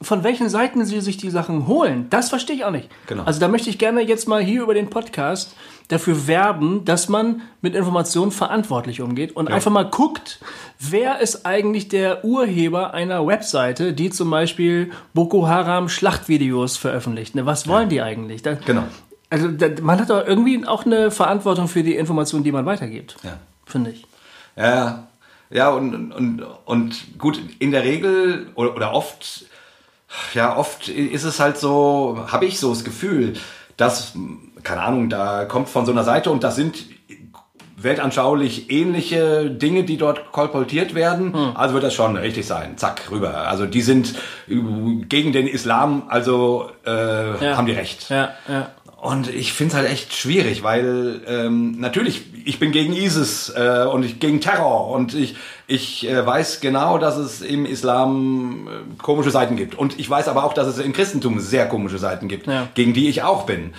von 0.02 0.24
welchen 0.24 0.50
Seiten 0.50 0.86
sie 0.86 1.02
sich 1.02 1.18
die 1.18 1.30
Sachen 1.30 1.68
holen. 1.68 2.08
Das 2.10 2.30
verstehe 2.30 2.56
ich 2.56 2.66
auch 2.66 2.72
nicht. 2.72 2.90
Genau. 3.08 3.24
Also 3.24 3.40
da 3.40 3.48
möchte 3.48 3.70
ich 3.70 3.78
gerne 3.78 4.02
jetzt 4.02 4.28
mal 4.28 4.42
hier 4.42 4.64
über 4.64 4.74
den 4.74 4.90
Podcast 4.90 5.56
dafür 5.88 6.28
werben, 6.28 6.86
dass 6.86 7.10
man 7.10 7.42
mit 7.62 7.76
Informationen 7.76 8.32
verantwortlich 8.32 9.02
umgeht 9.02 9.36
und 9.36 9.50
einfach 9.50 9.72
mal 9.72 9.84
guckt, 9.84 10.40
wer 10.80 11.20
ist 11.20 11.46
eigentlich 11.46 11.90
der 11.90 12.24
Urheber 12.24 12.94
einer 12.94 13.28
Webseite, 13.28 13.94
die 13.94 14.10
zum 14.10 14.30
Beispiel 14.30 14.92
Boko 15.14 15.48
Haram 15.48 15.90
Schlachtvideos 15.90 16.78
veröffentlicht. 16.78 17.36
Ne? 17.36 17.46
Was 17.46 17.68
wollen 17.68 17.90
die 17.90 18.02
eigentlich? 18.02 18.42
Da, 18.42 18.54
Genau. 18.54 18.84
Also 19.32 19.48
da, 19.48 19.70
man 19.82 20.00
hat 20.00 20.10
doch 20.10 20.28
irgendwie 20.28 20.66
auch 20.68 20.86
eine 20.86 21.10
Verantwortung 21.10 21.70
für 21.70 21.84
die 21.84 21.96
Informationen, 21.96 22.44
die 22.44 22.52
man 22.52 22.66
weitergibt. 22.66 23.16
Ja. 23.24 23.38
Finde 23.66 23.92
ich. 23.92 24.06
Ja, 24.58 25.08
ja 25.50 25.70
und, 25.70 26.12
und, 26.12 26.44
und 26.66 27.18
gut, 27.18 27.42
in 27.60 27.72
der 27.72 27.84
Regel 27.84 28.48
oder, 28.56 28.76
oder 28.76 28.94
oft, 28.94 29.46
ja, 30.34 30.56
oft 30.58 30.88
ist 30.90 31.24
es 31.24 31.40
halt 31.40 31.58
so, 31.58 32.26
habe 32.28 32.46
ich 32.46 32.60
so 32.60 32.70
das 32.70 32.84
Gefühl, 32.84 33.34
dass, 33.78 34.14
keine 34.64 34.82
Ahnung, 34.84 35.10
da 35.10 35.46
kommt 35.46 35.70
von 35.70 35.86
so 35.86 35.92
einer 35.92 36.04
Seite 36.04 36.30
und 36.32 36.44
das 36.44 36.56
sind 36.56 36.78
weltanschaulich 37.78 38.70
ähnliche 38.72 39.50
Dinge, 39.50 39.84
die 39.84 39.98
dort 39.98 40.32
kolportiert 40.32 40.94
werden. 40.94 41.34
Also 41.56 41.74
wird 41.74 41.84
das 41.84 41.94
schon 41.96 42.16
richtig 42.16 42.46
sein. 42.46 42.78
Zack, 42.78 43.10
rüber. 43.10 43.48
Also 43.48 43.66
die 43.66 43.82
sind 43.82 44.14
gegen 44.48 45.32
den 45.32 45.48
Islam, 45.48 46.04
also 46.08 46.70
äh, 46.86 47.44
Ja. 47.44 47.58
haben 47.58 47.66
die 47.66 47.72
recht. 47.72 48.10
Ja, 48.10 48.30
ja. 48.48 48.70
Und 49.02 49.30
ich 49.34 49.54
finde 49.54 49.72
es 49.74 49.78
halt 49.82 49.90
echt 49.90 50.14
schwierig, 50.14 50.62
weil 50.62 51.22
ähm, 51.26 51.80
natürlich, 51.80 52.22
ich 52.46 52.60
bin 52.60 52.72
gegen 52.72 52.94
ISIS 52.94 53.50
äh, 53.50 53.88
und 53.92 54.04
ich 54.04 54.20
gegen 54.20 54.42
Terror 54.42 54.90
und 54.90 55.16
ich, 55.16 55.36
ich 55.66 56.08
äh, 56.08 56.24
weiß 56.24 56.60
genau, 56.60 57.00
dass 57.00 57.18
es 57.18 57.42
im 57.42 57.66
Islam 57.66 58.68
äh, 58.68 59.02
komische 59.02 59.32
Seiten 59.32 59.56
gibt. 59.56 59.74
Und 59.74 60.00
ich 60.00 60.08
weiß 60.08 60.28
aber 60.28 60.44
auch, 60.44 60.54
dass 60.54 60.68
es 60.68 60.78
im 60.78 60.94
Christentum 60.94 61.40
sehr 61.40 61.68
komische 61.68 61.98
Seiten 61.98 62.28
gibt, 62.28 62.46
Ja. 62.46 62.68
gegen 62.76 62.94
die 62.94 63.10
ich 63.10 63.24
auch 63.24 63.48
bin. 63.48 63.74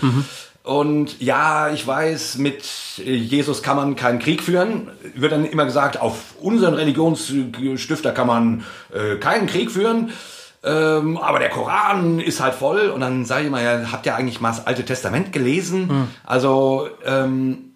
Und 0.64 1.20
ja, 1.20 1.70
ich 1.72 1.86
weiß, 1.86 2.38
mit 2.38 2.64
Jesus 2.98 3.62
kann 3.62 3.76
man 3.76 3.94
keinen 3.94 4.18
Krieg 4.18 4.42
führen. 4.42 4.90
Wird 5.14 5.30
dann 5.30 5.44
immer 5.44 5.66
gesagt, 5.66 6.00
auf 6.00 6.34
unseren 6.40 6.74
Religionsstifter 6.74 8.10
kann 8.10 8.26
man 8.26 8.64
äh, 8.92 9.16
keinen 9.18 9.46
Krieg 9.46 9.70
führen. 9.70 10.10
Ähm, 10.64 11.16
aber 11.18 11.38
der 11.40 11.48
Koran 11.50 12.20
ist 12.20 12.40
halt 12.40 12.54
voll. 12.54 12.88
Und 12.90 13.00
dann 13.00 13.24
sage 13.24 13.44
ich 13.44 13.50
mal, 13.50 13.62
ja, 13.62 13.90
habt 13.92 14.06
ihr 14.06 14.14
eigentlich 14.14 14.40
mal 14.40 14.50
das 14.50 14.66
Alte 14.66 14.84
Testament 14.84 15.32
gelesen? 15.32 16.08
Also, 16.24 16.88
ähm, 17.04 17.72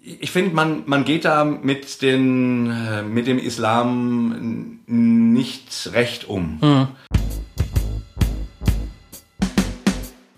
ich 0.00 0.30
finde, 0.30 0.54
man, 0.54 0.84
man 0.86 1.04
geht 1.04 1.24
da 1.26 1.44
mit, 1.44 2.00
den, 2.00 2.70
äh, 2.70 3.02
mit 3.02 3.26
dem 3.26 3.38
Islam 3.38 4.80
nicht 4.86 5.90
recht 5.92 6.28
um. 6.28 6.88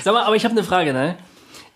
Sag 0.02 0.14
mal, 0.14 0.24
aber 0.24 0.34
ich 0.34 0.44
habe 0.44 0.52
eine 0.52 0.64
Frage, 0.64 0.92
ne? 0.92 1.16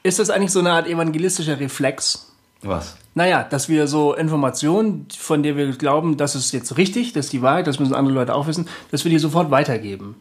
Ist 0.02 0.18
das 0.18 0.30
eigentlich 0.30 0.50
so 0.50 0.58
eine 0.58 0.72
Art 0.72 0.88
evangelistischer 0.88 1.60
Reflex? 1.60 2.33
Was? 2.64 2.96
Naja, 3.14 3.44
dass 3.44 3.68
wir 3.68 3.86
so 3.86 4.14
Informationen, 4.14 5.06
von 5.16 5.42
der 5.42 5.56
wir 5.56 5.70
glauben, 5.72 6.16
das 6.16 6.34
ist 6.34 6.52
jetzt 6.52 6.76
richtig, 6.76 7.12
das 7.12 7.26
ist 7.26 7.32
die 7.32 7.42
Wahrheit, 7.42 7.66
das 7.66 7.78
müssen 7.78 7.94
andere 7.94 8.14
Leute 8.14 8.34
auch 8.34 8.46
wissen, 8.46 8.68
dass 8.90 9.04
wir 9.04 9.10
die 9.10 9.18
sofort 9.18 9.50
weitergeben. 9.50 10.16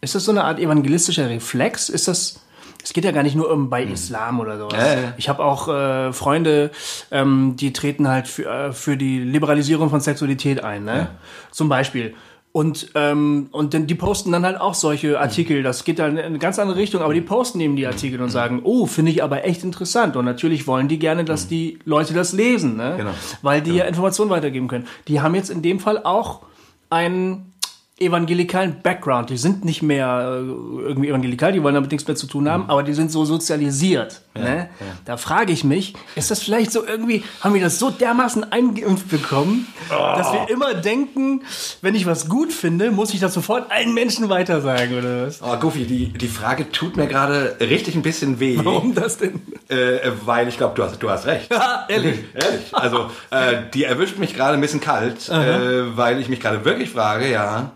Ist 0.00 0.14
das 0.14 0.24
so 0.24 0.30
eine 0.30 0.44
Art 0.44 0.58
evangelistischer 0.58 1.28
Reflex? 1.28 1.88
Ist 1.88 2.08
das. 2.08 2.40
Es 2.82 2.92
geht 2.92 3.04
ja 3.06 3.12
gar 3.12 3.22
nicht 3.22 3.34
nur 3.34 3.50
um 3.50 3.70
bei 3.70 3.82
Islam 3.82 4.40
oder 4.40 4.58
sowas. 4.58 4.74
Ja, 4.76 5.00
ja. 5.00 5.14
Ich 5.16 5.30
habe 5.30 5.42
auch 5.42 5.68
äh, 5.68 6.12
Freunde, 6.12 6.70
ähm, 7.10 7.56
die 7.56 7.72
treten 7.72 8.06
halt 8.08 8.28
für, 8.28 8.44
äh, 8.44 8.72
für 8.72 8.98
die 8.98 9.20
Liberalisierung 9.20 9.88
von 9.88 10.00
Sexualität 10.00 10.62
ein, 10.62 10.84
ne? 10.84 11.08
Zum 11.50 11.70
Beispiel. 11.70 12.14
Und, 12.56 12.92
ähm, 12.94 13.48
und 13.50 13.74
dann, 13.74 13.88
die 13.88 13.96
posten 13.96 14.30
dann 14.30 14.44
halt 14.44 14.60
auch 14.60 14.74
solche 14.74 15.18
Artikel. 15.18 15.64
Das 15.64 15.82
geht 15.82 15.98
dann 15.98 16.16
in 16.16 16.24
eine 16.24 16.38
ganz 16.38 16.60
andere 16.60 16.78
Richtung, 16.78 17.02
aber 17.02 17.12
die 17.12 17.20
posten 17.20 17.58
eben 17.58 17.74
die 17.74 17.84
Artikel 17.84 18.22
und 18.22 18.28
sagen, 18.28 18.60
oh, 18.62 18.86
finde 18.86 19.10
ich 19.10 19.24
aber 19.24 19.44
echt 19.44 19.64
interessant. 19.64 20.14
Und 20.14 20.24
natürlich 20.24 20.68
wollen 20.68 20.86
die 20.86 21.00
gerne, 21.00 21.24
dass 21.24 21.48
die 21.48 21.80
Leute 21.84 22.14
das 22.14 22.32
lesen, 22.32 22.76
ne? 22.76 22.94
Genau. 22.96 23.10
weil 23.42 23.60
die 23.60 23.74
ja 23.74 23.86
Informationen 23.86 24.30
weitergeben 24.30 24.68
können. 24.68 24.86
Die 25.08 25.20
haben 25.20 25.34
jetzt 25.34 25.50
in 25.50 25.62
dem 25.62 25.80
Fall 25.80 26.04
auch 26.04 26.42
einen 26.90 27.53
evangelikalen 28.00 28.82
Background. 28.82 29.30
Die 29.30 29.36
sind 29.36 29.64
nicht 29.64 29.80
mehr 29.80 30.40
äh, 30.42 30.46
irgendwie 30.88 31.10
evangelikal, 31.10 31.52
die 31.52 31.62
wollen 31.62 31.76
damit 31.76 31.92
nichts 31.92 32.06
mehr 32.08 32.16
zu 32.16 32.26
tun 32.26 32.48
haben, 32.48 32.68
aber 32.68 32.82
die 32.82 32.92
sind 32.92 33.12
so 33.12 33.24
sozialisiert. 33.24 34.22
ne? 34.34 34.68
Da 35.04 35.16
frage 35.16 35.52
ich 35.52 35.62
mich, 35.62 35.94
ist 36.16 36.28
das 36.32 36.42
vielleicht 36.42 36.72
so 36.72 36.84
irgendwie, 36.84 37.22
haben 37.40 37.54
wir 37.54 37.60
das 37.60 37.78
so 37.78 37.90
dermaßen 37.90 38.50
eingeimpft 38.52 39.08
bekommen, 39.10 39.68
dass 39.88 40.32
wir 40.32 40.50
immer 40.50 40.74
denken, 40.74 41.42
wenn 41.82 41.94
ich 41.94 42.04
was 42.04 42.28
gut 42.28 42.52
finde, 42.52 42.90
muss 42.90 43.14
ich 43.14 43.20
das 43.20 43.32
sofort 43.32 43.70
allen 43.70 43.94
Menschen 43.94 44.28
weitersagen, 44.28 44.98
oder 44.98 45.26
was? 45.28 45.40
Oh, 45.40 45.56
Goofy, 45.56 45.84
die, 45.84 46.08
die 46.08 46.28
Frage 46.28 46.72
tut 46.72 46.96
mir 46.96 47.06
gerade 47.06 47.56
richtig 47.60 47.94
ein 47.94 48.02
bisschen 48.02 48.40
weh. 48.40 48.58
Warum 48.60 48.94
das 48.96 49.18
denn? 49.18 49.40
Äh, 49.68 50.10
weil 50.24 50.48
ich 50.48 50.56
glaube, 50.56 50.74
du 50.74 50.82
hast, 50.82 51.00
du 51.00 51.10
hast 51.10 51.26
recht. 51.26 51.48
Ehrlich. 51.88 52.18
Ehrlich. 52.34 52.72
Also, 52.72 53.10
äh, 53.30 53.62
die 53.72 53.84
erwischt 53.84 54.18
mich 54.18 54.34
gerade 54.34 54.54
ein 54.54 54.60
bisschen 54.60 54.80
kalt, 54.80 55.28
äh, 55.28 55.96
weil 55.96 56.20
ich 56.20 56.28
mich 56.28 56.40
gerade 56.40 56.64
wirklich 56.64 56.90
frage, 56.90 57.30
ja, 57.30 57.70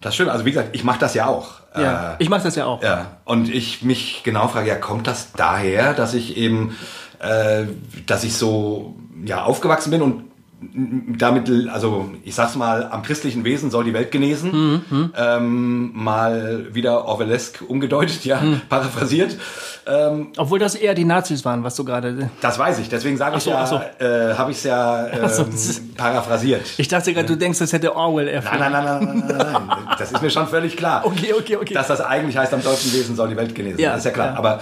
das 0.00 0.14
stimmt. 0.14 0.30
Also, 0.30 0.44
wie 0.44 0.50
gesagt, 0.52 0.70
ich 0.72 0.84
mache 0.84 0.98
das 1.00 1.14
ja 1.14 1.26
auch. 1.26 1.54
Ja, 1.76 2.12
Äh, 2.12 2.16
ich 2.20 2.28
mache 2.30 2.42
das 2.44 2.56
ja 2.56 2.64
auch. 2.66 2.82
ja, 2.82 3.06
und 3.24 3.48
ich 3.52 3.82
mich 3.82 4.22
genau 4.24 4.48
frage, 4.48 4.68
ja, 4.68 4.76
kommt 4.76 5.06
das 5.06 5.32
daher, 5.32 5.92
dass 5.94 6.14
ich 6.14 6.36
eben, 6.36 6.76
äh, 7.18 7.64
dass 8.06 8.24
ich 8.24 8.36
so 8.36 8.94
ja 9.24 9.44
aufgewachsen 9.44 9.90
bin 9.90 10.02
und 10.02 10.24
damit, 11.18 11.50
also 11.70 12.10
ich 12.24 12.34
sag's 12.34 12.56
mal, 12.56 12.88
am 12.90 13.02
christlichen 13.02 13.44
Wesen 13.44 13.70
soll 13.70 13.84
die 13.84 13.92
Welt 13.92 14.10
genesen, 14.10 14.82
Mhm, 14.88 15.12
ähm, 15.14 15.90
mal 15.94 16.66
wieder 16.72 17.04
Orwellesk 17.04 17.62
umgedeutet, 17.68 18.24
ja, 18.24 18.40
Mhm. 18.40 18.62
paraphrasiert. 18.68 19.36
Ähm, 19.86 20.28
Obwohl 20.38 20.58
das 20.58 20.74
eher 20.74 20.94
die 20.94 21.04
Nazis 21.04 21.44
waren, 21.44 21.62
was 21.62 21.76
du 21.76 21.84
gerade... 21.84 22.30
das 22.40 22.58
weiß 22.58 22.78
ich, 22.78 22.88
deswegen 22.88 23.18
sage 23.18 23.36
ich 23.36 23.42
so, 23.42 23.50
ja, 23.50 23.66
so. 23.66 23.76
äh, 24.02 24.34
habe 24.34 24.50
ich 24.50 24.56
es 24.56 24.64
ja 24.64 25.06
ähm, 25.12 25.28
so, 25.28 25.44
paraphrasiert. 25.94 26.62
Ich 26.78 26.88
dachte 26.88 27.12
gerade, 27.12 27.26
du 27.28 27.36
denkst, 27.36 27.58
das 27.58 27.72
hätte 27.74 27.94
Orwell 27.94 28.26
erfunden. 28.28 28.58
Nein, 28.58 28.72
nein, 28.72 28.84
nein, 28.84 29.04
nein, 29.04 29.36
nein, 29.38 29.64
nein. 29.68 29.75
Das 29.98 30.12
ist 30.12 30.22
mir 30.22 30.30
schon 30.30 30.48
völlig 30.48 30.76
klar. 30.76 31.04
Okay, 31.04 31.32
okay, 31.32 31.56
okay. 31.56 31.74
Dass 31.74 31.88
das 31.88 32.00
eigentlich 32.00 32.36
heißt, 32.36 32.52
am 32.52 32.62
deutschen 32.62 32.92
Wesen 32.92 33.16
soll 33.16 33.28
die 33.28 33.36
Welt 33.36 33.54
genesen. 33.54 33.80
Ja, 33.80 33.90
das 33.90 34.00
ist 34.00 34.04
ja 34.06 34.10
klar. 34.10 34.32
ja. 34.32 34.36
Aber 34.36 34.60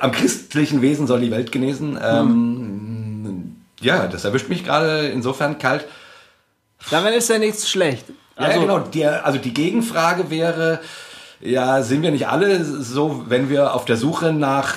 am 0.00 0.12
christlichen 0.12 0.82
Wesen 0.82 1.06
soll 1.06 1.20
die 1.20 1.30
Welt 1.30 1.52
genesen. 1.52 1.98
Ähm, 2.02 3.56
ja, 3.80 4.06
das 4.06 4.24
erwischt 4.24 4.48
mich 4.48 4.64
gerade 4.64 5.08
insofern 5.08 5.58
kalt. 5.58 5.86
Daran 6.90 7.12
ist 7.12 7.28
ja 7.28 7.38
nichts 7.38 7.68
schlecht. 7.70 8.06
Also, 8.36 8.52
ja, 8.52 8.60
genau. 8.60 8.78
Die, 8.78 9.04
also 9.04 9.38
die 9.38 9.52
Gegenfrage 9.52 10.30
wäre, 10.30 10.80
ja, 11.40 11.82
sind 11.82 12.02
wir 12.02 12.10
nicht 12.10 12.28
alle 12.28 12.64
so, 12.64 13.24
wenn 13.28 13.50
wir 13.50 13.74
auf 13.74 13.84
der 13.84 13.96
Suche 13.96 14.32
nach 14.32 14.76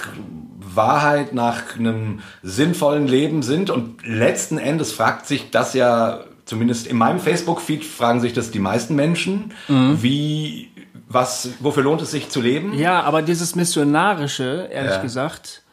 Wahrheit, 0.59 1.33
nach 1.33 1.77
einem 1.77 2.19
sinnvollen 2.43 3.07
Leben 3.07 3.43
sind? 3.43 3.69
Und 3.69 4.05
letzten 4.05 4.57
Endes 4.57 4.91
fragt 4.91 5.25
sich 5.27 5.51
das 5.51 5.73
ja, 5.73 6.21
zumindest 6.45 6.87
in 6.87 6.97
meinem 6.97 7.19
Facebook-Feed 7.19 7.83
fragen 7.83 8.21
sich 8.21 8.33
das 8.33 8.51
die 8.51 8.59
meisten 8.59 8.95
Menschen, 8.95 9.53
mhm. 9.67 10.01
wie, 10.01 10.69
was, 11.07 11.49
wofür 11.59 11.83
lohnt 11.83 12.01
es 12.01 12.11
sich 12.11 12.29
zu 12.29 12.41
leben? 12.41 12.73
Ja, 12.77 13.01
aber 13.01 13.21
dieses 13.21 13.55
Missionarische, 13.55 14.69
ehrlich 14.71 14.95
ja. 14.95 15.01
gesagt, 15.01 15.63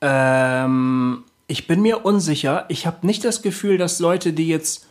ähm, 0.00 1.24
ich 1.46 1.66
bin 1.66 1.82
mir 1.82 2.04
unsicher. 2.04 2.64
Ich 2.68 2.86
habe 2.86 3.06
nicht 3.06 3.24
das 3.24 3.42
Gefühl, 3.42 3.78
dass 3.78 4.00
Leute, 4.00 4.32
die 4.32 4.48
jetzt 4.48 4.86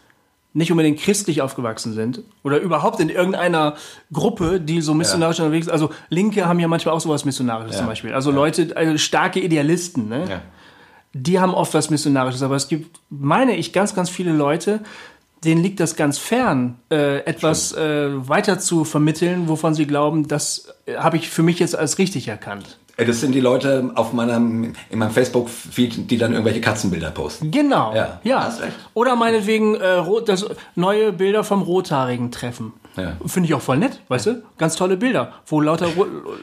nicht 0.53 0.71
unbedingt 0.71 0.99
christlich 0.99 1.41
aufgewachsen 1.41 1.93
sind 1.93 2.23
oder 2.43 2.59
überhaupt 2.59 2.99
in 2.99 3.09
irgendeiner 3.09 3.75
Gruppe, 4.11 4.59
die 4.59 4.81
so 4.81 4.93
missionarisch 4.93 5.37
ja. 5.37 5.45
unterwegs 5.45 5.65
sind. 5.65 5.73
Also 5.73 5.91
Linke 6.09 6.45
haben 6.45 6.59
ja 6.59 6.67
manchmal 6.67 6.93
auch 6.93 6.99
sowas 6.99 7.23
Missionarisches 7.23 7.75
ja. 7.75 7.77
zum 7.79 7.87
Beispiel. 7.87 8.13
Also. 8.13 8.31
Leute, 8.31 8.75
also 8.75 8.97
starke 8.97 9.39
Idealisten, 9.39 10.09
ne? 10.09 10.25
Ja. 10.29 10.41
Die 11.13 11.39
haben 11.39 11.53
oft 11.53 11.73
was 11.73 11.89
Missionarisches, 11.89 12.41
aber 12.41 12.55
es 12.55 12.67
gibt, 12.67 12.99
meine 13.09 13.55
ich, 13.57 13.73
ganz, 13.73 13.93
ganz 13.93 14.09
viele 14.09 14.31
Leute, 14.31 14.79
denen 15.43 15.61
liegt 15.61 15.79
das 15.79 15.95
ganz 15.95 16.17
fern, 16.17 16.77
äh, 16.91 17.19
etwas 17.25 17.73
äh, 17.73 18.09
weiter 18.27 18.59
zu 18.59 18.85
vermitteln, 18.85 19.47
wovon 19.49 19.73
sie 19.73 19.87
glauben, 19.87 20.27
das 20.27 20.73
äh, 20.85 20.97
habe 20.97 21.17
ich 21.17 21.29
für 21.29 21.43
mich 21.43 21.59
jetzt 21.59 21.75
als 21.75 21.97
richtig 21.97 22.27
erkannt. 22.27 22.77
Äh, 22.97 23.05
das 23.05 23.21
sind 23.21 23.33
die 23.33 23.39
Leute 23.39 23.91
auf 23.95 24.13
meinem, 24.13 24.73
in 24.89 24.99
meinem 24.99 25.11
Facebook-Feed, 25.11 26.09
die 26.11 26.17
dann 26.17 26.31
irgendwelche 26.31 26.61
Katzenbilder 26.61 27.11
posten. 27.11 27.51
Genau. 27.51 27.93
Ja. 27.95 28.19
ja. 28.23 28.53
Oder 28.93 29.15
meinetwegen 29.15 29.75
äh, 29.75 30.03
das 30.25 30.45
neue 30.75 31.11
Bilder 31.11 31.43
vom 31.43 31.63
rothaarigen 31.63 32.31
Treffen. 32.31 32.73
Ja. 32.97 33.13
Finde 33.25 33.47
ich 33.47 33.53
auch 33.53 33.61
voll 33.61 33.77
nett, 33.77 34.01
weißt 34.09 34.25
du? 34.25 34.43
Ganz 34.57 34.75
tolle 34.75 34.97
Bilder, 34.97 35.33
wo 35.45 35.61
lauter 35.61 35.87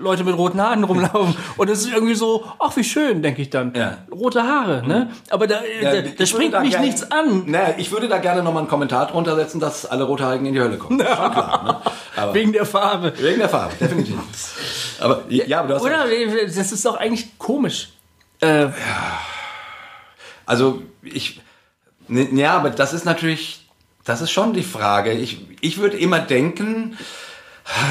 Leute 0.00 0.24
mit 0.24 0.36
roten 0.36 0.60
Haaren 0.60 0.82
rumlaufen. 0.84 1.36
Und 1.56 1.68
es 1.68 1.80
ist 1.80 1.92
irgendwie 1.92 2.14
so, 2.14 2.44
ach, 2.58 2.74
wie 2.76 2.84
schön, 2.84 3.22
denke 3.22 3.42
ich 3.42 3.50
dann. 3.50 3.74
Ja. 3.74 3.98
Rote 4.10 4.42
Haare, 4.42 4.86
ne? 4.86 5.10
Aber 5.28 5.46
da, 5.46 5.60
ja, 5.82 6.00
da, 6.00 6.08
da 6.16 6.26
springt 6.26 6.54
da 6.54 6.60
mich 6.60 6.70
gerne, 6.70 6.86
nichts 6.86 7.10
an. 7.10 7.44
Naja, 7.46 7.74
ich 7.76 7.92
würde 7.92 8.08
da 8.08 8.18
gerne 8.18 8.42
nochmal 8.42 8.62
einen 8.62 8.70
Kommentar 8.70 9.06
drunter 9.08 9.36
setzen, 9.36 9.60
dass 9.60 9.84
alle 9.84 10.04
Rothaarigen 10.04 10.46
in 10.46 10.54
die 10.54 10.60
Hölle 10.60 10.78
kommen. 10.78 10.98
Ja. 11.08 11.30
Klar, 11.30 11.64
ne? 11.64 11.92
Aber 12.16 12.34
wegen 12.34 12.52
der 12.52 12.66
Farbe. 12.66 13.12
Wegen 13.18 13.38
der 13.38 13.48
Farbe, 13.48 13.74
definitiv. 13.80 14.16
aber, 15.00 15.22
ja, 15.28 15.60
aber 15.60 15.68
du 15.68 15.74
hast 15.74 15.82
Oder, 15.82 16.04
das 16.44 16.72
ist 16.72 16.84
doch 16.84 16.96
eigentlich 16.96 17.38
komisch. 17.38 17.90
Äh, 18.40 18.64
ja. 18.64 18.72
Also, 20.44 20.82
ich, 21.02 21.40
ne, 22.08 22.28
ja, 22.32 22.56
aber 22.56 22.70
das 22.70 22.92
ist 22.92 23.04
natürlich, 23.04 23.67
das 24.08 24.22
ist 24.22 24.30
schon 24.30 24.54
die 24.54 24.62
Frage. 24.62 25.12
Ich, 25.12 25.46
ich 25.60 25.78
würde 25.78 25.98
immer 25.98 26.18
denken, 26.18 26.96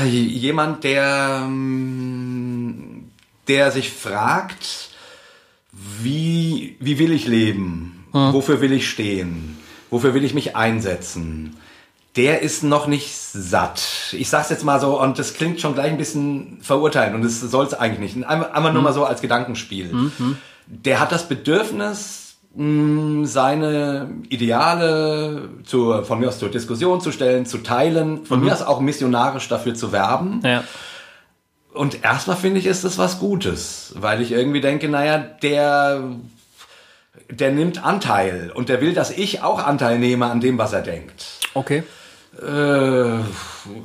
jemand, 0.03 0.84
der, 0.84 1.43
ähm, 1.43 3.11
der 3.47 3.72
sich 3.72 3.91
fragt, 3.91 4.89
wie, 5.72 6.76
wie 6.80 6.97
will 6.97 7.11
ich 7.11 7.28
leben? 7.28 8.05
Hm. 8.13 8.34
Wofür 8.34 8.61
will 8.61 8.72
ich 8.72 8.89
stehen? 8.89 9.59
Wofür 9.91 10.15
will 10.15 10.24
ich 10.24 10.34
mich 10.34 10.55
einsetzen? 10.55 11.55
Der 12.15 12.41
ist 12.41 12.63
noch 12.63 12.88
nicht 12.88 13.15
satt. 13.15 13.84
Ich 14.13 14.28
sag's 14.28 14.49
jetzt 14.49 14.63
mal 14.63 14.82
so, 14.82 14.99
und 14.99 15.20
das 15.20 15.36
klingt 15.36 15.61
schon 15.61 15.76
gleich 15.76 15.91
ein 15.91 15.99
bisschen 15.99 16.57
verurteilt, 16.61 17.13
und 17.13 17.22
das 17.22 17.39
soll 17.41 17.68
es 17.68 17.76
eigentlich 17.76 18.15
nicht. 18.15 18.28
Einfach, 18.28 18.53
einfach 18.53 18.70
hm. 18.70 18.74
nur 18.74 18.82
mal 18.82 18.93
so 18.93 19.05
als 19.05 19.22
Gedankenspiel. 19.22 19.91
Hm. 19.91 20.38
Der 20.65 20.99
hat 20.99 21.11
das 21.11 21.30
Bedürfnis, 21.30 22.27
seine 22.58 24.10
Ideale 24.30 25.49
zur, 25.64 26.03
von 26.05 26.20
mir 26.20 26.30
aus 26.30 26.39
zur 26.39 26.49
Diskussion 26.49 27.01
zu 27.01 27.12
stellen, 27.12 27.45
zu 27.45 27.60
teilen, 27.60 28.26
von 28.26 28.39
mhm. 28.39 28.45
mir 28.45 28.53
aus 28.53 28.64
auch 28.64 28.80
missionarisch 28.80 29.47
dafür 29.47 29.76
zu 29.76 29.91
werben. 29.91 30.41
Ja. 30.43 30.64
Und 31.74 32.03
erstmal 32.03 32.36
finde 32.36 32.60
ich, 32.60 32.66
ist 32.66 32.84
das 32.84 32.97
was 32.97 33.20
Gutes, 33.20 33.93
weil 33.97 34.22
ich 34.22 34.32
irgendwie 34.32 34.62
denke, 34.62 34.89
naja, 34.89 35.20
der, 35.20 36.01
der 37.30 37.51
nimmt 37.51 37.86
Anteil 37.86 38.51
und 38.53 38.70
der 38.70 38.82
will, 38.82 38.95
dass 38.95 39.12
ich 39.12 39.43
auch 39.43 39.64
Anteil 39.64 39.99
nehme 39.99 40.26
an 40.26 40.39
dem, 40.39 40.58
was 40.58 40.74
er 40.74 40.82
denkt. 40.82 41.26
Okay. 41.53 41.84
Äh, 42.41 43.20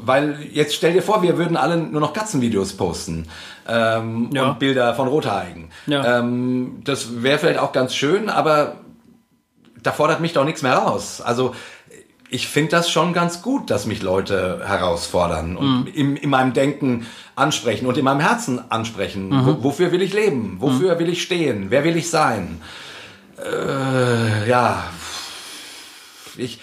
weil 0.04 0.38
jetzt 0.50 0.74
stell 0.74 0.94
dir 0.94 1.02
vor, 1.02 1.22
wir 1.22 1.36
würden 1.36 1.58
alle 1.58 1.76
nur 1.76 2.00
noch 2.00 2.14
Katzenvideos 2.14 2.72
posten 2.74 3.28
ähm, 3.68 4.30
ja. 4.32 4.50
und 4.50 4.58
Bilder 4.58 4.94
von 4.94 5.08
Rothaarigen. 5.08 5.70
Ja. 5.86 6.18
Ähm, 6.18 6.80
das 6.84 7.22
wäre 7.22 7.38
vielleicht 7.38 7.58
auch 7.58 7.72
ganz 7.72 7.94
schön, 7.94 8.28
aber 8.28 8.76
da 9.82 9.92
fordert 9.92 10.20
mich 10.20 10.32
doch 10.32 10.44
nichts 10.44 10.62
mehr 10.62 10.74
raus. 10.74 11.20
Also 11.20 11.54
ich 12.32 12.48
finde 12.48 12.70
das 12.70 12.90
schon 12.90 13.12
ganz 13.12 13.42
gut, 13.42 13.70
dass 13.70 13.84
mich 13.84 14.00
Leute 14.00 14.62
herausfordern 14.64 15.56
und 15.56 15.80
mhm. 15.80 15.86
in, 15.92 16.16
in, 16.16 16.30
meinem 16.30 16.54
Denken 16.54 17.06
ansprechen 17.36 17.86
und 17.86 17.98
in 17.98 18.04
meinem 18.04 18.20
Herzen 18.20 18.70
ansprechen. 18.70 19.28
Mhm. 19.28 19.46
Wo, 19.46 19.64
wofür 19.64 19.92
will 19.92 20.00
ich 20.00 20.14
leben? 20.14 20.56
Wofür 20.58 20.94
mhm. 20.94 20.98
will 20.98 21.08
ich 21.10 21.22
stehen? 21.22 21.66
Wer 21.68 21.84
will 21.84 21.94
ich 21.94 22.08
sein? 22.08 22.62
Äh, 23.38 24.48
ja, 24.48 24.82
ich, 26.38 26.60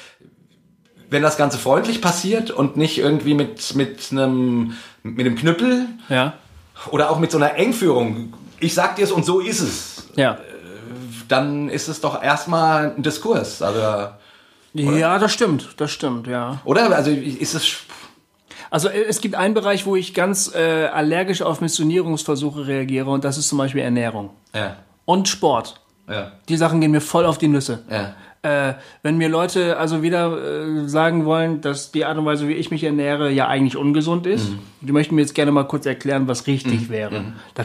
wenn 1.09 1.21
das 1.21 1.37
Ganze 1.37 1.59
freundlich 1.59 2.01
passiert 2.01 2.49
und 2.49 2.75
nicht 2.75 2.97
irgendwie 2.97 3.35
mit, 3.35 3.75
mit 3.75 4.07
einem, 4.11 4.73
mit 5.03 5.25
einem 5.25 5.35
Knüppel 5.35 5.85
ja. 6.09 6.33
Oder 6.91 7.09
auch 7.09 7.19
mit 7.19 7.31
so 7.31 7.37
einer 7.37 7.55
Engführung, 7.55 8.33
ich 8.59 8.73
sag 8.73 8.95
dir 8.95 9.03
es 9.03 9.11
und 9.11 9.25
so 9.25 9.39
ist 9.39 9.61
es. 9.61 10.07
Ja. 10.15 10.33
Äh, 10.33 10.37
dann 11.27 11.69
ist 11.69 11.87
es 11.87 12.01
doch 12.01 12.21
erstmal 12.21 12.93
ein 12.95 13.03
Diskurs. 13.03 13.61
Also? 13.61 14.09
Ja, 14.73 15.19
das 15.19 15.33
stimmt, 15.33 15.69
das 15.77 15.91
stimmt, 15.91 16.27
ja. 16.27 16.59
Oder? 16.63 16.95
Also 16.95 17.11
ist 17.11 17.53
es. 17.53 17.77
Also 18.69 18.89
äh, 18.89 19.03
es 19.03 19.21
gibt 19.21 19.35
einen 19.35 19.53
Bereich, 19.53 19.85
wo 19.85 19.95
ich 19.95 20.13
ganz 20.13 20.53
äh, 20.53 20.87
allergisch 20.87 21.41
auf 21.41 21.61
Missionierungsversuche 21.61 22.67
reagiere 22.67 23.09
und 23.09 23.23
das 23.23 23.37
ist 23.37 23.49
zum 23.49 23.57
Beispiel 23.57 23.81
Ernährung. 23.81 24.31
Ja. 24.53 24.77
Und 25.05 25.27
Sport. 25.27 25.81
Ja. 26.07 26.31
Die 26.47 26.57
Sachen 26.57 26.81
gehen 26.81 26.91
mir 26.91 27.01
voll 27.01 27.25
auf 27.25 27.37
die 27.37 27.47
Nüsse. 27.47 27.83
Ja. 27.89 28.13
Äh, 28.41 28.75
wenn 29.03 29.17
mir 29.17 29.27
Leute 29.27 29.77
also 29.77 30.01
wieder 30.01 30.37
äh, 30.37 30.87
sagen 30.87 31.25
wollen, 31.25 31.59
dass 31.59 31.91
die 31.91 32.05
Art 32.05 32.17
und 32.17 32.25
Weise, 32.25 32.47
wie 32.47 32.53
ich 32.53 32.71
mich 32.71 32.85
ernähre, 32.85 33.29
ja 33.31 33.47
eigentlich 33.47 33.75
ungesund 33.75 34.25
ist, 34.25 34.51
mhm. 34.51 34.59
die 34.79 34.93
möchten 34.93 35.15
mir 35.15 35.21
jetzt 35.21 35.35
gerne 35.35 35.51
mal 35.51 35.65
kurz 35.65 35.85
erklären, 35.85 36.27
was 36.29 36.47
richtig 36.47 36.87
mhm. 36.87 36.89
wäre. 36.89 37.19
Mhm. 37.19 37.33
Da 37.55 37.63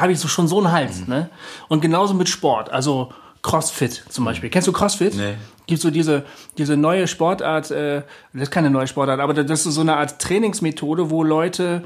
habe 0.00 0.12
ich 0.12 0.20
so 0.20 0.28
schon 0.28 0.46
so 0.46 0.58
einen 0.58 0.70
Hals. 0.70 1.00
Mhm. 1.00 1.12
Ne? 1.12 1.30
Und 1.68 1.80
genauso 1.80 2.14
mit 2.14 2.28
Sport, 2.28 2.70
also 2.70 3.12
Crossfit 3.42 4.04
zum 4.08 4.24
Beispiel. 4.24 4.50
Kennst 4.50 4.68
du 4.68 4.72
Crossfit? 4.72 5.14
Nee. 5.16 5.34
Gibt 5.66 5.80
so 5.80 5.90
diese, 5.90 6.24
diese 6.58 6.76
neue 6.76 7.06
Sportart, 7.06 7.70
äh, 7.70 8.02
das 8.32 8.44
ist 8.44 8.50
keine 8.50 8.70
neue 8.70 8.86
Sportart, 8.86 9.20
aber 9.20 9.34
das 9.34 9.66
ist 9.66 9.74
so 9.74 9.80
eine 9.80 9.96
Art 9.96 10.18
Trainingsmethode, 10.18 11.10
wo 11.10 11.22
Leute 11.22 11.84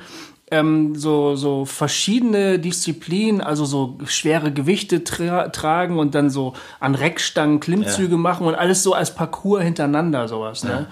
ähm, 0.50 0.94
so, 0.94 1.36
so 1.36 1.64
verschiedene 1.64 2.58
Disziplinen, 2.58 3.40
also 3.40 3.64
so 3.64 3.98
schwere 4.06 4.52
Gewichte 4.52 5.04
tra 5.04 5.48
tragen 5.48 5.98
und 5.98 6.14
dann 6.14 6.30
so 6.30 6.54
an 6.80 6.94
Reckstangen 6.94 7.60
Klimmzüge 7.60 8.12
ja. 8.12 8.18
machen 8.18 8.46
und 8.46 8.54
alles 8.54 8.82
so 8.82 8.94
als 8.94 9.14
Parcours 9.14 9.62
hintereinander 9.62 10.28
sowas. 10.28 10.64
Ne? 10.64 10.70
Ja. 10.70 10.86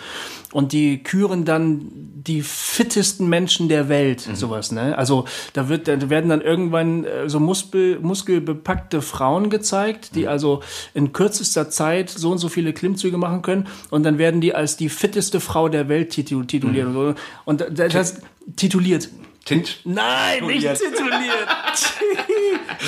Und 0.52 0.72
die 0.72 1.02
küren 1.02 1.44
dann 1.44 1.88
die 1.92 2.42
fittesten 2.42 3.28
Menschen 3.28 3.68
der 3.68 3.88
Welt, 3.88 4.26
mhm. 4.26 4.36
sowas. 4.36 4.72
Ne? 4.72 4.96
Also 4.96 5.26
da, 5.52 5.68
wird, 5.68 5.88
da 5.88 6.08
werden 6.10 6.30
dann 6.30 6.40
irgendwann 6.40 7.04
äh, 7.04 7.28
so 7.28 7.40
Muskel, 7.40 7.98
muskelbepackte 8.00 9.02
Frauen 9.02 9.50
gezeigt, 9.50 10.14
die 10.14 10.22
mhm. 10.22 10.28
also 10.28 10.62
in 10.94 11.12
kürzester 11.12 11.70
Zeit 11.70 12.10
so 12.10 12.30
und 12.30 12.38
so 12.38 12.48
viele 12.48 12.72
Klimmzüge 12.72 13.16
machen 13.16 13.42
können 13.42 13.68
und 13.90 14.02
dann 14.02 14.18
werden 14.18 14.40
die 14.40 14.54
als 14.54 14.76
die 14.76 14.88
fitteste 14.88 15.40
Frau 15.40 15.68
der 15.68 15.88
Welt 15.88 16.10
tituliert. 16.10 16.88
Mhm. 16.88 17.14
Und 17.44 17.66
das, 17.70 17.92
das 17.92 18.20
tituliert. 18.56 19.08
Tint? 19.46 19.78
Nein, 19.84 20.44
nicht 20.44 20.68
tituliert. 20.74 21.48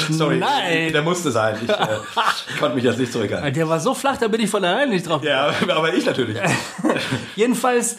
Sorry, 0.11 0.39
Nein. 0.39 0.93
der 0.93 1.03
musste 1.03 1.31
sein. 1.31 1.57
Ich 1.63 1.71
äh, 1.71 2.59
konnte 2.59 2.75
mich 2.75 2.83
jetzt 2.83 2.99
nicht 2.99 3.13
zurückhalten. 3.13 3.55
Der 3.55 3.69
war 3.69 3.79
so 3.79 3.95
flach, 3.95 4.17
da 4.17 4.27
bin 4.27 4.41
ich 4.41 4.51
von 4.51 4.65
alleine 4.65 4.91
nicht 4.91 5.09
drauf. 5.09 5.23
Ja, 5.23 5.53
aber 5.69 5.95
ich 5.95 6.05
natürlich. 6.05 6.37
Jedenfalls, 7.37 7.99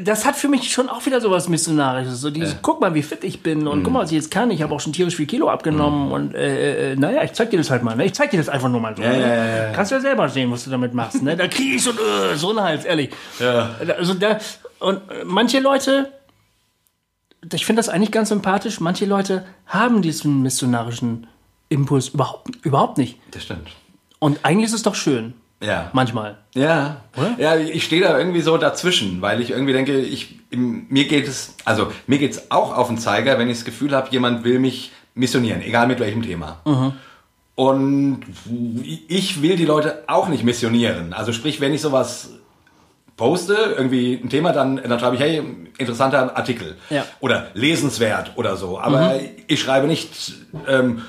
das 0.00 0.24
hat 0.24 0.36
für 0.36 0.48
mich 0.48 0.72
schon 0.72 0.88
auch 0.88 1.04
wieder 1.04 1.20
so 1.20 1.30
was 1.30 1.50
Missionarisches. 1.50 2.22
So 2.22 2.30
dieses, 2.30 2.52
ja. 2.52 2.58
guck 2.62 2.80
mal, 2.80 2.94
wie 2.94 3.02
fit 3.02 3.24
ich 3.24 3.42
bin 3.42 3.66
und 3.66 3.80
mm. 3.80 3.82
guck 3.82 3.92
mal, 3.92 4.00
was 4.00 4.10
ich 4.10 4.16
jetzt 4.16 4.30
kann. 4.30 4.50
Ich 4.50 4.62
habe 4.62 4.74
auch 4.74 4.80
schon 4.80 4.94
tierisch 4.94 5.16
viel 5.16 5.26
Kilo 5.26 5.50
abgenommen 5.50 6.08
mm. 6.08 6.12
und 6.12 6.34
äh, 6.34 6.92
äh, 6.92 6.96
naja, 6.96 7.22
ich 7.24 7.34
zeig 7.34 7.50
dir 7.50 7.58
das 7.58 7.70
halt 7.70 7.82
mal. 7.82 7.94
Ne? 7.94 8.06
Ich 8.06 8.14
zeig 8.14 8.30
dir 8.30 8.38
das 8.38 8.48
einfach 8.48 8.70
nur 8.70 8.80
mal 8.80 8.96
so. 8.96 9.02
Ja, 9.02 9.12
ne? 9.12 9.66
ja, 9.66 9.72
Kannst 9.72 9.92
ja 9.92 10.00
selber 10.00 10.30
sehen, 10.30 10.50
was 10.50 10.64
du 10.64 10.70
damit 10.70 10.94
machst. 10.94 11.22
Ne? 11.22 11.36
Da 11.36 11.46
kriege 11.46 11.76
ich 11.76 11.82
so, 11.82 11.90
äh, 11.90 12.36
so 12.36 12.50
einen 12.50 12.62
Hals, 12.62 12.86
ehrlich. 12.86 13.10
Ja. 13.38 13.76
Also 13.98 14.14
da, 14.14 14.38
und 14.78 15.02
manche 15.24 15.60
Leute 15.60 16.10
ich 17.52 17.66
finde 17.66 17.80
das 17.80 17.88
eigentlich 17.88 18.12
ganz 18.12 18.28
sympathisch. 18.30 18.80
Manche 18.80 19.06
Leute 19.06 19.44
haben 19.66 20.02
diesen 20.02 20.42
missionarischen 20.42 21.26
Impuls 21.68 22.08
überhaupt, 22.08 22.64
überhaupt 22.64 22.98
nicht. 22.98 23.18
Das 23.30 23.44
stimmt. 23.44 23.68
Und 24.18 24.44
eigentlich 24.44 24.66
ist 24.66 24.74
es 24.74 24.82
doch 24.82 24.94
schön. 24.94 25.34
Ja. 25.60 25.90
Manchmal. 25.92 26.38
Ja. 26.54 27.02
Oder? 27.16 27.34
Ja, 27.38 27.56
ich 27.56 27.84
stehe 27.84 28.02
da 28.02 28.16
irgendwie 28.18 28.40
so 28.40 28.56
dazwischen, 28.58 29.22
weil 29.22 29.40
ich 29.40 29.50
irgendwie 29.50 29.72
denke, 29.72 29.98
ich, 29.98 30.38
mir 30.50 31.06
geht 31.08 31.26
es, 31.26 31.54
also 31.64 31.92
mir 32.06 32.18
geht 32.18 32.32
es 32.32 32.50
auch 32.50 32.76
auf 32.76 32.88
den 32.88 32.98
Zeiger, 32.98 33.38
wenn 33.38 33.48
ich 33.48 33.58
das 33.58 33.64
Gefühl 33.64 33.92
habe, 33.92 34.08
jemand 34.10 34.44
will 34.44 34.60
mich 34.60 34.92
missionieren, 35.14 35.62
egal 35.62 35.88
mit 35.88 35.98
welchem 35.98 36.22
Thema. 36.22 36.60
Mhm. 36.64 36.92
Und 37.56 38.20
ich 39.08 39.42
will 39.42 39.56
die 39.56 39.64
Leute 39.64 40.04
auch 40.06 40.28
nicht 40.28 40.44
missionieren. 40.44 41.12
Also 41.12 41.32
sprich, 41.32 41.60
wenn 41.60 41.74
ich 41.74 41.80
sowas 41.80 42.37
poste 43.18 43.74
irgendwie 43.76 44.14
ein 44.14 44.30
Thema, 44.30 44.52
dann, 44.52 44.76
dann 44.76 44.98
schreibe 44.98 45.16
ich, 45.16 45.20
hey, 45.20 45.42
interessanter 45.76 46.34
Artikel. 46.34 46.76
Ja. 46.88 47.04
Oder 47.20 47.48
lesenswert 47.52 48.32
oder 48.36 48.56
so. 48.56 48.78
Aber 48.80 49.20
ich 49.46 49.60
schreibe 49.60 49.86
nicht, 49.86 50.32
ähm, 50.66 51.02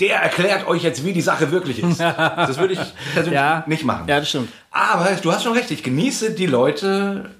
der 0.00 0.16
erklärt 0.18 0.66
euch 0.66 0.82
jetzt, 0.82 1.04
wie 1.06 1.12
die 1.14 1.22
Sache 1.22 1.50
wirklich 1.50 1.82
ist. 1.82 2.00
Das 2.36 2.58
würde 2.58 2.74
ich 2.74 2.80
persönlich 3.14 3.34
Ja. 3.40 3.64
nicht 3.66 3.84
machen. 3.84 4.04
Ja, 4.08 4.18
das 4.20 4.28
stimmt. 4.28 4.50
Aber 4.70 5.08
du 5.22 5.32
hast 5.32 5.44
schon 5.44 5.54
recht, 5.54 5.70
ich 5.70 5.82
genieße 5.82 6.32
die 6.32 6.46
Leute, 6.46 7.30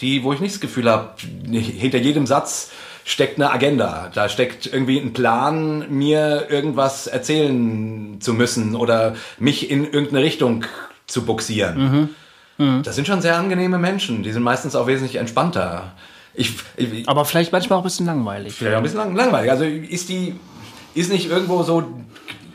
die, 0.00 0.22
wo 0.22 0.32
ich 0.32 0.40
nicht 0.40 0.54
das 0.54 0.60
Gefühl 0.60 0.88
habe, 0.90 1.14
hinter 1.50 1.98
jedem 1.98 2.26
Satz 2.26 2.70
steckt 3.04 3.36
eine 3.38 3.50
Agenda. 3.50 4.10
Da 4.14 4.28
steckt 4.28 4.66
irgendwie 4.66 4.98
ein 4.98 5.12
Plan, 5.14 5.86
mir 5.90 6.46
irgendwas 6.50 7.06
erzählen 7.06 8.20
zu 8.20 8.34
müssen 8.34 8.76
oder 8.76 9.16
mich 9.38 9.70
in 9.70 9.84
irgendeine 9.84 10.22
Richtung 10.22 10.64
zu 11.06 11.24
buxieren. 12.58 12.82
Das 12.82 12.96
sind 12.96 13.06
schon 13.06 13.20
sehr 13.20 13.36
angenehme 13.36 13.78
Menschen. 13.78 14.22
Die 14.22 14.32
sind 14.32 14.42
meistens 14.42 14.74
auch 14.74 14.86
wesentlich 14.86 15.16
entspannter. 15.16 15.92
Ich, 16.34 16.54
ich, 16.76 17.08
Aber 17.08 17.24
vielleicht 17.24 17.52
manchmal 17.52 17.78
auch 17.78 17.82
ein 17.82 17.84
bisschen 17.84 18.06
langweilig. 18.06 18.54
Vielleicht 18.54 18.74
auch 18.74 18.78
ein 18.78 18.82
bisschen 18.82 18.98
lang, 18.98 19.14
langweilig. 19.14 19.50
Also 19.50 19.64
ist 19.64 20.08
die, 20.08 20.34
ist 20.94 21.10
nicht 21.10 21.30
irgendwo 21.30 21.62
so 21.62 21.84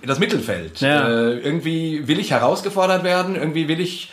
das 0.05 0.19
Mittelfeld. 0.19 0.79
Ja. 0.81 1.07
Äh, 1.07 1.39
irgendwie 1.39 2.07
will 2.07 2.19
ich 2.19 2.31
herausgefordert 2.31 3.03
werden, 3.03 3.35
irgendwie 3.35 3.67
will 3.67 3.79
ich, 3.79 4.11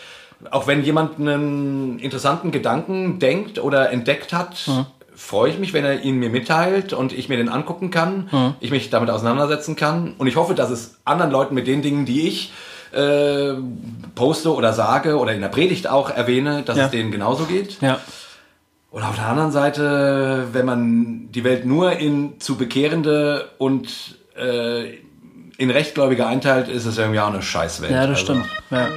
auch 0.50 0.66
wenn 0.66 0.82
jemand 0.82 1.18
einen 1.18 1.98
interessanten 1.98 2.50
Gedanken 2.50 3.18
denkt 3.18 3.58
oder 3.58 3.90
entdeckt 3.90 4.32
hat, 4.32 4.70
freue 5.14 5.50
ich 5.50 5.58
mich, 5.58 5.72
wenn 5.72 5.84
er 5.84 6.02
ihn 6.02 6.16
mir 6.16 6.30
mitteilt 6.30 6.92
und 6.92 7.12
ich 7.12 7.28
mir 7.28 7.36
den 7.36 7.48
angucken 7.48 7.90
kann, 7.90 8.54
ich 8.60 8.70
mich 8.70 8.88
damit 8.90 9.10
auseinandersetzen 9.10 9.76
kann. 9.76 10.14
Und 10.16 10.28
ich 10.28 10.36
hoffe, 10.36 10.54
dass 10.54 10.70
es 10.70 10.98
anderen 11.04 11.30
Leuten 11.30 11.54
mit 11.54 11.66
den 11.66 11.82
Dingen, 11.82 12.06
die 12.06 12.26
ich 12.28 12.52
äh, 12.92 13.54
poste 14.14 14.54
oder 14.54 14.72
sage 14.72 15.18
oder 15.18 15.32
in 15.32 15.40
der 15.40 15.48
Predigt 15.48 15.88
auch 15.88 16.10
erwähne, 16.10 16.62
dass 16.62 16.76
Ja. 16.76 16.84
es 16.86 16.90
denen 16.90 17.10
genauso 17.10 17.44
geht. 17.44 17.80
Ja. 17.80 18.00
Und 18.90 19.02
auf 19.04 19.14
der 19.16 19.26
anderen 19.28 19.52
Seite, 19.52 20.48
wenn 20.52 20.66
man 20.66 21.28
die 21.30 21.44
Welt 21.44 21.64
nur 21.64 21.92
in 21.92 22.40
zu 22.40 22.56
Bekehrende 22.56 23.48
und 23.58 24.16
äh, 24.36 24.94
in 25.58 25.70
Rechtgläubige 25.70 26.26
einteilt, 26.26 26.68
ist 26.68 26.86
es 26.86 26.98
irgendwie 26.98 27.20
auch 27.20 27.28
eine 27.28 27.42
Scheißwelt. 27.42 27.92
Ja, 27.92 28.06
das 28.06 28.18
Also, 28.20 28.32
stimmt. 28.34 28.46
Ja. 28.70 28.88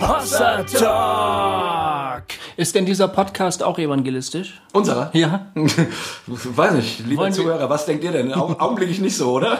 Hossa 0.00 0.62
Talk! 0.64 2.22
Ist 2.56 2.74
denn 2.74 2.86
dieser 2.86 3.08
Podcast 3.08 3.62
auch 3.62 3.78
evangelistisch? 3.78 4.60
Unserer? 4.72 5.10
Ja. 5.12 5.46
Weiß 6.26 6.72
nicht, 6.72 7.00
lieber 7.06 7.22
Wollen 7.22 7.34
wir- 7.36 7.42
Zuhörer, 7.42 7.68
was 7.70 7.86
denkt 7.86 8.04
ihr 8.04 8.12
denn? 8.12 8.32
Au 8.32 8.54
augenblicklich 8.58 9.00
nicht 9.00 9.16
so, 9.16 9.32
oder? 9.32 9.58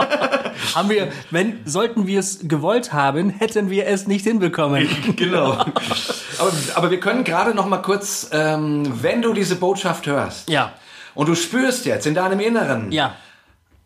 Haben 0.74 0.90
wir, 0.90 1.08
wenn, 1.30 1.60
sollten 1.64 2.06
wir 2.06 2.20
es 2.20 2.40
gewollt 2.48 2.92
haben, 2.92 3.30
hätten 3.30 3.70
wir 3.70 3.86
es 3.86 4.06
nicht 4.06 4.24
hinbekommen. 4.24 4.88
genau. 5.16 5.52
Aber, 5.52 6.52
aber 6.74 6.90
wir 6.90 7.00
können 7.00 7.24
gerade 7.24 7.54
noch 7.54 7.66
mal 7.66 7.78
kurz, 7.78 8.28
ähm, 8.32 9.02
wenn 9.02 9.22
du 9.22 9.32
diese 9.32 9.56
Botschaft 9.56 10.06
hörst 10.06 10.48
Ja. 10.50 10.72
und 11.14 11.28
du 11.28 11.34
spürst 11.34 11.84
jetzt 11.86 12.06
in 12.06 12.14
deinem 12.14 12.40
Inneren, 12.40 12.92
Ja. 12.92 13.14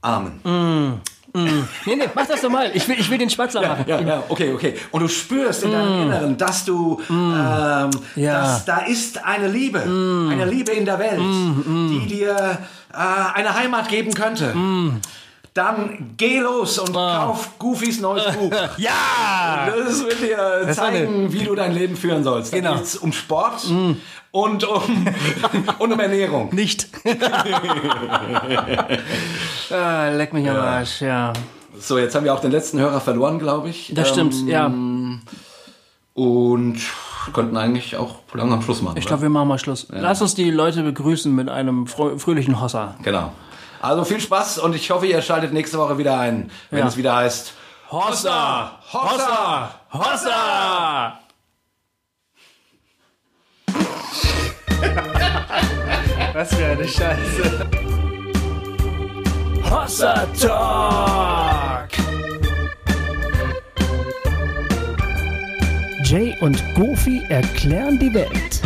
Amen. 0.03 1.01
Nee, 1.45 1.97
nee, 1.97 2.09
mach 2.15 2.27
das 2.27 2.41
doch 2.41 2.51
mal. 2.51 2.71
Ich 2.75 2.89
will, 2.89 2.97
ich 2.99 3.11
will 3.11 3.19
den 3.19 3.31
Spatzler 3.31 3.63
machen. 3.63 3.85
Ja, 3.87 4.01
ja, 4.01 4.23
okay, 4.29 4.53
okay. 4.55 4.75
Und 4.91 5.01
du 5.03 5.09
spürst 5.09 5.63
in 5.65 5.71
deinem 5.73 6.03
Inneren, 6.03 6.37
dass 6.37 6.65
du, 6.65 7.01
ähm, 7.11 7.17
Mm. 7.17 7.91
Ja. 8.21 8.41
Mm. 8.41 8.43
dass 8.43 8.65
da 8.65 8.79
ist 8.79 9.25
eine 9.25 9.49
Liebe, 9.49 9.81
eine 9.81 10.45
Liebe 10.45 10.73
in 10.73 10.85
der 10.85 10.99
Welt, 10.99 11.21
die 11.21 12.07
dir 12.07 12.59
äh, 12.93 12.97
eine 13.35 13.55
Heimat 13.55 13.89
geben 13.89 14.13
könnte. 14.15 14.55
Mm. 15.57 15.59
Dann 15.59 16.15
geh 16.17 16.39
los 16.41 16.79
und 16.79 16.93
kauf 16.93 17.59
Goofys 17.59 18.01
neues 18.01 18.25
Buch. 18.37 18.53
Ja! 18.77 19.67
Das 19.67 20.05
wird 20.05 20.21
dir 20.23 20.73
zeigen, 20.73 21.33
wie 21.33 21.45
du 21.45 21.55
dein 21.55 21.73
Leben 21.73 21.97
führen 21.97 22.23
sollst. 22.25 22.53
Da 22.53 22.59
Genau. 22.59 22.75
Mm. 22.75 22.79
geht's 22.79 22.97
um 22.97 23.13
Sport 23.13 23.65
und, 24.33 24.65
um, 24.65 25.07
und 25.79 25.93
um 25.93 26.01
Ernährung. 26.01 26.55
Nicht. 26.55 26.89
ah, 29.71 30.09
leck 30.11 30.33
mich 30.33 30.49
am 30.49 30.57
Arsch, 30.57 31.01
ja. 31.01 31.33
So, 31.79 31.99
jetzt 31.99 32.15
haben 32.15 32.25
wir 32.25 32.35
auch 32.35 32.41
den 32.41 32.51
letzten 32.53 32.79
Hörer 32.79 33.01
verloren, 33.01 33.39
glaube 33.39 33.69
ich. 33.69 33.93
Das 33.95 34.09
stimmt, 34.09 34.35
Ähm, 34.35 34.49
ja. 34.49 34.71
Und 36.15 36.81
könnten 37.33 37.57
eigentlich 37.57 37.97
auch 37.97 38.21
lang 38.35 38.53
am 38.53 38.63
Schluss 38.63 38.83
machen. 38.83 38.97
Ich 38.99 39.07
glaube, 39.07 39.23
wir 39.23 39.29
machen 39.29 39.49
mal 39.49 39.59
Schluss. 39.59 39.87
Lass 39.91 40.23
uns 40.23 40.35
die 40.35 40.51
Leute 40.51 40.83
begrüßen 40.83 41.35
mit 41.35 41.49
einem 41.49 41.87
frö 41.87 42.19
fröhlichen 42.19 42.61
Hossa. 42.61 42.95
Genau. 43.03 43.33
Also 43.81 44.05
viel 44.05 44.21
Spaß 44.21 44.59
und 44.59 44.75
ich 44.75 44.91
hoffe, 44.91 45.07
ihr 45.07 45.23
schaltet 45.23 45.53
nächste 45.53 45.79
Woche 45.79 45.99
wieder 45.99 46.19
ein, 46.19 46.51
wenn 46.71 46.81
Ja. 46.81 46.87
es 46.87 46.97
wieder 46.97 47.17
heißt 47.17 47.53
Hossa! 47.91 48.79
Hossa! 48.93 49.71
Hossa! 49.93 51.19
Was 56.35 56.55
für 56.55 56.67
eine 56.67 56.87
Scheiße. 56.87 57.67
Hossa 59.71 60.27
Talk! 60.41 61.89
Jay 66.05 66.37
und 66.41 66.63
Goofy 66.75 67.23
erklären 67.29 67.99
die 67.99 68.13
Welt. 68.15 68.61